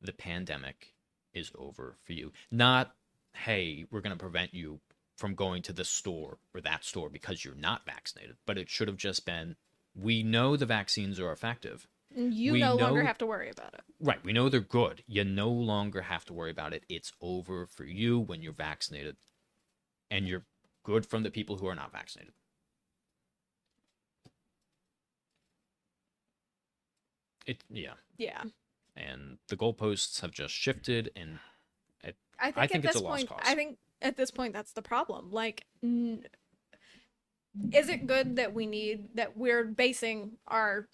the 0.00 0.12
pandemic 0.12 0.94
is 1.32 1.52
over 1.58 1.96
for 2.04 2.12
you. 2.12 2.32
Not, 2.50 2.94
hey, 3.32 3.84
we're 3.90 4.00
going 4.00 4.16
to 4.16 4.22
prevent 4.22 4.54
you 4.54 4.80
from 5.16 5.34
going 5.34 5.62
to 5.62 5.72
this 5.72 5.88
store 5.88 6.38
or 6.54 6.60
that 6.60 6.84
store 6.84 7.08
because 7.08 7.44
you're 7.44 7.54
not 7.54 7.84
vaccinated. 7.86 8.36
But 8.46 8.58
it 8.58 8.70
should 8.70 8.88
have 8.88 8.96
just 8.96 9.24
been 9.26 9.56
we 9.94 10.22
know 10.22 10.56
the 10.56 10.66
vaccines 10.66 11.20
are 11.20 11.32
effective. 11.32 11.86
You 12.14 12.52
We 12.52 12.60
no 12.60 12.76
longer 12.76 13.04
have 13.04 13.18
to 13.18 13.26
worry 13.26 13.50
about 13.50 13.74
it. 13.74 13.82
Right. 14.00 14.22
We 14.24 14.32
know 14.32 14.48
they're 14.48 14.60
good. 14.60 15.02
You 15.06 15.24
no 15.24 15.48
longer 15.48 16.02
have 16.02 16.24
to 16.26 16.32
worry 16.32 16.50
about 16.50 16.72
it. 16.72 16.84
It's 16.88 17.12
over 17.20 17.66
for 17.66 17.84
you 17.84 18.18
when 18.18 18.42
you're 18.42 18.52
vaccinated. 18.52 19.16
And 20.10 20.28
you're 20.28 20.44
good 20.84 21.06
from 21.06 21.22
the 21.22 21.30
people 21.30 21.56
who 21.56 21.66
are 21.66 21.74
not 21.74 21.92
vaccinated. 21.92 22.34
It 27.46 27.62
yeah. 27.70 27.94
Yeah. 28.16 28.42
And 28.96 29.38
the 29.48 29.56
goalposts 29.56 30.20
have 30.20 30.30
just 30.30 30.54
shifted 30.54 31.10
and 31.16 31.38
I 32.38 32.46
think, 32.46 32.56
I 32.58 32.66
think 32.66 32.84
at 32.84 32.84
it's 32.84 32.94
this 32.94 33.02
a 33.02 33.04
lost 33.04 33.26
point, 33.26 33.28
cause. 33.28 33.40
I 33.44 33.54
think 33.54 33.78
at 34.02 34.16
this 34.16 34.30
point 34.30 34.52
that's 34.52 34.72
the 34.72 34.82
problem. 34.82 35.30
Like, 35.30 35.64
n- 35.82 36.24
is 37.72 37.88
it 37.88 38.06
good 38.06 38.36
that 38.36 38.54
we 38.54 38.66
need 38.66 39.08
that 39.14 39.36
we're 39.36 39.64
basing 39.64 40.32
our 40.48 40.88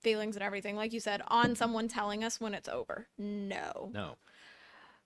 feelings 0.00 0.36
and 0.36 0.42
everything, 0.42 0.76
like 0.76 0.92
you 0.92 1.00
said, 1.00 1.22
on 1.28 1.54
someone 1.54 1.88
telling 1.88 2.24
us 2.24 2.40
when 2.40 2.54
it's 2.54 2.68
over? 2.68 3.08
No. 3.18 3.90
no. 3.92 4.16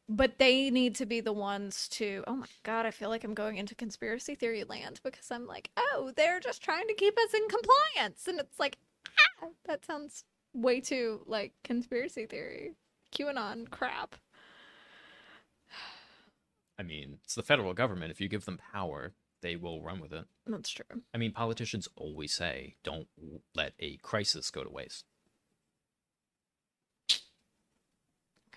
But 0.09 0.39
they 0.39 0.71
need 0.71 0.97
to 0.97 1.07
be 1.07 1.21
the 1.21 1.33
ones 1.33 1.89
to. 1.91 2.25
Oh 2.27 2.35
my 2.37 2.47
god, 2.63 2.87
I 2.87 2.91
feel 2.91 3.09
like 3.09 3.25
I'm 3.25 3.35
going 3.35 3.59
into 3.59 3.75
conspiracy 3.75 4.35
theory 4.35 4.65
land 4.65 5.01
because 5.05 5.31
I'm 5.31 5.47
like, 5.47 5.71
oh, 5.77 6.13
they're 6.17 6.41
just 6.41 6.63
trying 6.63 6.87
to 6.89 6.95
keep 6.95 7.17
us 7.19 7.35
in 7.35 7.43
compliance, 7.49 8.27
and 8.27 8.41
it's 8.41 8.59
like, 8.59 8.79
ah, 9.43 9.49
that 9.67 9.85
sounds 9.85 10.25
way 10.55 10.81
too 10.81 11.23
like 11.27 11.53
conspiracy 11.65 12.27
theory, 12.27 12.73
QAnon 13.15 13.71
crap. 13.71 14.17
I 16.79 16.83
mean, 16.83 17.19
it's 17.25 17.35
the 17.35 17.43
federal 17.43 17.75
government. 17.75 18.11
If 18.11 18.21
you 18.21 18.29
give 18.29 18.47
them 18.47 18.59
power, 18.73 19.13
they 19.43 19.57
will 19.57 19.83
run 19.83 20.01
with 20.01 20.13
it. 20.13 20.25
That's 20.47 20.71
true. 20.71 21.03
I 21.15 21.19
mean, 21.19 21.33
politicians 21.33 21.89
always 21.95 22.33
say, 22.33 22.77
don't 22.83 23.07
let 23.55 23.75
a 23.79 23.99
crisis 23.99 24.51
go 24.51 24.65
to 24.65 24.71
waste. 24.71 25.05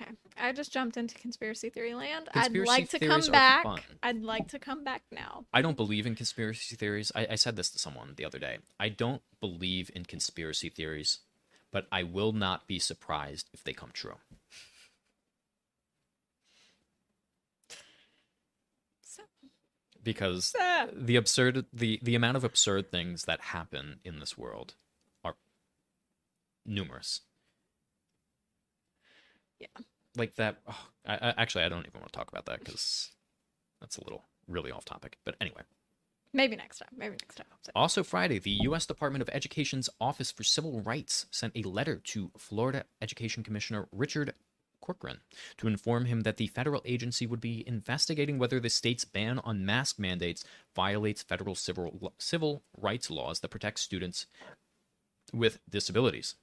Okay. 0.02 0.12
I 0.38 0.52
just 0.54 0.74
jumped 0.74 0.98
into 0.98 1.16
conspiracy 1.16 1.70
theory 1.70 1.94
land. 1.94 2.30
Conspiracy 2.34 2.72
I'd 2.72 2.80
like 2.80 2.90
to 2.90 3.00
come 3.00 3.32
back. 3.32 3.64
fun. 3.64 3.80
I'd 4.02 4.22
like 4.22 4.48
to 4.50 4.60
come 4.60 4.84
back 4.84 5.04
now. 5.12 5.46
I 5.54 5.62
don't 5.62 5.78
believe 5.78 6.08
in 6.08 6.16
conspiracy 6.16 6.76
theories. 6.76 7.12
I, 7.14 7.28
I 7.32 7.36
said 7.36 7.56
this 7.56 7.70
to 7.72 7.80
someone 7.80 8.14
the 8.16 8.26
other 8.26 8.40
day. 8.40 8.58
I 8.80 8.90
don't 8.90 9.22
believe 9.40 9.92
in 9.94 10.06
conspiracy 10.06 10.70
theories, 10.70 11.20
but 11.74 11.88
I 11.92 12.04
will 12.04 12.34
not 12.34 12.68
be 12.68 12.80
surprised 12.80 13.50
if 13.54 13.66
they 13.66 13.74
come 13.74 13.92
true. 13.94 14.16
So, 19.02 19.24
Because 20.04 20.56
the 20.94 21.16
absurd 21.16 21.66
the 21.74 22.00
the 22.04 22.16
amount 22.16 22.38
of 22.38 22.44
absurd 22.44 22.92
things 22.92 23.26
that 23.26 23.42
happen 23.42 24.00
in 24.06 24.20
this 24.20 24.38
world 24.38 24.76
are 25.24 25.36
numerous. 26.66 27.22
Yeah. 29.60 29.68
Like 30.16 30.36
that. 30.36 30.58
Oh, 30.68 30.88
I, 31.06 31.16
I, 31.16 31.34
actually, 31.38 31.64
I 31.64 31.70
don't 31.70 31.88
even 31.88 32.02
want 32.02 32.14
to 32.14 32.18
talk 32.18 32.30
about 32.32 32.46
that 32.46 32.60
because 32.60 33.12
that's 33.82 33.98
a 33.98 34.04
little 34.04 34.26
really 34.48 34.72
off 34.72 34.86
topic. 34.86 35.18
But 35.26 35.36
anyway. 35.42 35.62
Maybe 36.34 36.56
next 36.56 36.80
time. 36.80 36.90
Maybe 36.96 37.16
next 37.22 37.36
time. 37.36 37.46
So, 37.62 37.72
Also, 37.76 38.04
Friday, 38.04 38.40
the 38.40 38.60
U.S. 38.64 38.86
Department 38.86 39.22
of 39.22 39.30
Education's 39.30 39.90
Office 40.02 40.32
for 40.32 40.44
Civil 40.44 40.82
Rights 40.82 41.28
sent 41.32 41.54
a 41.56 41.64
letter 41.64 42.02
to 42.06 42.32
Florida 42.38 42.86
Education 43.02 43.44
Commissioner 43.44 43.88
Richard 43.92 44.34
Corcoran 44.82 45.22
to 45.58 45.68
inform 45.68 46.06
him 46.06 46.22
that 46.22 46.38
the 46.38 46.48
federal 46.48 46.82
agency 46.84 47.26
would 47.26 47.40
be 47.40 47.64
investigating 47.66 48.38
whether 48.38 48.60
the 48.60 48.70
state's 48.70 49.06
ban 49.06 49.40
on 49.40 49.66
mask 49.66 49.98
mandates 49.98 50.44
violates 50.76 51.24
federal 51.24 51.56
civil, 51.56 52.14
civil 52.18 52.64
rights 52.78 53.10
laws 53.10 53.40
that 53.40 53.48
protect 53.48 53.80
students 53.80 54.26
with 55.32 55.60
disabilities. 55.70 56.36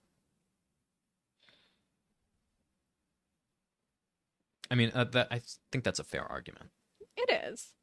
I 4.71 4.75
mean, 4.77 4.93
uh, 4.95 5.05
that 5.05 5.29
I 5.31 5.43
think 5.71 5.85
that's 5.85 5.99
a 5.99 6.05
fair 6.05 6.25
argument. 6.25 6.71
It 7.17 7.31
is. 7.31 7.75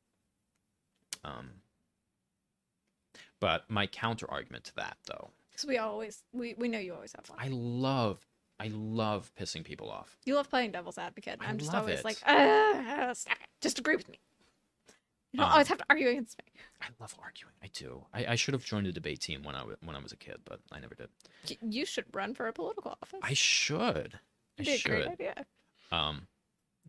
Um, 1.24 1.50
but 3.40 3.70
my 3.70 3.88
counter 3.88 4.30
argument 4.30 4.64
to 4.66 4.76
that, 4.76 4.98
though, 5.06 5.30
Because 5.52 5.66
we 5.68 5.78
always 5.78 6.24
we, 6.34 6.56
we 6.58 6.68
know 6.68 6.80
you 6.80 6.94
always 6.94 7.14
have 7.16 7.30
one. 7.30 7.40
I 7.42 7.48
love, 7.50 8.26
I 8.60 8.70
love 8.74 9.32
pissing 9.40 9.64
people 9.64 9.90
off. 9.92 10.18
You 10.26 10.36
love 10.36 10.50
playing 10.50 10.72
devil's 10.72 10.98
advocate. 10.98 11.38
I 11.42 11.46
I'm 11.50 11.58
just 11.58 11.72
love 11.74 11.84
always 11.84 12.00
it. 12.00 12.06
like, 12.06 12.18
uh, 12.26 13.14
stop 13.14 13.38
it. 13.42 13.48
Just 13.62 13.80
agree 13.80 13.96
with 13.96 14.10
me. 14.10 14.20
You 15.34 15.40
don't 15.40 15.48
Um, 15.48 15.52
always 15.54 15.68
have 15.68 15.78
to 15.80 15.86
argue 15.90 16.08
against 16.08 16.38
me. 16.40 16.62
I 16.82 16.86
love 17.00 17.14
arguing. 17.22 17.54
I 17.62 17.68
do. 17.74 18.06
I, 18.14 18.26
I 18.28 18.36
should 18.36 18.54
have 18.54 18.64
joined 18.64 18.88
a 18.88 18.92
debate 18.94 19.20
team 19.20 19.44
when 19.44 19.56
I 19.56 19.64
wa- 19.64 19.76
when 19.84 19.96
I 19.96 20.00
was 20.00 20.12
a 20.12 20.18
kid, 20.18 20.38
but 20.46 20.62
I 20.72 20.80
never 20.80 20.96
did. 20.96 21.10
Y- 21.50 21.58
You 21.62 21.86
should 21.86 22.06
run 22.14 22.34
for 22.34 22.48
a 22.48 22.54
political 22.54 22.92
office. 23.02 23.20
I 23.22 23.34
should. 23.34 24.20
I 24.58 24.62
It'd 24.62 24.66
be 24.66 24.72
a 24.72 24.90
great 24.90 25.04
should. 25.04 25.12
idea. 25.12 25.46
Um, 25.92 26.28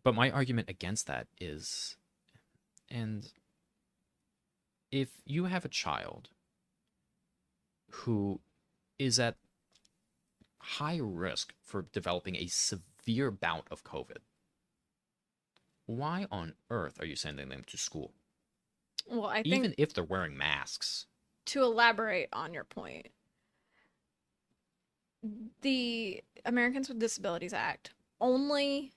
but 0.03 0.15
my 0.15 0.31
argument 0.31 0.71
against 0.71 1.07
that 1.09 1.27
is, 1.41 1.97
and 2.89 3.31
if 4.91 5.11
you 5.27 5.45
have 5.47 5.65
a 5.65 5.69
child 5.69 6.31
who 7.91 8.41
is 8.99 9.19
at 9.19 9.37
high 10.61 10.99
risk 11.01 11.55
for 11.63 11.83
developing 11.93 12.37
a 12.37 12.47
severe 12.47 13.31
bout 13.31 13.67
of 13.71 13.85
COVID, 13.85 14.19
why 15.87 16.27
on 16.31 16.55
earth 16.71 17.01
are 17.01 17.07
you 17.07 17.17
sending 17.17 17.49
them 17.49 17.65
to 17.65 17.77
school? 17.79 18.13
Well, 19.07 19.27
I 19.27 19.43
think 19.43 19.55
Even 19.55 19.75
if 19.79 19.95
they're 19.95 20.05
wearing 20.05 20.37
masks. 20.37 21.07
to 21.47 21.63
elaborate 21.63 22.29
on 22.33 22.53
your 22.53 22.65
point, 22.65 23.11
the 25.63 26.23
Americans 26.45 26.89
with 26.89 26.99
Disabilities 26.99 27.53
Act 27.53 27.95
only 28.21 28.93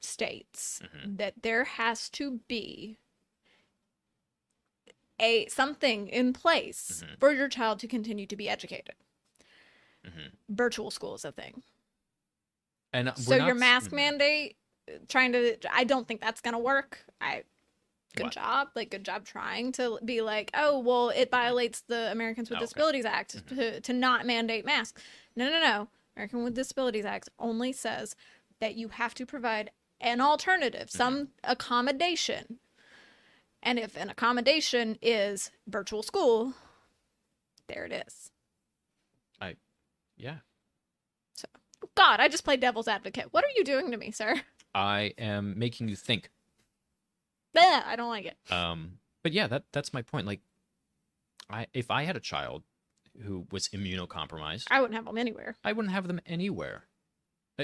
states 0.00 0.80
Mhm. 0.82 1.16
that 1.18 1.42
there 1.42 1.64
has 1.64 2.08
to 2.10 2.38
be 2.48 2.98
a 5.20 5.46
something 5.48 6.08
in 6.08 6.32
place 6.32 7.02
Mhm. 7.04 7.18
for 7.20 7.32
your 7.32 7.48
child 7.48 7.78
to 7.80 7.88
continue 7.88 8.26
to 8.26 8.36
be 8.36 8.48
educated. 8.48 8.94
Mhm. 10.04 10.32
Virtual 10.48 10.90
school 10.90 11.14
is 11.14 11.24
a 11.24 11.32
thing. 11.32 11.62
And 12.92 13.12
So 13.16 13.34
your 13.36 13.48
not- 13.48 13.56
mask 13.58 13.90
Mhm. 13.90 13.94
mandate, 13.96 14.56
uh, 14.88 14.94
trying 15.08 15.32
to, 15.32 15.56
I 15.72 15.84
don't 15.84 16.08
think 16.08 16.20
that's 16.20 16.40
gonna 16.40 16.58
work. 16.58 17.04
I, 17.20 17.44
good 18.16 18.24
What? 18.24 18.32
job, 18.32 18.70
like 18.74 18.90
good 18.90 19.04
job 19.04 19.24
trying 19.24 19.72
to 19.72 20.00
be 20.04 20.20
like, 20.20 20.50
oh 20.54 20.78
well, 20.78 21.10
it 21.10 21.30
violates 21.30 21.82
the 21.82 22.10
Americans 22.10 22.50
with 22.50 22.56
Oh, 22.56 22.60
okay. 22.60 22.66
Disabilities 22.66 23.04
Act 23.04 23.36
Mhm. 23.46 23.56
to 23.56 23.80
to 23.82 23.92
not 23.92 24.26
mandate 24.26 24.64
masks. 24.64 25.00
No, 25.36 25.48
no, 25.48 25.60
no. 25.60 25.88
American 26.16 26.42
with 26.42 26.54
Disabilities 26.54 27.04
Act 27.04 27.28
only 27.38 27.72
says 27.72 28.16
that 28.58 28.74
you 28.74 28.88
have 28.88 29.14
to 29.14 29.24
provide 29.24 29.70
an 30.00 30.20
alternative, 30.20 30.88
Mm-hmm. 30.88 30.96
some 30.98 31.32
accommodation. 31.44 32.58
And 33.62 33.78
if 33.78 33.96
an 33.96 34.08
accommodation 34.08 34.98
is 35.02 35.50
virtual 35.66 36.02
school, 36.02 36.54
there 37.68 37.84
it 37.84 38.04
is. 38.06 38.30
I, 39.40 39.56
yeah. 40.16 40.36
So, 41.34 41.46
God, 41.94 42.20
I 42.20 42.28
just 42.28 42.44
played 42.44 42.60
devil's 42.60 42.88
advocate. 42.88 43.28
What 43.32 43.44
are 43.44 43.50
you 43.56 43.64
doing 43.64 43.90
to 43.90 43.96
me, 43.96 44.10
sir? 44.10 44.34
I 44.74 45.12
am 45.18 45.58
making 45.58 45.88
you 45.88 45.96
think. 45.96 46.30
Bleh, 47.56 47.84
I 47.84 47.96
don't 47.96 48.08
like 48.08 48.26
it. 48.26 48.52
Um, 48.52 48.98
but 49.22 49.32
yeah, 49.32 49.46
that 49.48 49.64
that's 49.72 49.92
my 49.92 50.02
point. 50.02 50.26
Like, 50.26 50.40
I 51.50 51.66
if 51.74 51.90
I 51.90 52.04
had 52.04 52.16
a 52.16 52.20
child 52.20 52.62
who 53.24 53.46
was 53.50 53.68
immunocompromised, 53.68 54.66
I 54.70 54.80
wouldn't 54.80 54.94
have 54.94 55.04
them 55.04 55.18
anywhere. 55.18 55.56
I 55.64 55.72
wouldn't 55.72 55.92
have 55.92 56.06
them 56.06 56.20
anywhere. 56.24 56.84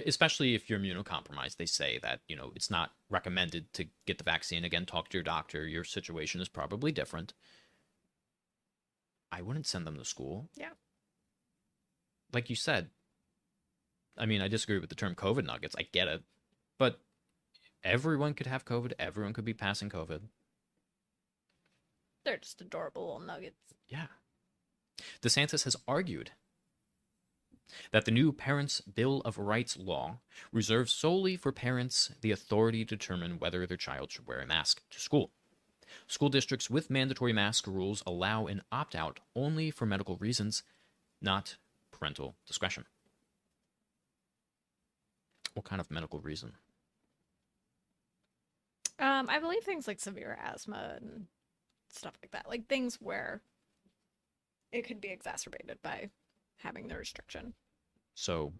Especially 0.05 0.55
if 0.55 0.69
you're 0.69 0.79
immunocompromised, 0.79 1.57
they 1.57 1.67
say 1.67 1.99
that 2.03 2.21
you 2.29 2.37
know 2.37 2.53
it's 2.55 2.71
not 2.71 2.91
recommended 3.09 3.73
to 3.75 3.87
get 4.07 4.19
the 4.19 4.25
vaccine. 4.25 4.65
Again, 4.65 4.87
talk 4.87 5.09
to 5.09 5.17
your 5.17 5.25
doctor. 5.25 5.67
Your 5.67 5.85
situation 5.85 6.41
is 6.41 6.49
probably 6.49 6.93
different. 6.93 7.33
I 9.33 9.43
wouldn't 9.43 9.67
send 9.67 9.87
them 9.87 9.97
to 9.97 10.05
school. 10.05 10.49
Yeah. 10.55 10.71
Like 12.33 12.51
you 12.51 12.57
said. 12.57 12.91
I 14.19 14.25
mean, 14.25 14.41
I 14.41 14.49
disagree 14.49 14.79
with 14.79 14.89
the 14.89 14.95
term 14.95 15.15
COVID 15.15 15.45
nuggets. 15.45 15.77
I 15.79 15.87
get 15.93 16.09
it, 16.09 16.23
but 16.79 17.01
everyone 17.85 18.33
could 18.33 18.47
have 18.47 18.65
COVID. 18.65 18.95
Everyone 18.99 19.35
could 19.35 19.45
be 19.45 19.53
passing 19.53 19.91
COVID. 19.91 20.21
They're 22.25 22.39
just 22.39 22.61
adorable 22.61 23.05
little 23.05 23.21
nuggets. 23.21 23.61
Yeah. 23.89 24.07
DeSantis 25.23 25.65
has 25.65 25.77
argued 25.87 26.33
that 27.91 28.05
the 28.05 28.11
new 28.11 28.33
Parents' 28.33 28.81
Bill 28.81 29.21
of 29.25 29.39
Rights 29.39 29.77
law 29.77 30.19
reserves 30.53 30.93
solely 30.93 31.37
for 31.37 31.53
parents 31.53 32.11
the 32.21 32.31
authority 32.31 32.85
to 32.85 32.97
determine 32.97 33.39
whether 33.39 33.67
their 33.67 33.77
child 33.77 34.13
should 34.13 34.27
wear 34.27 34.41
a 34.41 34.47
mask 34.47 34.83
to 34.91 35.01
school. 35.01 35.31
School 36.07 36.29
districts 36.29 36.71
with 36.71 36.91
mandatory 36.91 37.33
mask 37.33 37.67
rules 37.67 38.03
allow 38.07 38.47
an 38.47 38.63
opt 38.71 38.95
out 38.95 39.21
only 39.35 39.71
for 39.71 39.87
medical 39.87 40.17
reasons, 40.17 40.63
not 41.21 41.57
parental 41.91 42.37
discretion. 42.47 42.85
What 45.55 45.65
kind 45.65 45.81
of 45.81 45.91
medical 45.91 46.21
reason? 46.21 46.53
Um, 48.99 49.29
I 49.29 49.39
believe 49.39 49.63
things 49.63 49.87
like 49.87 50.01
severe 50.01 50.39
asthma 50.43 50.97
and 51.01 51.27
stuff 51.91 52.15
like 52.23 52.33
that, 52.33 52.49
like 52.49 52.67
things 52.67 52.97
where 53.01 53.43
it 54.73 54.87
could 54.87 55.01
be 55.01 55.09
exacerbated 55.09 55.79
by 55.83 56.11
having 56.59 56.89
the 56.89 56.97
restriction. 56.97 57.55
So 58.15 58.53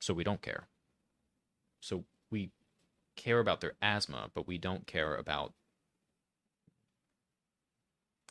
so 0.00 0.14
we 0.14 0.24
don't 0.24 0.42
care. 0.42 0.68
So 1.80 2.04
we 2.30 2.50
care 3.16 3.40
about 3.40 3.60
their 3.60 3.74
asthma, 3.82 4.30
but 4.32 4.46
we 4.46 4.58
don't 4.58 4.86
care 4.86 5.16
about 5.16 5.52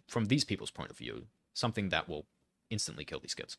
from 0.07 0.25
these 0.25 0.45
people's 0.45 0.71
point 0.71 0.91
of 0.91 0.97
view, 0.97 1.25
something 1.53 1.89
that 1.89 2.07
will 2.07 2.25
instantly 2.69 3.03
kill 3.03 3.19
these 3.19 3.35
kids. 3.35 3.57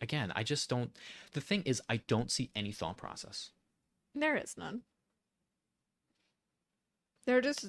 Again, 0.00 0.32
I 0.34 0.42
just 0.42 0.68
don't 0.68 0.90
the 1.32 1.40
thing 1.40 1.62
is 1.62 1.80
I 1.88 1.98
don't 2.08 2.30
see 2.30 2.50
any 2.54 2.72
thought 2.72 2.96
process. 2.96 3.50
There 4.14 4.36
is 4.36 4.56
none. 4.56 4.82
They're 7.26 7.40
just 7.40 7.66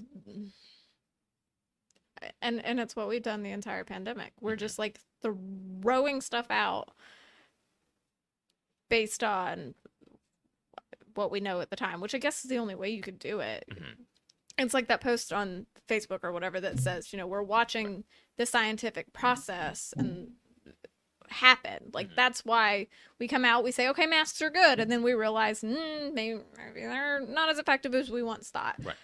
and 2.41 2.63
and 2.65 2.79
it's 2.79 2.95
what 2.95 3.07
we've 3.07 3.21
done 3.23 3.43
the 3.43 3.51
entire 3.51 3.83
pandemic. 3.83 4.33
We're 4.41 4.55
Mhm. 4.55 4.59
just 4.59 4.79
like 4.79 4.99
throwing 5.21 6.21
stuff 6.21 6.47
out 6.49 6.89
based 8.89 9.23
on 9.23 9.75
what 11.15 11.31
we 11.31 11.39
know 11.39 11.59
at 11.61 11.69
the 11.69 11.75
time, 11.75 11.99
which 11.99 12.13
I 12.15 12.19
guess 12.19 12.43
is 12.43 12.49
the 12.49 12.57
only 12.59 12.75
way 12.75 12.89
you 12.89 13.01
could 13.01 13.19
do 13.19 13.39
it. 13.39 13.65
Mhm. 13.69 14.05
It's 14.57 14.73
like 14.73 14.87
that 14.87 15.01
post 15.01 15.33
on 15.33 15.65
Facebook 15.87 16.19
or 16.23 16.31
whatever 16.31 16.59
that 16.61 16.79
says, 16.79 17.11
you 17.11 17.17
know, 17.17 17.27
we're 17.27 17.41
watching 17.43 18.03
the 18.37 18.45
scientific 18.45 19.13
process 19.13 19.93
and 19.97 20.33
happen. 21.29 21.89
Like 21.93 22.09
Mhm. 22.09 22.15
that's 22.15 22.45
why 22.45 22.87
we 23.19 23.27
come 23.27 23.43
out, 23.45 23.63
we 23.63 23.71
say, 23.71 23.87
okay, 23.89 24.05
masks 24.05 24.41
are 24.41 24.49
good, 24.49 24.79
and 24.79 24.89
then 24.91 25.03
we 25.03 25.13
realize, 25.13 25.61
mm, 25.61 26.13
maybe, 26.13 26.41
maybe 26.55 26.81
they're 26.81 27.19
not 27.19 27.49
as 27.49 27.59
effective 27.59 27.93
as 27.93 28.09
we 28.09 28.23
once 28.23 28.49
thought. 28.49 28.75
Right. 28.83 28.95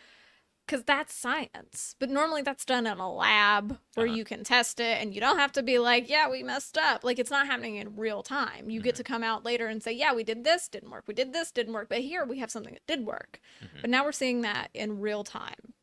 Because 0.73 0.85
that's 0.85 1.13
science. 1.13 1.95
But 1.99 2.09
normally 2.09 2.41
that's 2.41 2.65
done 2.65 2.87
in 2.87 2.97
a 2.97 3.13
lab 3.13 3.77
where 3.93 4.07
Uh-huh. 4.07 4.15
you 4.15 4.25
can 4.25 4.43
test 4.43 4.79
it 4.79 4.99
and 4.99 5.13
you 5.13 5.21
don't 5.21 5.37
have 5.37 5.51
to 5.51 5.61
be 5.61 5.77
like, 5.77 6.09
yeah, 6.09 6.27
we 6.27 6.41
messed 6.41 6.79
up. 6.79 7.03
Like 7.03 7.19
it's 7.19 7.29
not 7.29 7.45
happening 7.45 7.75
in 7.75 7.95
real 7.95 8.23
time. 8.23 8.71
You 8.71 8.81
get 8.81 8.95
Mhm. 8.95 8.97
to 8.97 9.03
come 9.03 9.21
out 9.23 9.45
later 9.45 9.67
and 9.67 9.83
say, 9.83 9.91
yeah, 9.91 10.15
we 10.15 10.23
did 10.23 10.43
this, 10.43 10.67
didn't 10.67 10.89
work. 10.89 11.03
We 11.07 11.13
did 11.13 11.31
this, 11.31 11.51
didn't 11.51 11.73
work. 11.73 11.89
But 11.89 11.99
here 12.01 12.25
we 12.25 12.39
have 12.39 12.49
something 12.49 12.73
that 12.73 12.87
did 12.87 13.05
work. 13.05 13.39
Mhm. 13.61 13.81
But 13.81 13.91
now 13.91 14.03
we're 14.03 14.11
seeing 14.13 14.41
that 14.41 14.71
in 14.73 14.99
real 14.99 15.23
time. 15.23 15.75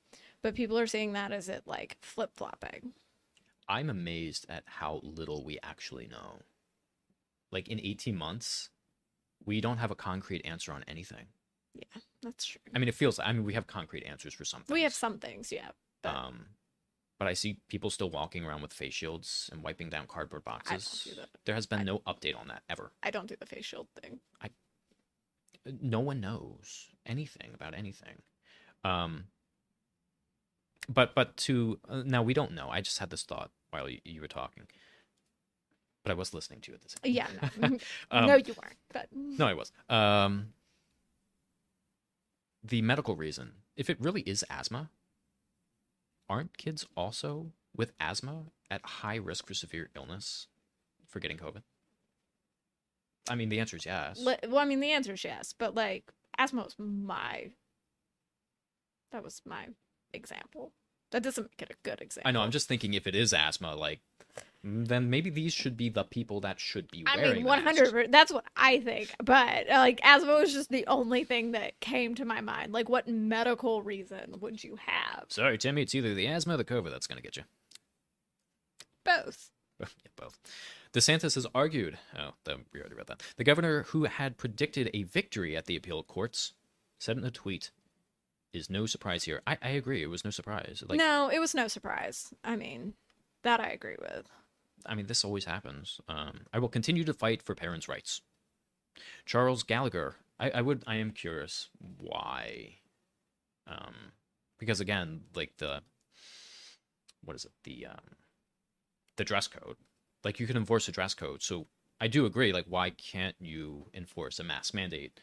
But 0.42 0.56
people 0.56 0.76
are 0.76 0.88
seeing 0.88 1.12
that 1.12 1.30
as 1.30 1.48
it 1.48 1.68
like 1.68 1.96
flip 2.02 2.32
flopping. 2.34 2.92
I'm 3.68 3.88
amazed 3.88 4.44
at 4.48 4.64
how 4.66 4.98
little 5.04 5.44
we 5.44 5.60
actually 5.62 6.08
know. 6.08 6.42
Like 7.52 7.68
in 7.68 7.78
18 7.78 8.16
months, 8.16 8.70
we 9.44 9.60
don't 9.60 9.78
have 9.78 9.92
a 9.92 9.94
concrete 9.94 10.44
answer 10.44 10.72
on 10.72 10.82
anything. 10.88 11.28
That's 12.22 12.44
true. 12.44 12.60
I 12.74 12.78
mean, 12.78 12.88
it 12.88 12.94
feels. 12.94 13.18
I 13.18 13.32
mean, 13.32 13.44
we 13.44 13.54
have 13.54 13.66
concrete 13.66 14.04
answers 14.04 14.34
for 14.34 14.44
some 14.44 14.60
things. 14.62 14.74
We 14.74 14.82
have 14.82 14.92
some 14.94 15.18
things, 15.18 15.50
yeah. 15.50 15.70
But 16.02 16.14
Um, 16.14 16.46
but 17.18 17.28
I 17.28 17.34
see 17.34 17.58
people 17.68 17.90
still 17.90 18.10
walking 18.10 18.44
around 18.44 18.62
with 18.62 18.72
face 18.72 18.94
shields 18.94 19.48
and 19.52 19.62
wiping 19.62 19.90
down 19.90 20.06
cardboard 20.06 20.42
I 20.46 20.50
don't 20.50 20.64
boxes. 20.68 21.04
do 21.04 21.14
that. 21.20 21.28
There 21.44 21.54
has 21.54 21.66
been 21.66 21.80
I- 21.80 21.84
no 21.84 21.98
update 22.00 22.36
on 22.38 22.48
that 22.48 22.62
ever. 22.68 22.92
I 23.02 23.10
don't 23.10 23.26
do 23.26 23.36
the 23.38 23.46
face 23.46 23.64
shield 23.66 23.88
thing. 24.00 24.20
I. 24.40 24.50
No 25.66 26.00
one 26.00 26.20
knows 26.20 26.88
anything 27.04 27.50
about 27.54 27.74
anything. 27.74 28.22
Um, 28.84 29.24
but 30.88 31.14
but 31.14 31.36
to 31.38 31.78
uh, 31.88 32.02
now 32.04 32.22
we 32.22 32.32
don't 32.34 32.52
know. 32.52 32.68
I 32.70 32.80
just 32.80 32.98
had 32.98 33.10
this 33.10 33.22
thought 33.22 33.50
while 33.70 33.88
you, 33.88 34.00
you 34.04 34.20
were 34.20 34.28
talking. 34.28 34.64
but 36.02 36.10
I 36.10 36.14
was 36.14 36.32
listening 36.32 36.60
to 36.62 36.70
you 36.72 36.74
at 36.76 36.82
the 36.82 36.88
same. 36.88 37.14
Time. 37.14 37.38
Yeah, 37.60 37.68
no, 37.68 37.78
Um, 38.10 38.26
no, 38.26 38.34
you 38.36 38.54
weren't. 38.62 38.76
But 38.92 39.08
No, 39.12 39.46
I 39.46 39.52
was. 39.54 39.70
Um, 39.90 40.54
the 42.62 42.82
medical 42.82 43.16
reason, 43.16 43.52
if 43.76 43.88
it 43.88 44.00
really 44.00 44.22
is 44.22 44.44
asthma, 44.50 44.90
aren't 46.28 46.56
kids 46.56 46.86
also 46.96 47.52
with 47.76 47.92
asthma 47.98 48.44
at 48.70 48.84
high 48.84 49.16
risk 49.16 49.46
for 49.46 49.54
severe 49.54 49.90
illness 49.96 50.46
for 51.08 51.20
getting 51.20 51.38
COVID? 51.38 51.62
I 53.28 53.34
mean, 53.34 53.48
the 53.48 53.60
answer 53.60 53.76
is 53.76 53.86
yes. 53.86 54.20
well, 54.24 54.58
I 54.58 54.64
mean, 54.64 54.80
the 54.80 54.90
answer 54.90 55.12
is 55.12 55.24
yes. 55.24 55.54
But 55.56 55.74
like, 55.74 56.10
asthma 56.38 56.62
was 56.64 56.74
my. 56.78 57.50
That 59.12 59.22
was 59.22 59.42
my 59.44 59.68
example. 60.12 60.72
That 61.10 61.22
doesn't 61.22 61.44
make 61.44 61.62
it 61.62 61.70
a 61.70 61.88
good 61.88 62.00
example. 62.00 62.28
I 62.28 62.32
know. 62.32 62.40
I'm 62.40 62.50
just 62.52 62.68
thinking 62.68 62.94
if 62.94 63.06
it 63.06 63.16
is 63.16 63.32
asthma, 63.32 63.74
like, 63.74 64.00
then 64.62 65.08
maybe 65.08 65.30
these 65.30 65.54
should 65.54 65.76
be 65.76 65.88
the 65.88 66.04
people 66.04 66.40
that 66.40 66.60
should 66.60 66.90
be 66.90 67.04
wearing. 67.04 67.30
I 67.30 67.34
mean, 67.34 67.44
the 67.44 67.60
hundred. 67.60 68.12
That's 68.12 68.30
what 68.30 68.44
I 68.56 68.80
think. 68.80 69.14
But 69.22 69.68
like, 69.68 70.00
asthma 70.02 70.34
was 70.34 70.52
just 70.52 70.68
the 70.68 70.86
only 70.86 71.24
thing 71.24 71.52
that 71.52 71.80
came 71.80 72.14
to 72.16 72.24
my 72.24 72.40
mind. 72.40 72.72
Like, 72.72 72.88
what 72.88 73.08
medical 73.08 73.82
reason 73.82 74.36
would 74.40 74.62
you 74.62 74.76
have? 74.84 75.26
Sorry, 75.28 75.56
Timmy. 75.56 75.82
It's 75.82 75.94
either 75.94 76.14
the 76.14 76.26
asthma 76.26 76.54
or 76.54 76.56
the 76.58 76.64
COVID 76.64 76.90
that's 76.90 77.06
going 77.06 77.16
to 77.16 77.22
get 77.22 77.36
you. 77.36 77.44
Both. 79.04 79.50
yeah, 79.80 79.86
both. 80.16 80.38
DeSantis 80.92 81.36
has 81.36 81.46
argued. 81.54 81.98
Oh, 82.18 82.32
the, 82.44 82.58
we 82.72 82.80
already 82.80 82.96
read 82.96 83.06
that. 83.06 83.22
The 83.36 83.44
governor, 83.44 83.84
who 83.84 84.04
had 84.04 84.36
predicted 84.36 84.90
a 84.92 85.04
victory 85.04 85.56
at 85.56 85.66
the 85.66 85.76
appeal 85.76 86.02
courts, 86.02 86.52
said 86.98 87.16
in 87.16 87.24
a 87.24 87.30
tweet, 87.30 87.70
"Is 88.52 88.68
no 88.68 88.84
surprise 88.84 89.24
here." 89.24 89.40
I, 89.46 89.56
I 89.62 89.70
agree. 89.70 90.02
It 90.02 90.10
was 90.10 90.22
no 90.22 90.30
surprise. 90.30 90.82
Like, 90.86 90.98
no, 90.98 91.30
it 91.32 91.38
was 91.38 91.54
no 91.54 91.66
surprise. 91.66 92.34
I 92.44 92.56
mean, 92.56 92.92
that 93.42 93.60
I 93.60 93.68
agree 93.68 93.96
with. 93.98 94.28
I 94.86 94.94
mean, 94.94 95.06
this 95.06 95.24
always 95.24 95.44
happens. 95.44 96.00
Um, 96.08 96.42
I 96.52 96.58
will 96.58 96.68
continue 96.68 97.04
to 97.04 97.14
fight 97.14 97.42
for 97.42 97.54
parents' 97.54 97.88
rights. 97.88 98.22
Charles 99.24 99.62
Gallagher. 99.62 100.16
I, 100.38 100.50
I 100.50 100.60
would. 100.62 100.82
I 100.86 100.96
am 100.96 101.10
curious 101.10 101.68
why. 101.98 102.76
Um, 103.66 104.12
because 104.58 104.80
again, 104.80 105.22
like 105.34 105.56
the 105.58 105.82
what 107.24 107.36
is 107.36 107.44
it? 107.44 107.52
The 107.64 107.86
um, 107.86 108.16
the 109.16 109.24
dress 109.24 109.46
code. 109.46 109.76
Like 110.24 110.40
you 110.40 110.46
can 110.46 110.56
enforce 110.56 110.88
a 110.88 110.92
dress 110.92 111.14
code. 111.14 111.42
So 111.42 111.66
I 112.00 112.08
do 112.08 112.24
agree. 112.24 112.52
Like, 112.52 112.64
why 112.68 112.90
can't 112.90 113.36
you 113.38 113.86
enforce 113.92 114.38
a 114.38 114.44
mask 114.44 114.72
mandate? 114.72 115.20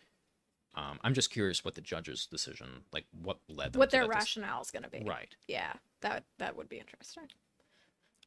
Um, 0.76 1.00
I'm 1.04 1.16
just 1.16 1.32
curious 1.32 1.66
what 1.66 1.74
the 1.74 1.82
judge's 1.82 2.28
decision, 2.28 2.84
like, 2.94 3.06
what 3.24 3.40
led 3.50 3.74
them 3.74 3.80
What 3.80 3.90
to 3.90 3.98
their 3.98 4.08
rationale 4.08 4.62
is 4.62 4.70
going 4.70 4.84
to 4.84 4.90
be. 4.90 5.04
Right. 5.04 5.36
Yeah, 5.48 5.74
that 6.02 6.24
that 6.38 6.56
would 6.56 6.70
be 6.70 6.78
interesting. 6.78 7.24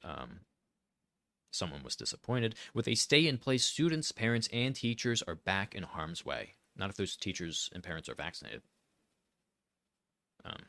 Um, 0.02 0.40
someone 1.50 1.82
was 1.82 1.96
disappointed. 1.96 2.54
With 2.74 2.88
a 2.88 2.94
stay 2.94 3.26
in 3.26 3.38
place, 3.38 3.64
students, 3.64 4.12
parents, 4.12 4.48
and 4.52 4.74
teachers 4.74 5.22
are 5.22 5.34
back 5.34 5.74
in 5.74 5.82
harm's 5.82 6.24
way. 6.24 6.54
Not 6.76 6.90
if 6.90 6.96
those 6.96 7.16
teachers 7.16 7.68
and 7.72 7.82
parents 7.82 8.08
are 8.08 8.14
vaccinated. 8.14 8.62
Um, 10.44 10.62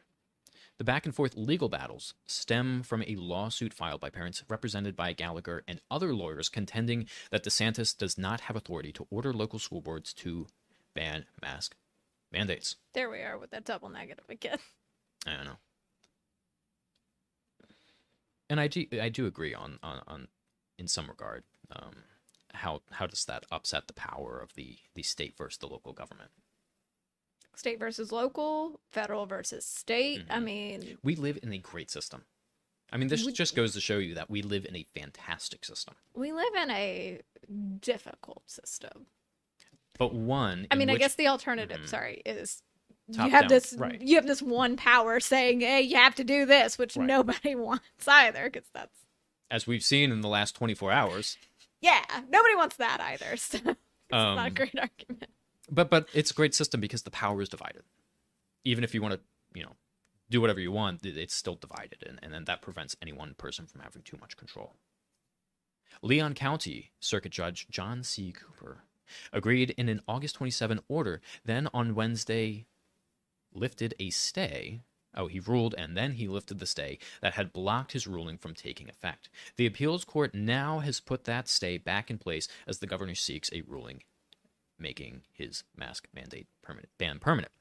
the 0.77 0.83
back 0.83 1.05
and 1.05 1.13
forth 1.13 1.37
legal 1.37 1.69
battles 1.69 2.15
stem 2.25 2.81
from 2.81 3.03
a 3.03 3.15
lawsuit 3.15 3.73
filed 3.73 4.01
by 4.01 4.09
parents 4.09 4.43
represented 4.49 4.95
by 4.95 5.13
Gallagher 5.13 5.63
and 5.67 5.79
other 5.91 6.13
lawyers 6.13 6.49
contending 6.49 7.05
that 7.29 7.43
DeSantis 7.43 7.95
does 7.95 8.17
not 8.17 8.41
have 8.41 8.55
authority 8.55 8.91
to 8.93 9.05
order 9.11 9.31
local 9.31 9.59
school 9.59 9.81
boards 9.81 10.11
to 10.15 10.47
ban 10.95 11.25
mask 11.41 11.75
mandates. 12.31 12.77
There 12.93 13.09
we 13.09 13.19
are 13.19 13.37
with 13.37 13.51
that 13.51 13.63
double 13.63 13.89
negative 13.89 14.25
again. 14.29 14.57
I 15.27 15.35
don't 15.35 15.45
know. 15.45 15.57
And 18.49 18.59
I 18.59 18.67
do, 18.67 18.85
I 18.99 19.09
do 19.09 19.27
agree 19.27 19.53
on, 19.53 19.77
on, 19.83 20.01
on 20.07 20.27
in 20.81 20.87
some 20.87 21.07
regard. 21.07 21.43
Um, 21.71 21.93
how 22.53 22.81
how 22.91 23.05
does 23.07 23.23
that 23.25 23.45
upset 23.51 23.87
the 23.87 23.93
power 23.93 24.39
of 24.39 24.55
the 24.55 24.79
the 24.95 25.03
state 25.03 25.37
versus 25.37 25.57
the 25.59 25.67
local 25.67 25.93
government? 25.93 26.31
State 27.55 27.79
versus 27.79 28.11
local, 28.11 28.81
federal 28.91 29.25
versus 29.25 29.65
state. 29.65 30.23
I 30.29 30.39
Mhm. 30.39 30.43
mean, 30.43 30.97
We 31.03 31.15
live 31.15 31.37
in 31.43 31.53
a 31.53 31.57
great 31.59 31.91
system. 31.91 32.25
I 32.91 32.97
mean, 32.97 33.07
this 33.07 33.23
We- 33.25 33.31
just 33.31 33.55
goes 33.55 33.73
to 33.73 33.81
show 33.81 33.99
you 33.99 34.15
that 34.15 34.29
we 34.29 34.41
live 34.41 34.65
in 34.65 34.75
a 34.75 34.83
fantastic 34.83 35.63
system. 35.63 35.95
we 36.13 36.33
live 36.33 36.53
in 36.55 36.69
a 36.71 37.21
difficult 37.79 38.49
system. 38.49 39.07
But 39.97 40.13
one, 40.13 40.67
I 40.71 40.75
mean, 40.75 40.89
I 40.89 40.97
guess 40.97 41.15
the 41.15 41.27
alternative, 41.27 41.81
Mhm. 41.81 41.87
sorry, 41.87 42.21
is 42.25 42.63
you 43.07 43.19
have 43.29 43.43
down, 43.43 43.47
this 43.49 43.73
right. 43.77 44.01
you 44.01 44.15
have 44.15 44.25
this 44.27 44.41
one 44.41 44.75
power 44.77 45.19
saying, 45.19 45.61
"Hey, 45.61 45.81
you 45.81 45.95
have 45.97 46.15
to 46.15 46.23
do 46.23 46.45
this," 46.45 46.77
which 46.77 46.95
Right. 46.97 47.05
nobody 47.05 47.53
wants 47.69 48.07
either 48.07 48.49
because 48.49 48.67
that's 48.73 49.05
as 49.51 49.67
we've 49.67 49.83
seen 49.83 50.11
in 50.11 50.21
the 50.21 50.27
last 50.27 50.55
24 50.55 50.91
hours. 50.91 51.37
yeah, 51.81 52.03
nobody 52.29 52.55
wants 52.55 52.77
that 52.77 52.99
either. 53.01 53.35
So 53.37 53.57
it's 53.57 53.77
not 54.11 54.37
a 54.37 54.47
Um, 54.49 54.53
great 54.53 54.77
argument. 54.79 55.25
But 55.69 55.89
but 55.89 56.07
it's 56.13 56.31
a 56.31 56.33
great 56.33 56.53
system 56.53 56.81
because 56.81 57.03
the 57.03 57.11
power 57.11 57.41
is 57.41 57.47
divided. 57.49 57.83
Even 58.65 58.83
if 58.83 58.93
you 58.93 59.01
want 59.01 59.13
to, 59.13 59.19
you 59.53 59.63
know, 59.63 59.75
do 60.29 60.41
whatever 60.41 60.59
you 60.59 60.71
want, 60.71 61.05
it's 61.05 61.33
still 61.33 61.55
divided, 61.55 62.03
and, 62.05 62.19
and 62.21 62.33
then 62.33 62.43
that 62.45 62.61
prevents 62.61 62.95
any 63.01 63.13
one 63.13 63.35
person 63.35 63.67
from 63.67 63.81
having 63.81 64.01
too 64.01 64.17
much 64.19 64.35
control. 64.35 64.73
Leon 66.01 66.33
County 66.33 66.91
Circuit 66.99 67.31
Judge 67.31 67.67
John 67.69 68.03
C. 68.03 68.33
Cooper 68.33 68.83
agreed 69.31 69.71
in 69.71 69.87
an 69.89 70.01
August 70.07 70.35
27 70.35 70.79
order, 70.89 71.21
then 71.45 71.67
on 71.73 71.95
Wednesday 71.95 72.65
lifted 73.53 73.93
a 73.99 74.09
stay. 74.09 74.81
Oh, 75.15 75.27
he 75.27 75.39
ruled 75.39 75.75
and 75.77 75.95
then 75.95 76.13
he 76.13 76.27
lifted 76.27 76.59
the 76.59 76.65
stay 76.65 76.99
that 77.21 77.33
had 77.33 77.53
blocked 77.53 77.91
his 77.91 78.07
ruling 78.07 78.37
from 78.37 78.53
taking 78.53 78.89
effect. 78.89 79.29
The 79.57 79.65
appeals 79.65 80.05
court 80.05 80.33
now 80.33 80.79
has 80.79 80.99
put 80.99 81.25
that 81.25 81.47
stay 81.47 81.77
back 81.77 82.09
in 82.09 82.17
place 82.17 82.47
as 82.67 82.79
the 82.79 82.87
governor 82.87 83.15
seeks 83.15 83.49
a 83.51 83.61
ruling 83.61 84.03
making 84.81 85.21
his 85.33 85.63
mask 85.77 86.07
mandate 86.13 86.47
permanent 86.61 86.89
ban 86.97 87.19
permanent. 87.19 87.51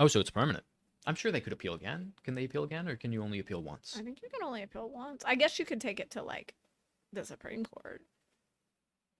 Oh, 0.00 0.08
so 0.08 0.20
it's 0.20 0.30
permanent. 0.30 0.64
I'm 1.06 1.14
sure 1.14 1.30
they 1.30 1.40
could 1.40 1.52
appeal 1.52 1.74
again. 1.74 2.12
Can 2.24 2.34
they 2.34 2.44
appeal 2.44 2.64
again, 2.64 2.88
or 2.88 2.96
can 2.96 3.12
you 3.12 3.22
only 3.22 3.38
appeal 3.38 3.62
once? 3.62 3.94
I 3.98 4.02
think 4.02 4.22
you 4.22 4.28
can 4.28 4.42
only 4.42 4.62
appeal 4.62 4.88
once. 4.88 5.22
I 5.24 5.34
guess 5.34 5.58
you 5.58 5.64
could 5.64 5.80
take 5.80 6.00
it 6.00 6.10
to 6.12 6.22
like 6.22 6.54
the 7.12 7.24
Supreme 7.24 7.64
Court. 7.64 8.02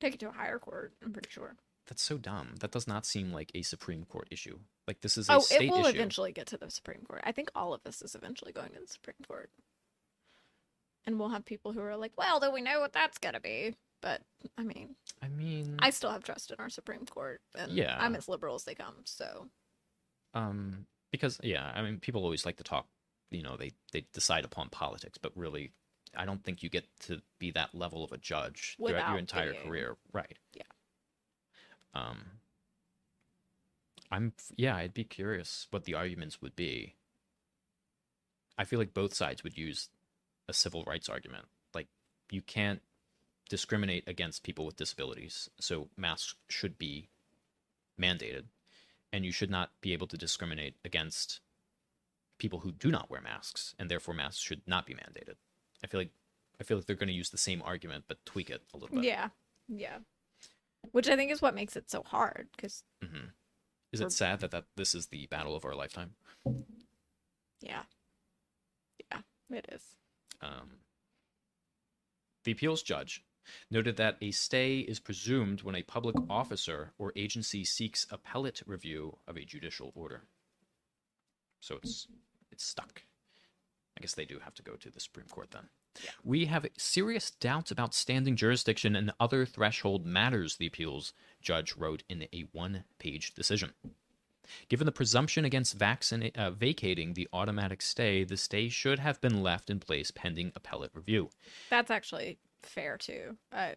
Take 0.00 0.14
it 0.14 0.20
to 0.20 0.30
a 0.30 0.32
higher 0.32 0.58
court. 0.58 0.94
I'm 1.04 1.12
pretty 1.12 1.30
sure. 1.30 1.56
That's 1.86 2.02
so 2.02 2.16
dumb. 2.16 2.54
That 2.60 2.72
does 2.72 2.88
not 2.88 3.06
seem 3.06 3.32
like 3.32 3.50
a 3.54 3.62
Supreme 3.62 4.04
Court 4.04 4.28
issue. 4.30 4.58
Like 4.86 5.00
this 5.00 5.16
is 5.16 5.28
a 5.28 5.34
Oh, 5.34 5.44
it 5.50 5.70
will 5.70 5.86
issue. 5.86 5.96
eventually 5.96 6.32
get 6.32 6.46
to 6.48 6.56
the 6.58 6.70
Supreme 6.70 7.00
Court. 7.08 7.22
I 7.24 7.32
think 7.32 7.50
all 7.54 7.72
of 7.72 7.82
this 7.84 8.02
is 8.02 8.14
eventually 8.14 8.52
going 8.52 8.70
to 8.72 8.80
the 8.80 8.86
Supreme 8.86 9.16
Court. 9.26 9.50
And 11.06 11.18
we'll 11.18 11.30
have 11.30 11.44
people 11.44 11.72
who 11.72 11.80
are 11.80 11.96
like, 11.96 12.12
well, 12.16 12.40
do 12.40 12.50
we 12.50 12.62
know 12.62 12.80
what 12.80 12.92
that's 12.92 13.18
going 13.18 13.34
to 13.34 13.40
be? 13.40 13.74
But, 14.00 14.22
I 14.58 14.62
mean, 14.62 14.96
I 15.22 15.28
mean, 15.28 15.76
I 15.78 15.90
still 15.90 16.10
have 16.10 16.22
trust 16.24 16.50
in 16.50 16.56
our 16.58 16.68
Supreme 16.68 17.06
Court. 17.06 17.40
And 17.54 17.72
Yeah. 17.72 17.96
I'm 17.98 18.14
as 18.14 18.28
liberal 18.28 18.54
as 18.54 18.64
they 18.64 18.74
come. 18.74 18.96
So, 19.04 19.48
um, 20.34 20.86
because 21.10 21.38
yeah, 21.42 21.70
I 21.74 21.82
mean, 21.82 22.00
people 22.00 22.22
always 22.24 22.44
like 22.44 22.56
to 22.56 22.64
talk. 22.64 22.86
You 23.30 23.42
know, 23.42 23.56
they 23.56 23.72
they 23.92 24.04
decide 24.12 24.44
upon 24.44 24.68
politics, 24.68 25.18
but 25.20 25.32
really, 25.36 25.72
I 26.16 26.24
don't 26.26 26.42
think 26.44 26.62
you 26.62 26.68
get 26.68 26.84
to 27.00 27.20
be 27.38 27.50
that 27.52 27.74
level 27.74 28.04
of 28.04 28.12
a 28.12 28.18
judge 28.18 28.76
throughout 28.78 29.08
your 29.10 29.18
entire 29.18 29.52
being- 29.52 29.64
career, 29.64 29.96
right? 30.12 30.38
Yeah. 30.52 30.62
Um, 31.94 32.24
I'm 34.10 34.32
yeah, 34.56 34.76
I'd 34.76 34.94
be 34.94 35.04
curious 35.04 35.66
what 35.70 35.84
the 35.84 35.94
arguments 35.94 36.40
would 36.40 36.56
be. 36.56 36.94
I 38.56 38.64
feel 38.64 38.78
like 38.78 38.94
both 38.94 39.14
sides 39.14 39.42
would 39.42 39.58
use 39.58 39.88
a 40.48 40.52
civil 40.52 40.84
rights 40.84 41.08
argument. 41.08 41.46
Like 41.74 41.88
you 42.30 42.42
can't 42.42 42.80
discriminate 43.48 44.04
against 44.06 44.42
people 44.42 44.64
with 44.66 44.76
disabilities, 44.76 45.50
so 45.60 45.88
masks 45.96 46.34
should 46.48 46.78
be 46.78 47.08
mandated, 48.00 48.44
and 49.12 49.24
you 49.24 49.32
should 49.32 49.50
not 49.50 49.70
be 49.80 49.92
able 49.92 50.06
to 50.08 50.16
discriminate 50.16 50.74
against 50.84 51.40
people 52.38 52.60
who 52.60 52.72
do 52.72 52.90
not 52.90 53.10
wear 53.10 53.20
masks, 53.20 53.74
and 53.78 53.90
therefore 53.90 54.14
masks 54.14 54.40
should 54.42 54.62
not 54.66 54.86
be 54.86 54.94
mandated. 54.94 55.34
I 55.82 55.86
feel 55.86 56.00
like 56.00 56.12
I 56.60 56.64
feel 56.64 56.76
like 56.76 56.86
they're 56.86 56.96
going 56.96 57.08
to 57.08 57.14
use 57.14 57.30
the 57.30 57.38
same 57.38 57.62
argument 57.64 58.04
but 58.06 58.24
tweak 58.24 58.50
it 58.50 58.62
a 58.72 58.76
little 58.76 58.94
bit. 58.96 59.04
yeah. 59.04 59.28
Yeah. 59.68 59.98
Which 60.92 61.08
I 61.08 61.16
think 61.16 61.32
is 61.32 61.40
what 61.42 61.54
makes 61.54 61.74
it 61.76 61.90
so 61.90 62.02
hard 62.02 62.48
because, 62.54 62.84
hmm 63.02 63.28
Is 63.94 64.00
it 64.00 64.12
sad 64.12 64.40
that, 64.40 64.50
that 64.50 64.64
this 64.76 64.94
is 64.94 65.06
the 65.06 65.26
battle 65.26 65.54
of 65.54 65.64
our 65.64 65.74
lifetime? 65.74 66.14
yeah. 67.60 67.82
Yeah, 69.10 69.20
it 69.50 69.66
is. 69.72 69.82
Um, 70.42 70.78
the 72.44 72.52
appeals 72.52 72.82
judge 72.82 73.24
noted 73.70 73.96
that 73.96 74.16
a 74.20 74.30
stay 74.30 74.78
is 74.80 75.00
presumed 75.00 75.62
when 75.62 75.74
a 75.74 75.82
public 75.82 76.16
officer 76.28 76.92
or 76.98 77.12
agency 77.16 77.64
seeks 77.64 78.06
appellate 78.10 78.62
review 78.66 79.18
of 79.26 79.36
a 79.36 79.44
judicial 79.44 79.92
order. 79.94 80.22
So 81.60 81.76
it's 81.82 82.08
it's 82.50 82.64
stuck. 82.64 83.02
I 83.96 84.00
guess 84.00 84.14
they 84.14 84.24
do 84.24 84.38
have 84.40 84.54
to 84.54 84.62
go 84.62 84.74
to 84.74 84.90
the 84.90 85.00
Supreme 85.00 85.26
Court 85.26 85.50
then. 85.50 85.68
Yeah. 86.02 86.10
We 86.24 86.46
have 86.46 86.66
serious 86.76 87.30
doubts 87.30 87.70
about 87.70 87.94
standing 87.94 88.36
jurisdiction 88.36 88.96
and 88.96 89.12
other 89.20 89.44
threshold 89.46 90.04
matters, 90.06 90.56
the 90.56 90.66
appeals 90.66 91.12
judge 91.42 91.76
wrote 91.76 92.02
in 92.08 92.26
a 92.32 92.46
one 92.52 92.84
page 92.98 93.34
decision. 93.34 93.72
Given 94.68 94.84
the 94.86 94.92
presumption 94.92 95.44
against 95.44 95.78
vaccina- 95.78 96.36
uh, 96.36 96.50
vacating 96.50 97.14
the 97.14 97.28
automatic 97.32 97.80
stay, 97.80 98.24
the 98.24 98.36
stay 98.36 98.68
should 98.68 98.98
have 98.98 99.20
been 99.20 99.42
left 99.42 99.70
in 99.70 99.80
place 99.80 100.10
pending 100.10 100.52
appellate 100.54 100.90
review. 100.94 101.30
That's 101.70 101.90
actually 101.90 102.38
fair 102.62 102.98
too. 102.98 103.36
Uh, 103.52 103.72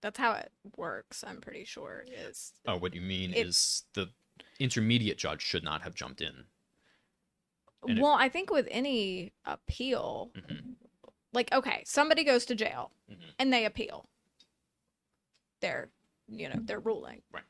that's 0.00 0.18
how 0.18 0.32
it 0.32 0.50
works. 0.76 1.24
I'm 1.26 1.40
pretty 1.40 1.64
sure 1.64 2.04
is 2.08 2.52
Oh, 2.66 2.76
what 2.76 2.94
you 2.94 3.00
mean 3.00 3.32
It- 3.34 3.46
is 3.46 3.84
the 3.94 4.10
intermediate 4.58 5.18
judge 5.18 5.42
should 5.42 5.64
not 5.64 5.82
have 5.82 5.94
jumped 5.94 6.20
in. 6.20 6.44
And 7.86 7.98
it- 7.98 8.02
well. 8.02 8.12
I 8.14 8.28
think 8.28 8.50
with 8.50 8.68
any 8.70 9.32
appeal, 9.44 10.30
Mhm. 10.34 10.74
like 11.32 11.52
okay, 11.52 11.82
somebody 11.86 12.24
goes 12.24 12.44
to 12.46 12.54
jail 12.54 12.92
Mhm. 13.10 13.34
and 13.38 13.52
they 13.52 13.64
appeal 13.64 14.06
their, 15.60 15.90
you 16.28 16.48
know, 16.48 16.56
their 16.60 16.80
ruling. 16.80 17.22
Right. 17.30 17.44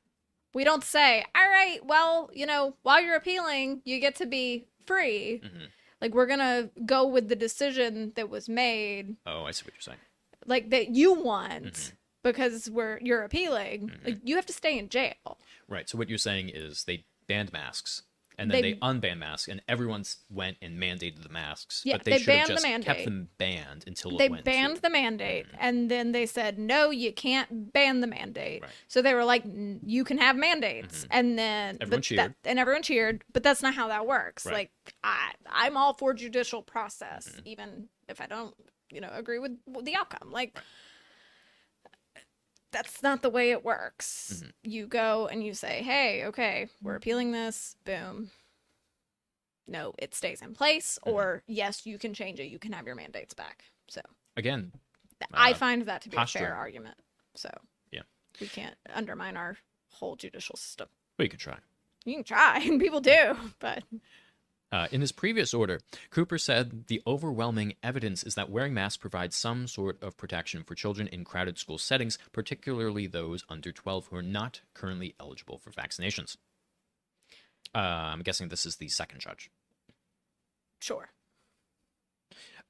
We 0.53 0.65
don't 0.65 0.83
say, 0.83 1.25
all 1.35 1.49
right, 1.49 1.85
well, 1.85 2.29
you 2.33 2.45
know, 2.47 2.77
while 2.83 3.01
you're 3.01 3.15
appealing, 3.17 3.83
you 3.85 4.01
get 4.01 4.17
to 4.17 4.27
be 4.27 4.67
free. 4.85 5.41
Mhm. 5.45 5.69
Like 6.01 6.13
we're 6.15 6.27
gonna 6.27 6.71
go 6.85 7.07
with 7.07 7.29
the 7.29 7.37
decision 7.37 8.13
that 8.17 8.29
was 8.29 8.49
made 8.49 9.17
Oh, 9.27 9.45
I 9.45 9.51
see 9.53 9.65
what 9.65 9.75
you're 9.75 9.81
saying. 9.83 9.99
like 10.47 10.71
that 10.71 10.89
you 10.91 11.13
want 11.13 11.73
Mhm. 11.75 11.93
because 12.23 12.69
we're 12.71 12.99
you're 13.01 13.23
appealing 13.23 13.91
Mhm. 13.91 14.05
like 14.07 14.19
you 14.25 14.35
have 14.37 14.47
to 14.47 14.53
stay 14.53 14.79
in 14.79 14.89
jail 14.89 15.39
Right. 15.69 15.89
So 15.89 15.99
what 15.99 16.09
you're 16.09 16.19
saying 16.19 16.49
is 16.49 16.85
they 16.85 17.05
banned 17.29 17.53
masks 17.53 18.03
and 18.41 18.51
then 18.51 18.63
They- 18.63 18.73
they, 18.73 18.79
unbanned 18.81 19.19
masks 19.19 19.49
and 19.49 19.63
everyone 19.69 20.05
went 20.31 20.57
and 20.63 20.77
mandated 20.79 21.23
the 21.23 21.29
masks. 21.29 21.83
Yeah, 21.85 21.99
but 21.99 22.05
they, 22.05 22.13
they 22.13 22.19
should 22.19 22.29
have 22.35 22.37
banned 22.49 22.59
the 22.59 22.63
just 22.63 22.85
kept 22.87 23.05
them 23.05 23.29
banned 23.39 23.85
until 23.87 24.17
they 24.17 24.25
it 24.25 24.31
went 24.31 24.45
banned 24.45 24.77
the 24.79 24.91
mandate 24.91 25.47
Mhm. 25.47 25.57
and 25.61 25.91
then 25.91 26.13
they 26.13 26.27
said 26.27 26.59
no 26.59 26.91
you 26.91 27.13
can't 27.13 27.73
ban 27.73 28.01
the 28.01 28.07
mandate 28.07 28.63
Right. 28.63 28.71
so 28.89 29.03
they 29.03 29.15
were 29.15 29.25
like 29.25 29.45
you 29.45 30.03
can 30.05 30.19
have 30.19 30.37
mandates 30.37 31.05
Mhm. 31.05 31.09
and 31.13 31.39
then 31.39 31.79
Everyone 31.81 32.03
cheered. 32.03 32.19
that, 32.19 32.35
and 32.45 32.59
everyone 32.59 32.83
cheered 32.83 33.23
but 33.33 33.43
that's 33.43 33.63
not 33.63 33.75
how 33.75 33.89
that 33.89 34.07
works 34.07 34.47
Right. 34.47 34.55
like 34.55 34.95
i 35.05 35.33
i'm 35.49 35.77
all 35.77 35.95
for 35.95 36.15
judicial 36.15 36.63
process 36.63 37.29
Mhm. 37.29 37.41
even 37.47 37.89
if 38.09 38.21
i 38.21 38.27
don't 38.27 38.55
you 38.91 39.01
know 39.01 39.11
agree 39.13 39.39
with 39.39 39.53
the 39.85 39.95
outcome 39.95 40.31
like 40.33 40.59
that's 42.73 43.03
not 43.03 43.23
the 43.23 43.31
way 43.31 43.51
it 43.51 43.65
works 43.65 44.43
Mhm. 44.45 44.53
you 44.63 44.87
go 44.87 45.27
and 45.29 45.45
you 45.45 45.55
say 45.55 45.83
hey 45.83 46.25
okay 46.27 46.69
we're 46.83 46.95
appealing 46.97 47.33
this 47.33 47.77
boom 47.85 48.31
no 49.67 49.95
it 49.99 50.15
stays 50.15 50.43
in 50.43 50.55
place 50.55 50.99
Mhm. 51.05 51.13
or 51.13 51.43
yes 51.47 51.87
you 51.87 51.99
can 51.99 52.15
change 52.15 52.41
it 52.41 52.47
you 52.47 52.59
can 52.59 52.73
have 52.73 52.87
your 52.87 52.95
mandates 52.97 53.35
back 53.35 53.65
so 53.89 54.01
Again, 54.37 54.73
Th- 55.19 55.29
I 55.35 55.51
uh, 55.51 55.55
find 55.55 55.83
that 55.83 56.03
to 56.03 56.09
be 56.09 56.17
a 56.17 56.25
fair 56.25 56.55
argument. 56.55 56.97
So 57.35 57.51
Yeah. 57.91 58.03
we 58.41 58.47
can't 58.47 58.77
undermine 58.89 59.37
our 59.37 59.59
whole 59.91 60.17
judicial 60.17 60.57
system. 60.57 60.89
you 61.19 61.29
could 61.29 61.41
try. 61.41 61.59
You 62.05 62.15
can 62.15 62.25
try, 62.25 62.59
and 62.65 62.81
people 62.81 63.01
do, 63.01 63.37
but 63.59 63.83
Uh, 64.73 64.87
in 64.93 65.01
his 65.01 65.11
previous 65.11 65.53
order, 65.53 65.81
Cooper 66.11 66.39
said 66.39 66.87
the 66.87 67.03
overwhelming 67.07 67.75
evidence 67.83 68.23
is 68.23 68.37
that 68.37 68.51
wearing 68.51 68.73
masks 68.73 68.97
provides 68.97 69.35
some 69.35 69.67
sort 69.67 70.01
of 70.03 70.17
protection 70.17 70.63
for 70.63 70.75
children 70.77 71.09
in 71.09 71.25
crowded 71.25 71.59
school 71.59 71.79
settings, 71.79 72.19
particularly 72.33 73.07
those 73.07 73.45
under 73.49 73.73
12 73.73 74.07
who 74.07 74.17
are 74.17 74.23
not 74.23 74.61
currently 74.73 75.15
eligible 75.19 75.59
for 75.59 75.71
vaccinations. 75.71 76.37
Uh, 77.75 77.79
I'm 77.79 78.23
guessing 78.23 78.49
this 78.49 78.67
is 78.67 78.77
the 78.77 78.89
second 78.89 79.21
judge. 79.21 79.51
sure. 80.81 81.11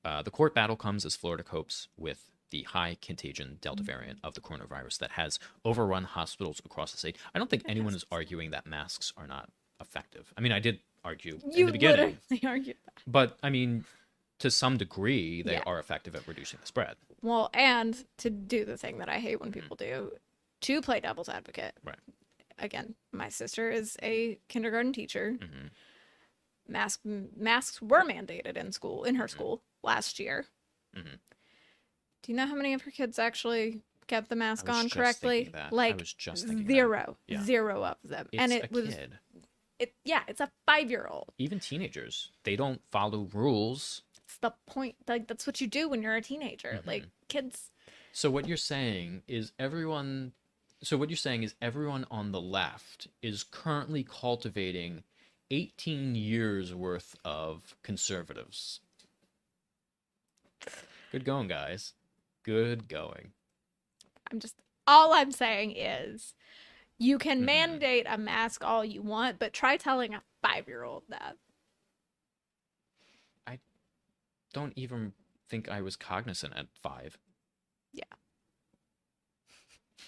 Uh, 0.02 0.22
the 0.22 0.30
court 0.30 0.54
battle 0.54 0.76
comes 0.76 1.04
as 1.04 1.14
Florida 1.14 1.42
copes 1.42 1.88
with 1.98 2.30
the 2.50 2.62
high 2.62 2.96
contagion 3.02 3.58
Delta 3.60 3.82
variant 3.82 4.18
of 4.24 4.34
the 4.34 4.40
coronavirus 4.40 4.98
that 4.98 5.12
has 5.12 5.38
overrun 5.62 6.04
hospitals 6.04 6.60
across 6.64 6.92
the 6.92 6.98
state. 6.98 7.18
I 7.34 7.38
don't 7.38 7.50
think 7.50 7.62
anyone 7.66 7.94
is 7.94 8.04
arguing 8.10 8.50
that 8.50 8.66
masks 8.66 9.12
are 9.16 9.26
not 9.26 9.50
effective. 9.78 10.32
I 10.36 10.40
mean, 10.40 10.52
I 10.52 10.58
did 10.58 10.80
argue 11.04 11.38
in 11.54 11.66
the 11.66 11.72
beginning, 11.72 12.18
literally 12.30 12.46
argue 12.58 12.74
that. 12.84 12.94
but 13.06 13.38
I 13.42 13.50
mean, 13.50 13.84
to 14.40 14.50
some 14.50 14.76
degree, 14.76 15.42
they 15.42 15.52
Yeah. 15.54 15.62
are 15.66 15.78
effective 15.78 16.14
at 16.14 16.26
reducing 16.26 16.58
the 16.60 16.66
spread. 16.66 16.96
Well, 17.22 17.50
and 17.52 18.04
to 18.18 18.30
do 18.30 18.64
the 18.64 18.76
thing 18.76 18.98
that 18.98 19.08
I 19.08 19.18
hate 19.18 19.40
when 19.40 19.52
people 19.52 19.76
do, 19.76 20.12
to 20.62 20.80
play 20.82 21.00
devil's 21.00 21.28
advocate. 21.28 21.74
Right. 21.84 21.98
Again, 22.58 22.94
my 23.12 23.28
sister 23.30 23.70
is 23.70 23.96
a 24.02 24.38
kindergarten 24.48 24.92
teacher. 24.92 25.36
hmm 25.40 25.66
Mask 26.68 27.00
masks 27.04 27.82
were 27.82 28.04
mandated 28.04 28.56
in 28.56 28.70
school 28.70 29.02
in 29.02 29.16
her 29.16 29.26
school 29.26 29.62
last 29.82 30.20
year. 30.20 30.46
Mhm. 30.96 31.18
Do 32.22 32.30
you 32.32 32.36
know 32.36 32.46
how 32.46 32.54
many 32.54 32.74
of 32.74 32.82
her 32.82 32.90
kids 32.92 33.18
actually 33.18 33.80
kept 34.06 34.28
the 34.28 34.36
mask 34.36 34.68
on 34.68 34.88
correctly? 34.88 35.38
thinking 35.46 35.52
that. 35.54 35.72
I 35.72 35.74
Like 35.76 35.98
was 35.98 36.12
just 36.12 36.46
thinking 36.46 36.66
that. 36.66 36.72
zero, 36.72 37.16
Yeah. 37.26 37.42
zero 37.42 37.82
of 37.84 37.96
them, 38.04 38.28
It's 38.30 38.40
and 38.40 38.52
it 38.52 38.70
was 38.70 38.94
kid. 38.94 39.18
It. 39.80 39.94
Yeah, 40.04 40.22
it's 40.28 40.40
a 40.40 40.50
five-year-old. 40.66 41.32
Even 41.38 41.58
teenagers, 41.58 42.30
they 42.44 42.56
don't 42.56 42.80
follow 42.90 43.28
rules. 43.32 44.02
It's 44.24 44.38
the 44.38 44.52
point. 44.66 44.96
Like 45.08 45.26
that's 45.26 45.46
what 45.46 45.60
you 45.60 45.66
do 45.66 45.88
when 45.88 46.02
you're 46.02 46.14
a 46.16 46.22
teenager. 46.22 46.80
Mhm. 46.82 46.86
Like 46.86 47.06
kids. 47.28 47.70
So 48.12 48.30
what 48.30 48.46
you're 48.46 48.56
saying 48.56 49.22
is 49.26 49.52
everyone 49.58 50.32
so 50.82 50.96
what 50.96 51.10
you're 51.10 51.16
saying 51.16 51.42
is 51.42 51.54
everyone 51.60 52.06
on 52.10 52.32
the 52.32 52.40
left 52.40 53.08
is 53.22 53.42
currently 53.44 54.02
cultivating 54.02 55.02
18 55.50 56.14
years 56.14 56.74
worth 56.74 57.16
of 57.24 57.76
conservatives. 57.82 58.80
Good 61.12 61.24
going, 61.24 61.48
guys. 61.48 61.92
Good 62.44 62.88
going. 62.88 63.32
I'm 64.30 64.38
just. 64.38 64.54
All 64.86 65.12
I'm 65.12 65.30
saying 65.30 65.72
is, 65.76 66.34
you 67.00 67.16
can 67.18 67.40
Mhm. 67.40 67.46
mandate 67.46 68.06
a 68.08 68.18
mask 68.18 68.62
all 68.62 68.84
you 68.84 69.00
want, 69.02 69.38
but 69.38 69.52
try 69.54 69.76
telling 69.78 70.14
a 70.14 70.22
five-year-old 70.42 71.04
that. 71.08 71.38
I 73.46 73.58
don't 74.52 74.74
even 74.76 75.14
think 75.48 75.68
I 75.68 75.80
was 75.80 75.96
cognizant 75.96 76.54
at 76.54 76.66
5. 76.82 77.18
Yeah. 77.92 78.04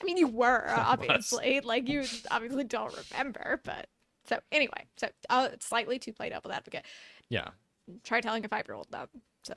I 0.00 0.04
mean, 0.04 0.18
you 0.18 0.28
were 0.28 0.68
obviously 0.76 1.60
like 1.62 1.88
you 1.88 2.04
obviously 2.30 2.64
don't 2.64 2.94
remember, 3.10 3.60
but 3.64 3.88
so 4.24 4.38
anyway, 4.52 4.86
so 4.96 5.08
uh, 5.30 5.48
slightly 5.60 5.98
to 6.00 6.12
play 6.12 6.28
devil's 6.28 6.52
advocate. 6.54 6.84
Yeah. 7.30 7.48
Try 8.04 8.20
telling 8.20 8.44
a 8.44 8.48
five-year-old 8.48 8.88
that. 8.90 9.08
So 9.44 9.54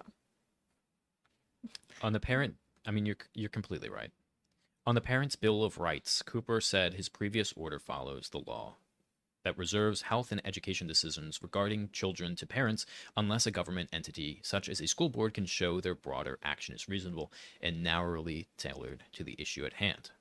On 2.02 2.14
the 2.14 2.20
parent, 2.20 2.56
I 2.86 2.92
mean, 2.92 3.06
you're 3.06 3.18
you're 3.34 3.50
completely 3.50 3.90
right. 3.90 4.12
On 4.88 4.94
the 4.94 5.02
Parents' 5.02 5.36
Bill 5.36 5.64
of 5.64 5.80
Rights, 5.80 6.22
Cooper 6.22 6.62
said 6.62 6.94
his 6.94 7.10
previous 7.10 7.52
order 7.54 7.80
follows 7.80 8.30
the 8.30 8.44
law 8.46 8.76
that 9.44 9.58
reserves 9.58 10.04
health 10.04 10.32
and 10.32 10.40
education 10.46 10.86
decisions 10.86 11.42
regarding 11.42 11.90
children 11.90 12.36
to 12.36 12.46
parents 12.46 12.86
unless 13.18 13.48
a 13.48 13.52
government 13.52 13.90
entity, 13.92 14.42
such 14.44 14.70
as 14.70 14.80
a 14.80 14.88
school 14.88 15.10
board, 15.10 15.34
can 15.34 15.48
show 15.48 15.82
their 15.82 15.96
broader 15.96 16.38
action 16.44 16.76
is 16.76 16.88
reasonable 16.88 17.32
and 17.62 17.82
narrowly 17.82 18.48
tailored 18.58 19.04
to 19.14 19.24
the 19.24 19.36
issue 19.40 19.66
at 19.66 19.74
hand. 19.74 20.12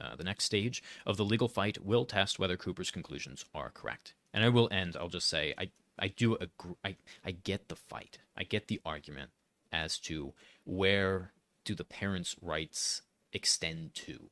Uh, 0.00 0.14
the 0.14 0.24
next 0.24 0.44
stage 0.44 0.80
of 1.04 1.16
the 1.16 1.24
legal 1.24 1.48
fight 1.48 1.84
will 1.84 2.04
test 2.04 2.38
whether 2.38 2.56
Cooper's 2.56 2.92
conclusions 2.92 3.44
are 3.52 3.70
correct. 3.70 4.14
And 4.32 4.44
I 4.44 4.48
will 4.48 4.68
end. 4.70 4.96
I'll 4.96 5.08
just 5.08 5.28
say 5.28 5.54
I 5.58 5.70
I 5.98 6.06
do 6.06 6.36
agree. 6.36 6.76
I 6.84 6.96
I 7.24 7.32
get 7.32 7.68
the 7.68 7.74
fight. 7.74 8.18
I 8.36 8.44
get 8.44 8.68
the 8.68 8.80
argument 8.84 9.30
as 9.72 9.98
to 10.00 10.34
where 10.64 11.32
do 11.64 11.74
the 11.74 11.84
parents' 11.84 12.36
rights 12.40 13.02
extend 13.32 13.94
to, 13.94 14.30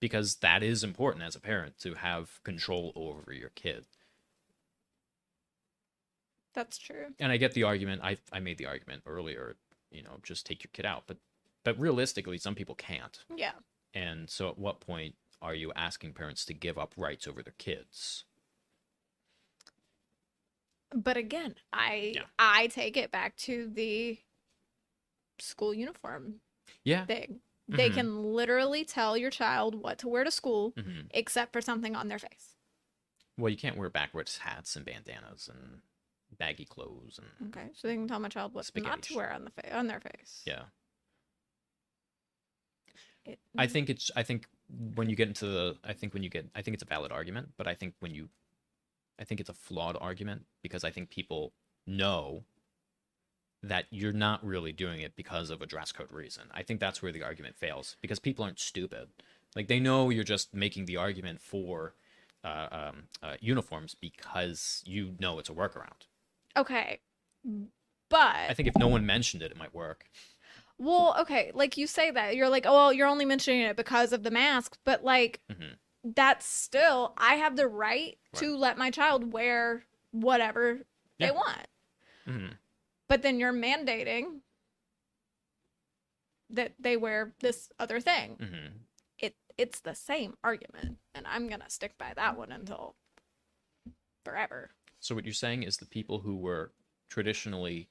because 0.00 0.36
that 0.36 0.62
is 0.62 0.84
important 0.84 1.24
as 1.24 1.34
a 1.36 1.40
parent 1.40 1.78
to 1.80 1.94
have 1.94 2.42
control 2.44 2.92
over 2.94 3.32
your 3.32 3.50
kid. 3.50 3.86
that's 6.54 6.78
true. 6.78 7.08
And 7.18 7.30
I 7.30 7.36
get 7.36 7.52
the 7.52 7.64
argument. 7.64 8.00
I 8.02 8.16
I 8.32 8.40
made 8.40 8.58
the 8.58 8.66
argument 8.66 9.02
earlier. 9.06 9.56
You 9.90 10.02
know, 10.02 10.18
just 10.22 10.46
take 10.46 10.64
your 10.64 10.70
kid 10.72 10.86
out. 10.86 11.04
But 11.06 11.18
but 11.64 11.78
realistically, 11.78 12.38
some 12.38 12.54
people 12.54 12.74
can't. 12.74 13.22
Yeah. 13.36 13.52
And 13.92 14.30
so, 14.30 14.48
at 14.48 14.58
what 14.58 14.80
point 14.80 15.16
are 15.42 15.54
you 15.54 15.72
asking 15.74 16.14
parents 16.14 16.44
to 16.46 16.54
give 16.54 16.78
up 16.78 16.94
rights 16.96 17.26
over 17.26 17.42
their 17.42 17.54
kids? 17.58 18.24
But 20.94 21.16
again, 21.16 21.56
I 21.72 22.12
Yeah. 22.14 22.26
I 22.38 22.68
take 22.68 22.96
it 22.96 23.10
back 23.10 23.36
to 23.38 23.68
the 23.68 24.18
school 25.38 25.74
uniform 25.74 26.40
Yeah. 26.84 27.04
thing. 27.06 27.40
They 27.68 27.90
Mhm. 27.90 27.94
can 27.94 28.22
literally 28.32 28.84
tell 28.84 29.16
your 29.16 29.30
child 29.30 29.74
what 29.74 29.98
to 29.98 30.08
wear 30.08 30.24
to 30.24 30.30
school 30.30 30.70
hmm 30.76 31.02
except 31.10 31.52
for 31.52 31.60
something 31.60 31.96
on 31.96 32.08
their 32.08 32.18
face. 32.18 32.54
Well, 33.38 33.50
you 33.50 33.56
can't 33.56 33.76
wear 33.76 33.90
backwards 33.90 34.38
hats 34.38 34.76
and 34.76 34.84
bandanas 34.84 35.48
and 35.48 35.82
baggy 36.38 36.64
clothes 36.64 37.18
and 37.18 37.48
Okay. 37.50 37.70
So 37.74 37.88
they 37.88 37.94
can 37.94 38.08
tell 38.08 38.18
my 38.20 38.28
child 38.28 38.54
what 38.54 38.70
not 38.76 39.02
to 39.02 39.14
wear 39.16 39.32
on 39.32 39.44
the 39.44 39.50
fa- 39.50 39.76
on 39.76 39.86
their 39.86 40.00
face. 40.00 40.42
yeah. 40.46 40.64
It, 43.24 43.38
I 43.58 43.66
think 43.66 43.90
it's. 43.90 44.10
I 44.14 44.22
think 44.22 44.46
when 44.94 45.10
you 45.10 45.16
get 45.16 45.28
into 45.28 45.46
the. 45.46 45.76
I 45.84 45.92
think 45.92 46.14
when 46.14 46.22
you 46.22 46.30
get. 46.30 46.48
I 46.54 46.62
think 46.62 46.74
it's 46.74 46.82
a 46.82 46.86
valid 46.86 47.10
argument, 47.12 47.50
but 47.56 47.66
I 47.66 47.74
think 47.74 47.94
when 48.00 48.14
you. 48.14 48.28
I 49.18 49.24
think 49.24 49.40
it's 49.40 49.50
a 49.50 49.54
flawed 49.54 49.96
argument 50.00 50.44
because 50.62 50.84
I 50.84 50.90
think 50.90 51.10
people 51.10 51.52
know 51.86 52.44
that 53.62 53.86
you're 53.90 54.12
not 54.12 54.44
really 54.44 54.72
doing 54.72 55.00
it 55.00 55.16
because 55.16 55.50
of 55.50 55.60
a 55.62 55.66
dress 55.66 55.92
code 55.92 56.12
reason. 56.12 56.44
I 56.52 56.62
think 56.62 56.80
that's 56.80 57.02
where 57.02 57.12
the 57.12 57.22
argument 57.22 57.56
fails 57.56 57.96
because 58.00 58.18
people 58.18 58.44
aren't 58.44 58.60
stupid. 58.60 59.08
Like 59.54 59.68
they 59.68 59.80
know 59.80 60.10
you're 60.10 60.24
just 60.24 60.54
making 60.54 60.84
the 60.86 60.96
argument 60.96 61.40
for 61.40 61.94
uh, 62.44 62.68
um, 62.70 63.04
uh, 63.22 63.34
uniforms 63.40 63.94
because 63.94 64.82
you 64.86 65.14
know 65.18 65.38
it's 65.38 65.48
a 65.48 65.54
workaround. 65.54 66.06
okay. 66.56 67.00
But 68.08 68.50
I 68.50 68.54
think 68.54 68.68
if 68.68 68.76
no 68.76 68.88
one 68.88 69.04
mentioned 69.04 69.42
it, 69.42 69.50
it 69.50 69.56
might 69.56 69.74
work. 69.74 70.04
Well, 70.78 71.16
okay, 71.20 71.50
like 71.54 71.76
you 71.76 71.86
say 71.86 72.10
that. 72.10 72.36
You're 72.36 72.48
like, 72.48 72.66
"Oh, 72.66 72.72
well, 72.74 72.92
you're 72.92 73.08
only 73.08 73.24
mentioning 73.24 73.62
it 73.62 73.76
because 73.76 74.12
of 74.12 74.22
the 74.22 74.30
mask." 74.30 74.76
But 74.84 75.02
like 75.04 75.40
Mhm. 75.50 75.76
that's 76.04 76.46
still 76.46 77.14
I 77.16 77.36
have 77.36 77.56
the 77.56 77.66
right, 77.66 78.18
to 78.34 78.56
let 78.56 78.78
my 78.78 78.90
child 78.90 79.32
wear 79.32 79.84
whatever 80.12 80.86
Yeah. 81.18 81.28
they 81.28 81.32
want. 81.32 81.66
hmm 82.26 82.46
But 83.08 83.22
then 83.22 83.38
you're 83.38 83.52
mandating 83.52 84.40
that 86.50 86.72
they 86.78 86.96
wear 86.96 87.34
this 87.40 87.68
other 87.78 88.00
thing. 88.00 88.36
hmm 88.38 88.76
It 89.18 89.36
it's 89.58 89.80
the 89.80 89.94
same 89.94 90.34
argument, 90.44 90.98
and 91.14 91.26
I'm 91.26 91.48
going 91.48 91.60
to 91.60 91.70
stick 91.70 91.96
by 91.98 92.12
that 92.16 92.36
one 92.36 92.52
until 92.52 92.96
forever. 94.24 94.70
So 95.00 95.14
what 95.14 95.24
you're 95.24 95.34
saying 95.34 95.62
is 95.62 95.76
the 95.76 95.86
people 95.86 96.20
who 96.20 96.36
were 96.36 96.72
traditionally 97.08 97.88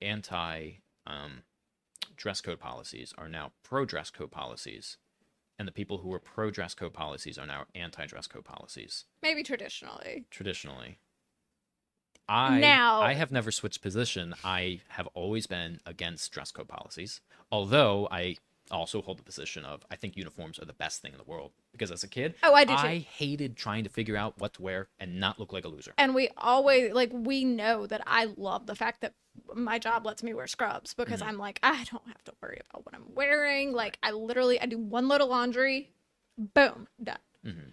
anti 0.00 0.78
um, 1.06 1.42
dress 2.16 2.40
code 2.40 2.60
policies 2.60 3.12
are 3.18 3.28
now 3.28 3.52
pro 3.62 3.84
dress 3.84 4.10
code 4.10 4.30
policies, 4.30 4.96
and 5.58 5.66
the 5.66 5.72
people 5.72 5.98
who 5.98 6.08
were 6.08 6.20
pro 6.20 6.50
dress 6.50 6.74
code 6.74 6.92
policies 6.92 7.38
are 7.38 7.46
now 7.46 7.64
anti 7.74 8.06
dress 8.06 8.26
code 8.26 8.44
policies. 8.44 9.04
Maybe 9.22 9.42
traditionally. 9.42 10.24
Traditionally, 10.30 10.98
I 12.28 12.58
Now- 12.60 13.02
I 13.02 13.14
have 13.14 13.30
never 13.32 13.50
switched 13.50 13.82
position. 13.82 14.34
I 14.44 14.80
have 14.88 15.06
always 15.08 15.46
been 15.46 15.80
against 15.86 16.30
dress 16.32 16.50
code 16.52 16.68
policies, 16.68 17.20
although 17.50 18.08
I 18.10 18.36
also 18.70 19.02
hold 19.02 19.18
the 19.18 19.22
position 19.22 19.64
of 19.66 19.84
I 19.90 19.96
think 19.96 20.16
uniforms 20.16 20.58
are 20.58 20.64
the 20.64 20.72
best 20.72 21.02
thing 21.02 21.12
in 21.12 21.18
the 21.18 21.24
world 21.24 21.50
because 21.72 21.90
as 21.90 22.02
a 22.04 22.08
kid, 22.08 22.34
Oh, 22.42 22.54
I 22.54 22.64
too. 22.64 22.72
I 22.72 22.98
hated 22.98 23.56
trying 23.56 23.84
to 23.84 23.90
figure 23.90 24.16
out 24.16 24.38
what 24.38 24.54
to 24.54 24.62
wear 24.62 24.88
and 24.98 25.20
not 25.20 25.38
look 25.38 25.52
like 25.52 25.64
a 25.64 25.68
loser. 25.68 25.92
And 25.98 26.14
we 26.14 26.30
always 26.38 26.92
like 26.92 27.10
we 27.12 27.44
know 27.44 27.86
that 27.86 28.02
I 28.06 28.26
love 28.36 28.66
the 28.66 28.76
fact 28.76 29.00
that 29.02 29.14
my 29.54 29.78
job 29.78 30.06
lets 30.06 30.22
me 30.22 30.32
wear 30.32 30.46
scrubs 30.46 30.94
because 30.94 31.20
Mhm. 31.20 31.26
I'm 31.26 31.38
like 31.38 31.58
I 31.62 31.84
don't 31.90 32.06
have 32.06 32.24
to 32.24 32.32
worry 32.40 32.60
about 32.70 32.86
what 32.86 32.94
I'm 32.94 33.12
wearing. 33.14 33.72
Like 33.72 33.98
I 34.02 34.12
literally 34.12 34.58
I 34.60 34.66
do 34.66 34.78
one 34.78 35.06
little 35.08 35.28
laundry, 35.28 35.90
boom, 36.38 36.88
done. 37.02 37.18
hmm 37.44 37.70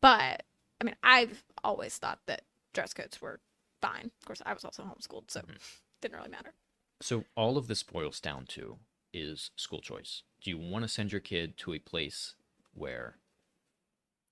But 0.00 0.44
I 0.80 0.84
mean, 0.84 0.96
I've 1.02 1.44
always 1.62 1.98
thought 1.98 2.20
that 2.26 2.44
dress 2.72 2.94
codes 2.94 3.20
were 3.20 3.40
fine. 3.80 4.10
Of 4.20 4.26
course, 4.26 4.42
I 4.44 4.52
was 4.52 4.64
also 4.64 4.82
homeschooled, 4.84 5.30
so 5.30 5.40
Mhm. 5.40 5.80
didn't 6.00 6.16
really 6.16 6.30
matter. 6.30 6.54
So 7.00 7.24
all 7.34 7.56
of 7.56 7.66
this 7.66 7.82
boils 7.82 8.20
down 8.20 8.46
to 8.48 8.78
is 9.12 9.50
school 9.56 9.80
choice. 9.80 10.22
Do 10.40 10.50
you 10.50 10.58
want 10.58 10.82
to 10.84 10.88
send 10.88 11.12
your 11.12 11.20
kid 11.20 11.56
to 11.58 11.72
a 11.72 11.78
place 11.78 12.34
where 12.72 13.18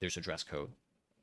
there's 0.00 0.16
a 0.16 0.20
dress 0.20 0.42
code? 0.42 0.74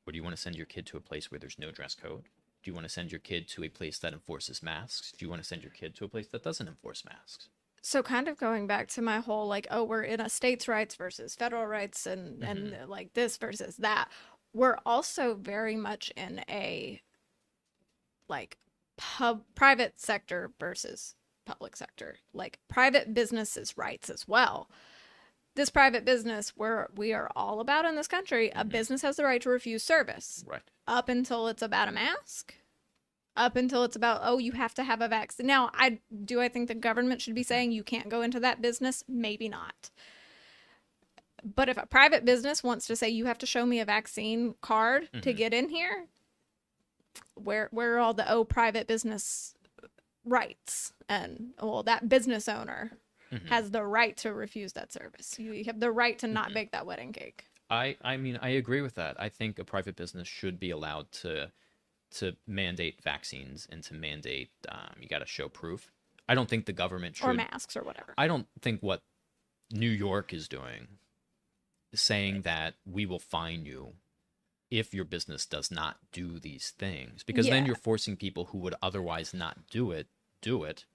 Or 0.05 0.11
do 0.11 0.17
you 0.17 0.23
want 0.23 0.35
to 0.35 0.41
send 0.41 0.55
your 0.55 0.65
kid 0.65 0.85
to 0.87 0.97
a 0.97 1.01
place 1.01 1.31
where 1.31 1.39
there's 1.39 1.57
no 1.57 1.71
dress 1.71 1.95
code? 1.95 2.25
Do 2.63 2.71
you 2.71 2.73
want 2.73 2.85
to 2.85 2.89
send 2.89 3.11
your 3.11 3.19
kid 3.19 3.47
to 3.49 3.63
a 3.63 3.69
place 3.69 3.99
that 3.99 4.13
enforces 4.13 4.61
masks? 4.61 5.11
Do 5.11 5.25
you 5.25 5.29
want 5.29 5.41
to 5.41 5.47
send 5.47 5.63
your 5.63 5.71
kid 5.71 5.95
to 5.95 6.05
a 6.05 6.09
place 6.09 6.27
that 6.27 6.43
doesn't 6.43 6.67
enforce 6.67 7.05
masks? 7.05 7.49
So 7.81 8.01
kind 8.01 8.27
of 8.27 8.37
going 8.37 8.65
back 8.65 8.87
to 8.89 9.01
my 9.01 9.19
whole 9.19 9.47
like, 9.47 9.67
oh, 9.69 9.83
we're 9.83 10.03
in 10.03 10.19
a 10.19 10.29
states' 10.29 10.67
rights 10.67 10.95
versus 10.95 11.35
federal 11.35 11.67
rights, 11.67 12.07
and 12.07 12.43
and 12.43 12.73
uh, 12.73 12.87
like 12.87 13.13
this 13.13 13.37
versus 13.37 13.77
that. 13.77 14.09
We're 14.53 14.79
also 14.85 15.35
very 15.35 15.75
much 15.75 16.11
in 16.15 16.43
a 16.49 17.01
like 18.27 18.57
pub 18.97 19.43
private 19.55 19.99
sector 19.99 20.51
versus 20.59 21.15
public 21.45 21.75
sector, 21.75 22.17
like 22.33 22.59
private 22.67 23.13
businesses' 23.13 23.77
rights 23.77 24.09
as 24.09 24.27
well. 24.27 24.69
This 25.55 25.69
private 25.69 26.03
business, 26.03 26.49
where 26.57 26.89
we 26.95 27.13
are 27.13 27.29
all 27.35 27.59
about 27.61 27.85
in 27.85 27.95
this 27.95 28.07
country, 28.09 28.49
a 28.49 28.65
Mhm. 28.65 28.69
business 28.69 29.01
has 29.03 29.15
the 29.17 29.23
right 29.23 29.41
to 29.41 29.49
refuse 29.49 29.83
service 29.83 30.43
Right. 30.47 30.61
up 30.87 31.07
until 31.07 31.47
it's 31.47 31.61
about 31.61 31.87
a 31.87 31.91
mask 31.91 32.55
up 33.37 33.57
until 33.57 33.83
it's 33.83 33.97
about 33.97 34.21
oh 34.23 34.37
you 34.37 34.53
have 34.53 34.73
to 34.73 34.81
have 34.85 35.01
a 35.01 35.09
vaccine 35.09 35.45
now 35.45 35.69
i 35.73 35.99
do 36.23 36.39
i 36.39 36.47
think 36.47 36.69
the 36.69 36.73
government 36.73 37.21
should 37.21 37.35
be 37.35 37.43
saying 37.43 37.69
you 37.69 37.83
can't 37.83 38.07
go 38.07 38.21
into 38.21 38.39
that 38.39 38.61
business 38.61 39.03
maybe 39.09 39.49
not 39.49 39.89
but 41.43 41.67
if 41.67 41.77
a 41.77 41.85
private 41.85 42.23
business 42.25 42.63
wants 42.63 42.87
to 42.87 42.95
say 42.95 43.09
you 43.09 43.25
have 43.25 43.37
to 43.37 43.45
show 43.45 43.65
me 43.65 43.79
a 43.81 43.85
vaccine 43.85 44.55
card 44.61 45.09
to 45.21 45.33
Mhm. 45.33 45.37
get 45.37 45.53
in 45.53 45.67
here 45.69 46.07
where 47.35 47.67
where 47.71 47.95
are 47.95 47.99
all 47.99 48.13
the 48.13 48.29
oh 48.31 48.43
private 48.43 48.87
business 48.87 49.55
rights 50.23 50.91
and 51.07 51.53
well 51.61 51.83
that 51.83 52.09
business 52.09 52.47
owner 52.49 52.97
Mhm. 53.31 53.47
has 53.49 53.71
the 53.71 53.83
right 53.83 54.15
to 54.17 54.33
refuse 54.33 54.73
that 54.73 54.91
service 54.93 55.37
you 55.39 55.63
have 55.65 55.79
the 55.79 55.91
right 55.91 56.17
to 56.19 56.27
not 56.27 56.49
Mhm. 56.49 56.53
bake 56.53 56.71
that 56.71 56.85
wedding 56.85 57.11
cake 57.13 57.45
I 57.69 57.97
I 58.01 58.17
mean 58.17 58.37
I 58.43 58.49
agree 58.49 58.81
with 58.81 58.93
that. 58.95 59.19
I 59.19 59.27
think 59.29 59.57
a 59.57 59.63
private 59.65 59.95
business 59.95 60.27
should 60.27 60.59
be 60.59 60.69
allowed 60.69 61.11
to 61.23 61.51
to 62.11 62.35
mandate 62.45 63.01
vaccines 63.01 63.67
and 63.71 63.83
to 63.83 63.95
mandate 63.95 64.51
um, 64.69 64.95
you 65.01 65.07
got 65.07 65.19
to 65.19 65.25
show 65.25 65.49
proof. 65.49 65.91
I 66.29 66.35
don't 66.35 66.47
think 66.47 66.65
the 66.67 66.73
government 66.73 67.15
should 67.17 67.25
or 67.27 67.33
masks 67.33 67.75
or 67.75 67.81
whatever 67.83 68.13
I 68.19 68.27
don't 68.27 68.47
think 68.61 68.81
what 68.81 69.01
New 69.71 69.89
York 69.89 70.31
is 70.31 70.47
doing 70.47 70.99
is 71.91 71.99
saying 72.01 72.43
that 72.43 72.75
we 72.85 73.07
will 73.07 73.19
fine 73.19 73.65
you 73.65 73.95
if 74.71 74.93
your 74.93 75.05
business 75.05 75.45
does 75.45 75.69
not 75.71 75.97
do 76.11 76.39
these 76.39 76.71
things 76.77 77.23
because 77.23 77.47
then 77.47 77.65
you're 77.65 77.75
forcing 77.75 78.15
people 78.17 78.45
who 78.45 78.57
would 78.57 78.75
otherwise 78.81 79.33
not 79.33 79.67
do 79.69 79.91
it 79.91 80.07
do 80.41 80.63
it. 80.63 80.85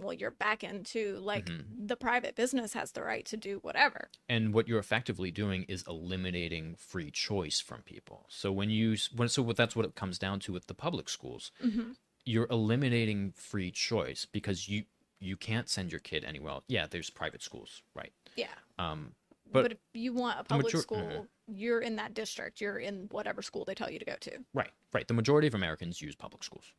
Well 0.00 0.12
you're 0.12 0.30
back 0.30 0.64
into 0.64 1.18
like 1.18 1.46
Mhm. 1.46 1.86
the 1.88 1.96
private 1.96 2.34
business 2.34 2.72
has 2.72 2.92
the 2.92 3.02
right 3.02 3.24
to 3.26 3.36
do 3.36 3.58
whatever. 3.58 4.10
And 4.28 4.54
what 4.54 4.66
you're 4.68 4.78
effectively 4.78 5.30
doing 5.30 5.64
is 5.68 5.84
eliminating 5.86 6.76
free 6.76 7.10
choice 7.10 7.60
from 7.60 7.82
people. 7.82 8.26
So 8.28 8.50
when 8.52 8.70
you 8.70 8.96
when 9.14 9.28
so 9.28 9.42
what 9.42 9.56
that's 9.56 9.76
what 9.76 9.84
it 9.86 9.94
comes 9.94 10.18
down 10.18 10.40
to 10.40 10.52
with 10.52 10.66
the 10.66 10.74
public 10.74 11.08
schools. 11.08 11.50
Hmm 11.60 11.92
you're 12.24 12.46
eliminating 12.50 13.32
free 13.32 13.72
choice 13.72 14.26
because 14.26 14.68
you 14.68 14.84
you 15.18 15.36
can't 15.36 15.68
send 15.68 15.90
your 15.90 15.98
kid 16.00 16.24
anywhere 16.24 16.52
else. 16.52 16.64
yeah 16.68 16.86
there's 16.86 17.10
private 17.10 17.42
schools 17.42 17.82
right? 17.94 18.12
Yeah. 18.36 18.54
Um 18.78 19.14
but, 19.52 19.62
But 19.62 19.72
if 19.72 19.78
you 19.94 20.12
want 20.12 20.40
a 20.40 20.44
public 20.44 20.66
major- 20.66 20.78
school 20.82 20.98
mhm. 20.98 21.26
you're 21.48 21.80
in 21.80 21.96
that 21.96 22.14
district 22.14 22.60
you're 22.60 22.78
in 22.78 23.08
whatever 23.10 23.42
school 23.42 23.64
they 23.64 23.74
tell 23.74 23.90
you 23.90 23.98
to 23.98 24.04
go 24.04 24.16
to 24.20 24.38
Right, 24.54 24.70
right. 24.92 25.06
The 25.06 25.14
majority 25.14 25.46
of 25.48 25.54
Americans 25.54 26.00
use 26.00 26.14
public 26.14 26.42
schools, 26.44 26.72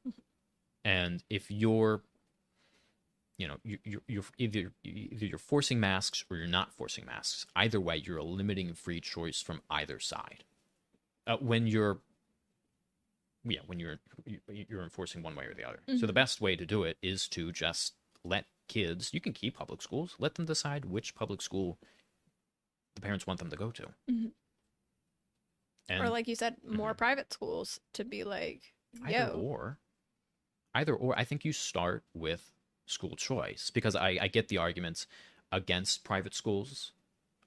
and 0.84 1.24
if 1.30 1.50
you're, 1.52 2.04
you 3.38 3.48
know, 3.48 3.58
you, 3.64 3.78
you're, 3.84 4.02
you're 4.08 4.24
either 4.38 4.72
either 4.84 5.26
you're 5.26 5.38
forcing 5.38 5.80
masks 5.80 6.24
or 6.30 6.38
you're 6.38 6.48
not 6.48 6.72
forcing 6.74 7.06
masks. 7.06 7.46
Either 7.56 7.80
way, 7.82 7.98
you're 7.98 8.22
limiting 8.22 8.74
free 8.74 9.00
choice 9.02 9.42
from 9.42 9.62
either 9.70 10.00
side. 10.00 10.44
Uh, 11.26 11.38
when 11.38 11.66
you're, 11.68 12.00
yeah, 13.46 13.60
when 13.66 13.80
you're 13.80 14.00
you- 14.26 14.66
you're 14.70 14.84
enforcing 14.84 15.22
one 15.24 15.36
way 15.36 15.46
or 15.46 15.54
the 15.54 15.64
other. 15.68 15.80
So 15.98 16.06
the 16.06 16.12
Mhm. 16.14 16.16
best 16.16 16.42
way 16.42 16.56
to 16.56 16.66
do 16.66 16.84
it 16.84 16.98
is 17.02 17.28
to 17.30 17.52
just 17.52 17.96
let 18.24 18.46
kids. 18.68 19.14
You 19.14 19.20
can 19.22 19.34
keep 19.34 19.56
public 19.56 19.82
schools. 19.82 20.16
Let 20.20 20.36
them 20.36 20.46
decide 20.46 20.86
which 20.86 21.16
public 21.16 21.42
school 21.42 21.78
the 22.96 23.02
parents 23.02 23.26
want 23.28 23.40
them 23.40 23.50
to 23.50 23.56
go 23.56 23.72
to. 23.72 23.94
Mhm. 24.10 24.32
And 25.90 26.02
or 26.04 26.10
like 26.10 26.28
you 26.28 26.36
said 26.36 26.58
more 26.64 26.94
Mhm. 26.94 26.98
private 26.98 27.34
schools 27.34 27.80
to 27.94 28.04
be 28.04 28.24
like 28.24 28.74
either 29.06 29.32
or 29.32 29.80
either 30.76 30.96
or 30.96 31.18
i 31.18 31.24
think 31.24 31.44
you 31.44 31.52
start 31.52 32.04
with 32.14 32.54
school 32.86 33.16
choice 33.16 33.72
because 33.72 33.96
i, 33.96 34.18
I 34.22 34.28
get 34.28 34.50
the 34.50 34.58
arguments 34.60 35.08
against 35.52 36.04
private 36.04 36.34
schools 36.36 36.92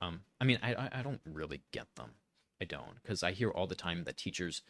um 0.01 0.25
i 0.41 0.45
mean 0.45 0.59
i 0.63 0.75
i, 0.75 0.89
I 0.99 1.03
don't 1.03 1.21
really 1.25 1.63
get 1.71 1.95
them 1.95 2.17
i 2.61 2.65
don't 2.65 3.01
because 3.01 3.23
i 3.23 3.31
hear 3.31 3.51
all 3.51 3.69
the 3.69 3.75
time 3.77 4.05
that 4.05 4.17
teachers 4.17 4.63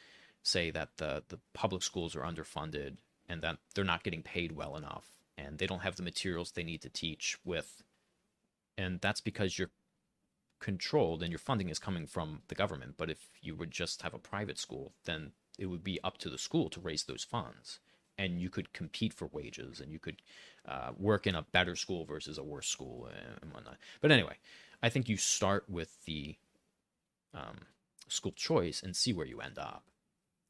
say 0.43 0.71
that 0.71 0.99
the 0.99 1.25
the 1.29 1.41
public 1.55 1.83
schools 1.83 2.15
are 2.15 2.21
underfunded 2.23 2.99
and 3.29 3.41
that 3.43 3.59
they're 3.75 3.85
not 3.85 4.05
getting 4.05 4.23
paid 4.23 4.53
well 4.53 4.77
enough 4.77 5.07
and 5.39 5.59
they 5.59 5.67
don't 5.67 5.83
have 5.83 5.97
the 5.97 6.03
materials 6.03 6.53
they 6.53 6.63
need 6.63 6.83
to 6.83 6.91
teach 6.91 7.39
with 7.45 7.83
and 8.77 9.01
that's 9.01 9.23
because 9.23 9.59
you're 9.59 9.71
controlled 10.59 11.23
and 11.23 11.31
your 11.31 11.39
funding 11.39 11.69
is 11.69 11.79
coming 11.79 12.07
from 12.07 12.41
the 12.49 12.55
government 12.55 12.95
but 12.97 13.11
if 13.11 13.29
you 13.43 13.55
would 13.55 13.71
just 13.71 14.03
have 14.03 14.15
a 14.15 14.19
private 14.19 14.59
school 14.59 14.93
then 15.05 15.33
it 15.59 15.67
would 15.67 15.85
be 15.85 15.99
up 16.05 16.19
to 16.19 16.31
the 16.31 16.39
school 16.39 16.69
to 16.71 16.81
raise 16.81 17.05
those 17.05 17.25
funds. 17.25 17.79
And 18.19 18.41
you 18.41 18.49
could 18.49 18.73
compete 18.73 19.13
for 19.13 19.27
wages 19.27 19.81
and 19.81 19.93
you 19.93 19.99
could 19.99 20.23
uh, 20.67 20.93
work 20.97 21.27
in 21.27 21.35
a 21.35 21.43
better 21.43 21.77
school 21.77 22.05
versus 22.05 22.39
a 22.39 22.43
worse 22.43 22.67
school 22.67 23.09
and 23.43 23.53
whatnot. 23.53 23.77
But 24.01 24.11
anyway 24.11 24.37
i 24.83 24.91
think 24.91 25.09
you 25.09 25.17
start 25.17 25.65
with 25.71 26.05
the 26.05 26.37
um, 27.33 27.61
school 28.09 28.33
choice 28.33 28.83
and 28.83 28.95
see 28.95 29.13
where 29.13 29.27
you 29.27 29.41
end 29.41 29.59
up. 29.59 29.85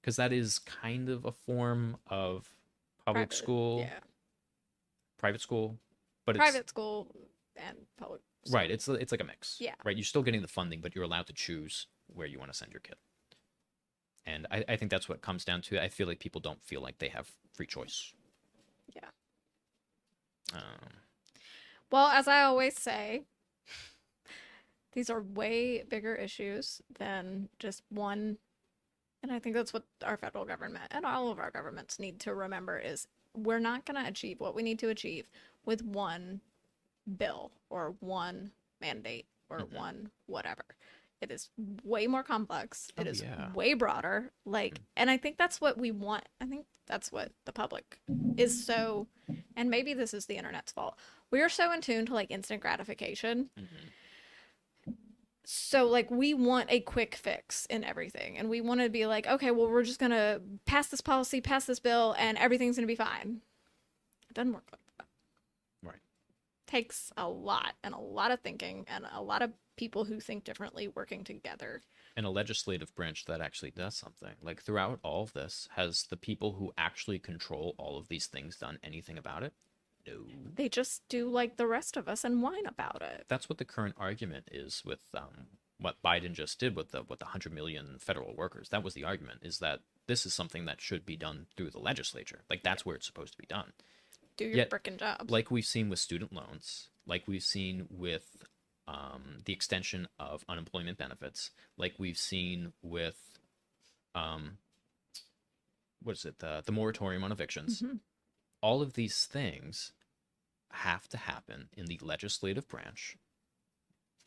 Because 0.00 0.16
that 0.16 0.32
is 0.32 0.58
kind 0.58 1.08
of 1.08 1.24
a 1.24 1.32
form 1.32 1.96
of 2.08 2.50
public 3.04 3.28
private- 3.28 3.36
school. 3.36 3.80
yeah. 3.80 3.98
Private 5.18 5.40
school 5.40 5.78
but 6.24 6.36
it's 6.36 6.42
private 6.44 6.68
school 6.68 7.08
and 7.56 7.76
public 7.96 8.20
right 8.52 8.70
it's 8.70 8.88
it's 8.88 9.12
like 9.12 9.20
a 9.20 9.24
mix 9.24 9.56
Yeah. 9.60 9.74
right 9.84 9.96
you're 9.96 10.04
still 10.04 10.22
getting 10.22 10.42
the 10.42 10.48
funding 10.48 10.80
but 10.80 10.94
you're 10.94 11.04
allowed 11.04 11.26
to 11.26 11.32
choose 11.32 11.86
where 12.06 12.26
you 12.26 12.38
want 12.38 12.50
to 12.52 12.56
send 12.56 12.72
your 12.72 12.80
kid 12.80 12.96
and 14.24 14.46
I, 14.50 14.64
I 14.68 14.76
think 14.76 14.90
that's 14.90 15.08
what 15.08 15.16
it 15.16 15.22
comes 15.22 15.44
down 15.44 15.62
to 15.62 15.82
i 15.82 15.88
feel 15.88 16.06
like 16.06 16.18
people 16.18 16.40
don't 16.40 16.62
feel 16.62 16.80
like 16.80 16.98
they 16.98 17.08
have 17.08 17.30
free 17.54 17.66
choice 17.66 18.12
Yeah. 18.94 19.08
um, 20.54 20.90
well 21.90 22.08
as 22.08 22.28
i 22.28 22.42
always 22.42 22.78
say 22.78 23.22
these 24.92 25.10
are 25.10 25.22
way 25.22 25.82
bigger 25.88 26.14
issues 26.14 26.80
than 26.98 27.48
just 27.58 27.82
one 27.90 28.38
and 29.22 29.32
i 29.32 29.38
think 29.38 29.54
that's 29.54 29.72
what 29.72 29.84
our 30.04 30.16
federal 30.16 30.44
government 30.44 30.84
and 30.90 31.04
all 31.04 31.30
of 31.30 31.38
our 31.38 31.50
governments 31.50 31.98
need 31.98 32.20
to 32.20 32.34
remember 32.34 32.78
is 32.78 33.06
we're 33.34 33.58
not 33.58 33.84
going 33.84 34.02
to 34.02 34.08
achieve 34.08 34.40
what 34.40 34.54
we 34.54 34.62
need 34.62 34.78
to 34.78 34.88
achieve 34.88 35.28
with 35.66 35.82
one 35.82 36.40
bill 37.16 37.52
or 37.70 37.94
one 38.00 38.52
mandate 38.80 39.26
or 39.48 39.60
Mhm. 39.60 39.72
one 39.72 40.10
whatever. 40.26 40.64
It 41.20 41.30
is 41.30 41.50
way 41.82 42.06
more 42.06 42.22
complex. 42.22 42.90
It 42.96 43.06
Oh, 43.06 43.10
is 43.10 43.22
yeah. 43.22 43.52
way 43.52 43.74
broader. 43.74 44.32
Like, 44.44 44.80
and 44.96 45.10
I 45.10 45.16
think 45.16 45.38
that's 45.38 45.60
what 45.60 45.78
we 45.78 45.90
want. 45.90 46.28
I 46.40 46.46
think 46.46 46.66
that's 46.86 47.10
what 47.10 47.32
the 47.46 47.52
public 47.52 48.00
is 48.36 48.64
so, 48.64 49.08
and 49.56 49.70
maybe 49.70 49.94
this 49.94 50.12
is 50.12 50.26
the 50.26 50.36
internet's 50.36 50.72
fault. 50.72 50.98
We 51.30 51.40
are 51.40 51.48
so 51.48 51.72
in 51.72 51.80
tune 51.80 52.06
to 52.06 52.14
like 52.14 52.30
instant 52.30 52.60
gratification. 52.60 53.50
Mhm. 53.56 53.92
So 55.44 55.86
like 55.86 56.10
we 56.10 56.34
want 56.34 56.70
a 56.70 56.80
quick 56.80 57.14
fix 57.14 57.66
in 57.66 57.84
everything, 57.84 58.36
and 58.36 58.50
we 58.50 58.60
want 58.60 58.80
to 58.80 58.88
be 58.90 59.06
like, 59.06 59.26
okay, 59.26 59.52
well 59.52 59.68
we're 59.70 59.84
just 59.84 60.00
gonna 60.00 60.40
pass 60.66 60.88
this 60.88 61.00
policy, 61.00 61.40
pass 61.40 61.64
this 61.66 61.78
bill, 61.80 62.14
and 62.18 62.36
everything's 62.36 62.76
gonna 62.76 62.86
be 62.86 62.96
fine. 62.96 63.42
It 64.28 64.34
doesn't 64.34 64.52
work 64.52 64.66
like. 64.72 64.80
Takes 66.66 67.12
a 67.16 67.28
lot 67.28 67.74
and 67.84 67.94
a 67.94 67.98
lot 67.98 68.30
of 68.30 68.40
thinking 68.40 68.84
and 68.88 69.04
a 69.12 69.22
lot 69.22 69.42
of 69.42 69.52
people 69.76 70.04
who 70.04 70.20
think 70.20 70.44
differently 70.44 70.88
working 70.88 71.22
together. 71.24 71.82
and 72.16 72.24
a 72.24 72.30
legislative 72.30 72.94
branch 72.94 73.26
that 73.26 73.40
actually 73.42 73.70
does 73.70 73.94
something. 73.94 74.34
Like 74.42 74.62
throughout 74.62 74.98
all 75.02 75.22
of 75.22 75.34
this, 75.34 75.68
has 75.76 76.04
the 76.08 76.16
people 76.16 76.54
who 76.54 76.72
actually 76.78 77.18
control 77.18 77.74
all 77.76 77.98
of 77.98 78.08
these 78.08 78.26
things 78.26 78.56
done 78.56 78.78
anything 78.82 79.18
about 79.18 79.42
it? 79.42 79.52
No. 80.06 80.24
They 80.54 80.68
just 80.68 81.06
do 81.08 81.28
like 81.28 81.56
the 81.56 81.66
rest 81.66 81.96
of 81.96 82.08
us 82.08 82.24
and 82.24 82.40
whine 82.42 82.64
about 82.66 83.02
it. 83.02 83.26
That's 83.28 83.48
what 83.48 83.58
the 83.58 83.64
current 83.64 83.96
argument 83.98 84.48
is 84.50 84.82
with 84.84 85.00
um, 85.14 85.48
what 85.78 86.00
Biden 86.02 86.32
just 86.32 86.58
did 86.58 86.74
with 86.74 86.92
the 86.92 87.02
with 87.06 87.18
the 87.18 87.26
hundred 87.26 87.52
million 87.52 87.96
federal 87.98 88.34
workers. 88.34 88.68
That 88.70 88.82
was 88.84 88.94
the 88.94 89.04
argument: 89.04 89.40
is 89.42 89.58
that 89.58 89.80
this 90.06 90.24
is 90.24 90.32
something 90.32 90.64
that 90.66 90.80
should 90.80 91.04
be 91.04 91.16
done 91.16 91.46
through 91.56 91.70
the 91.70 91.80
legislature. 91.80 92.40
Like 92.48 92.62
that's 92.62 92.86
where 92.86 92.96
it's 92.96 93.06
supposed 93.06 93.32
to 93.32 93.38
be 93.38 93.46
done. 93.46 93.72
Do 94.36 94.44
your 94.44 94.56
Yet, 94.56 94.70
frickin' 94.70 94.98
job. 94.98 95.30
like 95.30 95.50
we've 95.50 95.64
seen 95.66 95.88
with 95.88 95.98
student 95.98 96.32
loans, 96.32 96.88
like 97.06 97.26
we've 97.26 97.42
seen 97.42 97.86
with 97.90 98.36
um, 98.86 99.38
the 99.44 99.52
extension 99.52 100.06
of 100.18 100.44
unemployment 100.48 100.98
benefits, 100.98 101.50
like 101.76 101.94
we've 101.98 102.18
seen 102.18 102.72
with 102.82 103.38
um, 104.14 104.58
what 106.02 106.16
is 106.16 106.24
it 106.24 106.38
the 106.38 106.62
the 106.64 106.72
moratorium 106.72 107.24
on 107.24 107.32
evictions. 107.32 107.82
Mhm. 107.82 108.00
All 108.60 108.82
of 108.82 108.94
these 108.94 109.24
things 109.26 109.92
have 110.72 111.08
to 111.08 111.16
happen 111.16 111.68
in 111.76 111.86
the 111.86 111.98
legislative 112.02 112.68
branch. 112.68 113.16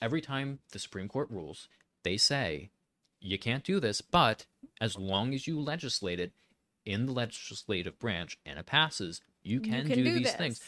Every 0.01 0.21
time 0.21 0.59
the 0.71 0.79
Supreme 0.79 1.07
Court 1.07 1.29
rules, 1.29 1.67
they 2.03 2.17
say 2.17 2.71
you 3.19 3.37
can't 3.37 3.63
do 3.63 3.79
this, 3.79 4.01
but 4.01 4.45
as 4.79 4.97
long 4.97 5.33
as 5.33 5.45
you 5.47 5.59
legislate 5.59 6.19
it 6.19 6.31
in 6.85 7.05
the 7.05 7.11
legislative 7.11 7.99
branch 7.99 8.37
and 8.45 8.57
it 8.57 8.65
passes, 8.65 9.21
you 9.43 9.59
can, 9.59 9.87
do, 9.87 10.03
these 10.03 10.33
things. 10.33 10.61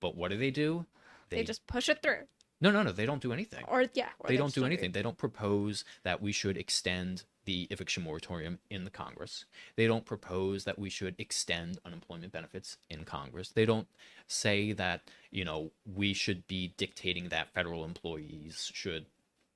But 0.00 0.16
what 0.16 0.30
do 0.30 0.38
they 0.38 0.50
do? 0.50 0.86
They, 1.28 1.44
just 1.44 1.66
push 1.66 1.88
it 1.88 2.02
through. 2.02 2.24
no, 2.60 2.70
no, 2.70 2.82
no. 2.82 2.92
They 2.92 3.06
don't 3.06 3.22
do 3.22 3.32
anything. 3.32 3.64
Or 3.68 3.84
yeah, 3.94 4.08
or 4.18 4.28
they 4.28 4.36
don't 4.36 4.52
do 4.52 4.64
anything. 4.64 4.92
They 4.92 5.02
don't 5.02 5.16
propose 5.16 5.84
that 6.02 6.20
we 6.20 6.32
should 6.32 6.56
extend 6.56 7.24
the 7.44 7.66
eviction 7.70 8.02
moratorium 8.02 8.58
in 8.68 8.84
the 8.84 8.90
Congress. 8.90 9.44
They 9.76 9.86
don't 9.86 10.04
propose 10.04 10.64
that 10.64 10.78
we 10.78 10.90
should 10.90 11.14
extend 11.18 11.78
unemployment 11.84 12.32
benefits 12.32 12.76
in 12.88 13.04
Congress. 13.04 13.50
They 13.50 13.64
don't 13.64 13.86
say 14.26 14.72
that 14.72 15.02
you 15.30 15.44
know 15.44 15.70
we 15.84 16.12
should 16.12 16.46
be 16.48 16.74
dictating 16.76 17.28
that 17.28 17.52
federal 17.54 17.84
employees 17.84 18.70
should 18.74 19.06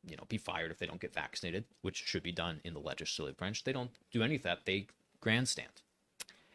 you 0.06 0.16
know 0.16 0.24
be 0.28 0.38
fired 0.38 0.70
if 0.70 0.78
they 0.78 0.86
don't 0.86 1.00
get 1.00 1.12
vaccinated, 1.12 1.64
which 1.82 2.04
should 2.06 2.22
be 2.22 2.32
done 2.32 2.60
in 2.64 2.72
the 2.72 2.80
legislative 2.80 3.36
branch. 3.36 3.64
They 3.64 3.72
don't 3.72 3.90
do 4.12 4.22
any 4.22 4.36
of 4.36 4.42
that. 4.42 4.64
They 4.64 4.86
grandstand. 5.20 5.82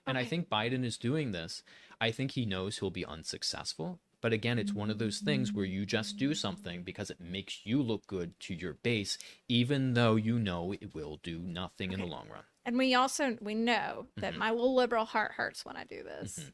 And 0.10 0.18
I 0.18 0.26
think 0.26 0.50
Biden 0.50 0.84
is 0.84 0.98
doing 0.98 1.32
this. 1.32 1.64
I 2.02 2.12
think 2.12 2.32
he 2.32 2.46
knows 2.46 2.80
he'll 2.80 2.90
be 2.90 3.06
unsuccessful. 3.06 4.00
But 4.22 4.34
again, 4.34 4.60
it's 4.60 4.74
one 4.74 4.90
of 4.90 5.00
those 5.00 5.20
things 5.20 5.54
where 5.54 5.64
you 5.66 5.86
just 5.86 6.18
do 6.18 6.34
something 6.34 6.84
because 6.84 7.10
it 7.10 7.22
makes 7.22 7.66
you 7.66 7.82
look 7.82 8.06
good 8.06 8.38
to 8.42 8.54
your 8.54 8.74
base, 8.74 9.18
even 9.48 9.94
though 9.94 10.18
you 10.18 10.38
know 10.38 10.74
it 10.74 10.94
will 10.94 11.22
do 11.24 11.40
nothing 11.40 11.94
in 11.94 12.00
the 12.02 12.06
long 12.06 12.28
run. 12.30 12.44
And 12.66 12.78
we 12.78 12.94
also 12.96 13.38
we 13.40 13.56
know 13.56 14.08
that 14.18 14.34
Mhm. 14.34 14.38
my 14.38 14.52
little 14.52 14.76
liberal 14.76 15.06
heart 15.06 15.32
hurts 15.34 15.64
when 15.64 15.78
I 15.78 15.86
do 15.86 16.04
this. 16.04 16.40
Mhm. 16.40 16.54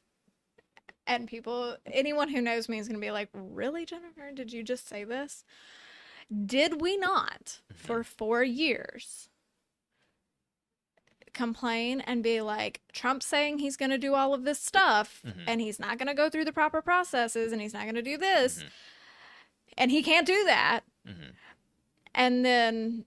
And 1.07 1.27
people, 1.27 1.77
anyone 1.87 2.29
who 2.29 2.41
knows 2.41 2.69
me 2.69 2.77
is 2.79 2.87
going 2.87 2.99
to 2.99 3.05
be 3.05 3.11
like, 3.11 3.29
"Really, 3.33 3.85
Jennifer? 3.85 4.31
Did 4.31 4.53
you 4.53 4.63
just 4.63 4.87
say 4.87 5.03
this? 5.03 5.43
Did 6.45 6.81
we 6.81 6.97
not 6.97 7.61
for 7.73 8.03
four 8.03 8.43
years 8.43 9.29
complain 11.35 12.01
and 12.01 12.23
be 12.23 12.41
like, 12.41 12.81
Trump's 12.93 13.27
saying 13.27 13.59
he's 13.59 13.77
going 13.77 13.91
to 13.91 13.97
do 13.99 14.15
all 14.15 14.33
of 14.33 14.43
this 14.43 14.59
stuff, 14.59 15.21
Mhm. 15.23 15.43
and 15.47 15.61
he's 15.61 15.79
not 15.79 15.99
going 15.99 16.07
to 16.07 16.15
go 16.15 16.29
through 16.29 16.45
the 16.45 16.53
proper 16.53 16.81
processes, 16.81 17.51
and 17.51 17.61
he's 17.61 17.73
not 17.73 17.83
going 17.83 17.93
to 17.95 18.01
do 18.01 18.17
this, 18.17 18.63
Mhm. 18.63 18.69
and 19.77 19.91
he 19.91 20.01
can't 20.01 20.25
do 20.25 20.43
that." 20.45 20.81
hmm 21.05 21.29
And 22.15 22.43
then 22.45 23.05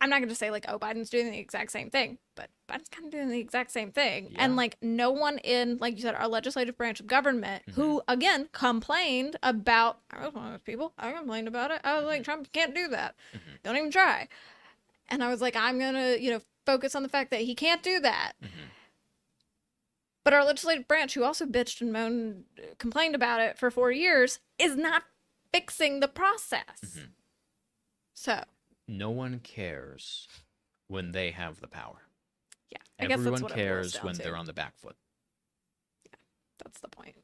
I'm 0.00 0.10
not 0.10 0.18
going 0.18 0.28
to 0.30 0.34
say 0.34 0.50
like, 0.50 0.64
oh, 0.68 0.78
Biden's 0.80 1.10
doing 1.10 1.30
the 1.30 1.38
exact 1.38 1.70
same 1.70 1.88
thing, 1.88 2.18
but 2.34 2.50
Biden's 2.68 2.88
kind 2.88 3.04
of 3.06 3.12
doing 3.12 3.28
the 3.28 3.38
exact 3.38 3.70
same 3.70 3.92
thing. 3.92 4.34
And 4.36 4.56
like, 4.56 4.76
no 4.82 5.12
one 5.12 5.38
in, 5.38 5.78
like 5.78 5.94
you 5.94 6.02
said, 6.02 6.16
our 6.16 6.26
legislative 6.26 6.76
branch 6.76 6.98
of 6.98 7.06
government 7.06 7.62
who, 7.74 8.02
again, 8.08 8.48
complained 8.52 9.36
about, 9.44 10.00
I 10.10 10.24
was 10.24 10.34
one 10.34 10.46
of 10.46 10.50
those 10.52 10.60
people, 10.62 10.92
I 10.98 11.12
complained 11.12 11.46
about 11.46 11.70
it. 11.70 11.80
I 11.84 11.94
was 11.96 12.04
like, 12.04 12.24
Trump 12.24 12.50
can't 12.52 12.74
do 12.74 12.88
that. 12.88 13.14
Mhm. 13.32 13.62
Don't 13.62 13.76
even 13.76 13.90
try. 13.92 14.26
And 15.08 15.22
I 15.22 15.28
was 15.28 15.40
like, 15.40 15.54
I'm 15.54 15.78
going 15.78 15.94
to, 15.94 16.20
you 16.20 16.30
know, 16.32 16.40
focus 16.64 16.94
on 16.94 17.02
the 17.02 17.08
fact 17.08 17.30
that 17.30 17.42
he 17.42 17.54
can't 17.54 17.82
do 17.82 18.00
that. 18.00 18.32
hmm 18.40 18.48
But 20.24 20.32
our 20.34 20.44
legislative 20.44 20.86
branch, 20.86 21.14
who 21.14 21.24
also 21.24 21.46
bitched 21.46 21.80
and 21.80 21.92
moaned, 21.92 22.44
complained 22.78 23.14
about 23.14 23.40
it 23.40 23.58
for 23.58 23.70
four 23.70 23.90
years, 23.90 24.38
is 24.58 24.76
not 24.76 25.02
fixing 25.52 26.00
the 26.00 26.08
process. 26.08 26.80
Mhm. 26.84 27.08
So, 28.14 28.44
No 28.86 29.10
one 29.10 29.40
cares 29.40 30.28
when 30.86 31.12
they 31.12 31.30
have 31.32 31.60
the 31.60 31.68
power. 31.68 32.02
yeah, 32.70 32.78
I 32.98 33.06
guess 33.06 33.14
Everyone 33.14 33.32
that's 33.32 33.42
what 33.42 33.52
cares 33.54 33.96
when 34.02 34.14
to. 34.14 34.22
they're 34.22 34.36
on 34.36 34.46
the 34.46 34.52
back 34.52 34.76
foot. 34.78 34.96
Yeah. 36.04 36.14
That's 36.58 36.80
the 36.80 36.88
point. 36.88 37.16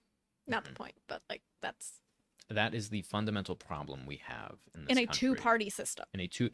Not 0.47 0.65
Mhm. 0.65 0.69
the 0.69 0.73
point, 0.75 0.95
but 1.07 1.23
like 1.29 1.43
that's 1.61 2.01
That 2.49 2.75
is 2.75 2.89
the 2.89 3.03
fundamental 3.03 3.55
problem 3.55 4.07
we 4.07 4.17
have 4.17 4.59
in 4.75 4.87
this 4.87 4.97
in 4.97 5.05
a 5.05 5.07
two-party 5.07 5.69
system. 5.69 6.07
In 6.15 6.21
a 6.21 6.27
two. 6.27 6.51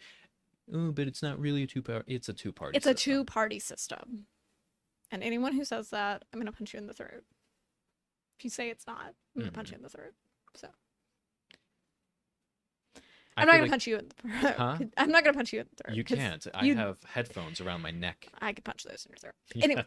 Oh, 0.72 0.92
but 0.92 1.06
it's 1.06 1.22
not 1.22 1.38
really 1.38 1.64
a 1.64 1.66
two 1.66 1.82
part. 1.82 2.04
It's 2.06 2.28
a 2.28 2.32
two 2.32 2.52
party. 2.52 2.76
It's 2.76 2.86
a 2.86 2.94
two-party 2.94 3.58
system. 3.58 4.26
And 5.10 5.22
anyone 5.22 5.54
who 5.54 5.64
says 5.64 5.90
that, 5.90 6.24
I'm 6.32 6.40
gonna 6.40 6.52
punch 6.52 6.72
you 6.72 6.78
in 6.78 6.86
the 6.86 6.94
throat. 6.94 7.24
If 8.38 8.44
you 8.44 8.50
say 8.50 8.70
it's 8.70 8.86
not, 8.86 9.14
I'm 9.36 9.42
gonna 9.42 9.52
punch 9.52 9.70
you 9.70 9.76
mm-hmm. 9.76 9.80
in 9.80 9.82
the 9.82 9.88
throat. 9.90 10.14
So 10.54 10.68
I'm 13.36 13.46
not 13.46 13.56
gonna 13.56 13.68
punch 13.68 13.86
you 13.86 13.96
in 13.96 14.08
the 14.08 14.14
throat. 14.14 14.54
Huh? 14.56 14.78
I'm 14.96 15.10
not 15.10 15.24
gonna 15.24 15.36
punch 15.36 15.52
you 15.52 15.60
in 15.60 15.66
the 15.76 15.82
throat. 15.82 15.96
You 15.96 16.04
can't. 16.04 16.46
I 16.54 16.64
you- 16.64 16.76
have 16.76 16.96
headphones 17.04 17.60
around 17.60 17.82
my 17.82 17.90
neck. 17.90 18.28
I 18.40 18.52
could 18.52 18.64
punch 18.64 18.84
those 18.84 19.06
in 19.06 19.12
your 19.12 19.18
throat. 19.18 19.34
Yeah. 19.54 19.64
Anyway, 19.64 19.84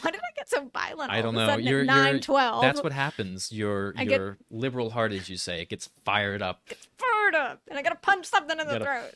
why 0.00 0.10
did 0.10 0.20
I 0.20 0.32
get 0.36 0.48
so 0.48 0.68
violent? 0.72 1.12
I 1.12 1.22
don't 1.22 1.34
know. 1.34 1.56
You're- 1.56 1.84
nine 1.84 2.20
twelve. 2.20 2.62
That's 2.62 2.82
what 2.82 2.92
happens. 2.92 3.52
Your 3.52 3.94
I 3.96 4.04
get- 4.04 4.20
your 4.20 4.38
liberal 4.50 4.90
heart, 4.90 5.12
as 5.12 5.28
you 5.28 5.36
say, 5.36 5.60
it 5.60 5.68
gets 5.68 5.90
fired 6.04 6.42
up. 6.42 6.62
I 6.70 6.74
fired 6.98 7.34
up, 7.34 7.62
and 7.68 7.78
I 7.78 7.82
gotta 7.82 7.96
punch 7.96 8.26
something 8.26 8.58
in 8.58 8.66
the 8.66 8.78
Gotta- 8.78 8.84
throat. 8.84 9.14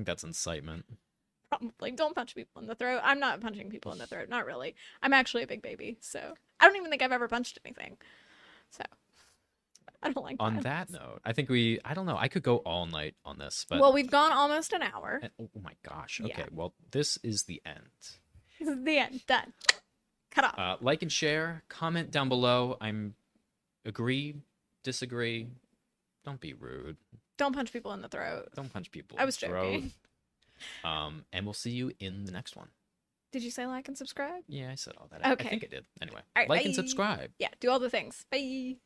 Think 0.00 0.06
that's 0.06 0.24
incitement. 0.24 0.86
Probably 1.50 1.90
don't 1.90 2.14
punch 2.14 2.34
people 2.34 2.62
in 2.62 2.68
the 2.68 2.74
throat. 2.74 3.00
I'm 3.04 3.20
not 3.20 3.40
punching 3.40 3.68
people 3.68 3.92
in 3.92 3.98
the 3.98 4.06
throat. 4.06 4.30
Not 4.30 4.46
really. 4.46 4.74
I'm 5.02 5.12
actually 5.12 5.42
a 5.42 5.46
big 5.46 5.60
baby, 5.60 5.98
so 6.00 6.34
I 6.58 6.66
don't 6.66 6.76
even 6.76 6.90
think 6.90 7.02
I've 7.02 7.12
ever 7.12 7.28
punched 7.28 7.58
anything. 7.66 7.98
So 8.70 8.82
I 10.02 10.10
don't 10.10 10.24
like 10.24 10.36
On 10.40 10.62
violence. 10.62 10.64
that 10.64 10.90
note, 10.90 11.20
I 11.24 11.34
think 11.34 11.50
we. 11.50 11.80
I 11.84 11.92
don't 11.92 12.06
know. 12.06 12.16
I 12.16 12.28
could 12.28 12.42
go 12.42 12.58
all 12.58 12.86
night 12.86 13.14
on 13.26 13.36
this, 13.38 13.66
but 13.68 13.78
well, 13.80 13.92
we've 13.92 14.10
gone 14.10 14.32
almost 14.32 14.72
an 14.72 14.82
hour. 14.82 15.20
and- 15.22 15.32
oh 15.38 15.60
my 15.62 15.72
gosh. 15.86 16.20
Yeah. 16.24 16.32
Okay. 16.40 16.46
Well, 16.50 16.72
this 16.92 17.18
is 17.22 17.42
the 17.42 17.60
end. 17.66 17.90
This 18.58 18.68
is 18.68 18.82
the 18.84 18.96
end. 18.98 19.26
Done. 19.26 19.52
Cut 20.30 20.44
off. 20.44 20.58
Uh, 20.58 20.76
like 20.80 21.02
and 21.02 21.12
share. 21.12 21.62
Comment 21.68 22.10
down 22.10 22.30
below. 22.30 22.78
I'm 22.80 23.14
agree, 23.84 24.36
disagree. 24.82 25.48
Don't 26.24 26.40
be 26.40 26.54
rude. 26.54 26.96
Don't 27.40 27.54
punch 27.54 27.72
people 27.72 27.92
in 27.94 28.02
the 28.02 28.08
throat. 28.08 28.48
Don't 28.54 28.72
punch 28.72 28.90
people. 28.90 29.18
I 29.18 29.22
in 29.22 29.26
was 29.26 29.36
the 29.38 29.46
throat. 29.48 29.64
joking. 29.72 29.92
Um, 30.84 31.24
and 31.32 31.46
we'll 31.46 31.54
see 31.54 31.70
you 31.70 31.90
in 32.00 32.26
the 32.26 32.32
next 32.32 32.54
one. 32.54 32.68
Did 33.32 33.42
you 33.42 33.50
say 33.50 33.66
like 33.66 33.88
and 33.88 33.96
subscribe? 33.96 34.42
Yeah, 34.46 34.70
I 34.70 34.74
said 34.74 34.92
all 34.98 35.08
that. 35.10 35.24
I- 35.26 35.32
Okay. 35.32 35.46
I 35.46 35.50
think 35.50 35.64
I 35.64 35.68
did. 35.68 35.86
Anyway, 36.02 36.20
All 36.36 36.42
right, 36.42 36.50
like 36.50 36.66
and 36.66 36.74
subscribe. 36.74 37.30
Yeah, 37.38 37.48
do 37.60 37.70
all 37.70 37.78
the 37.78 37.88
things. 37.88 38.26
Bye. 38.30 38.76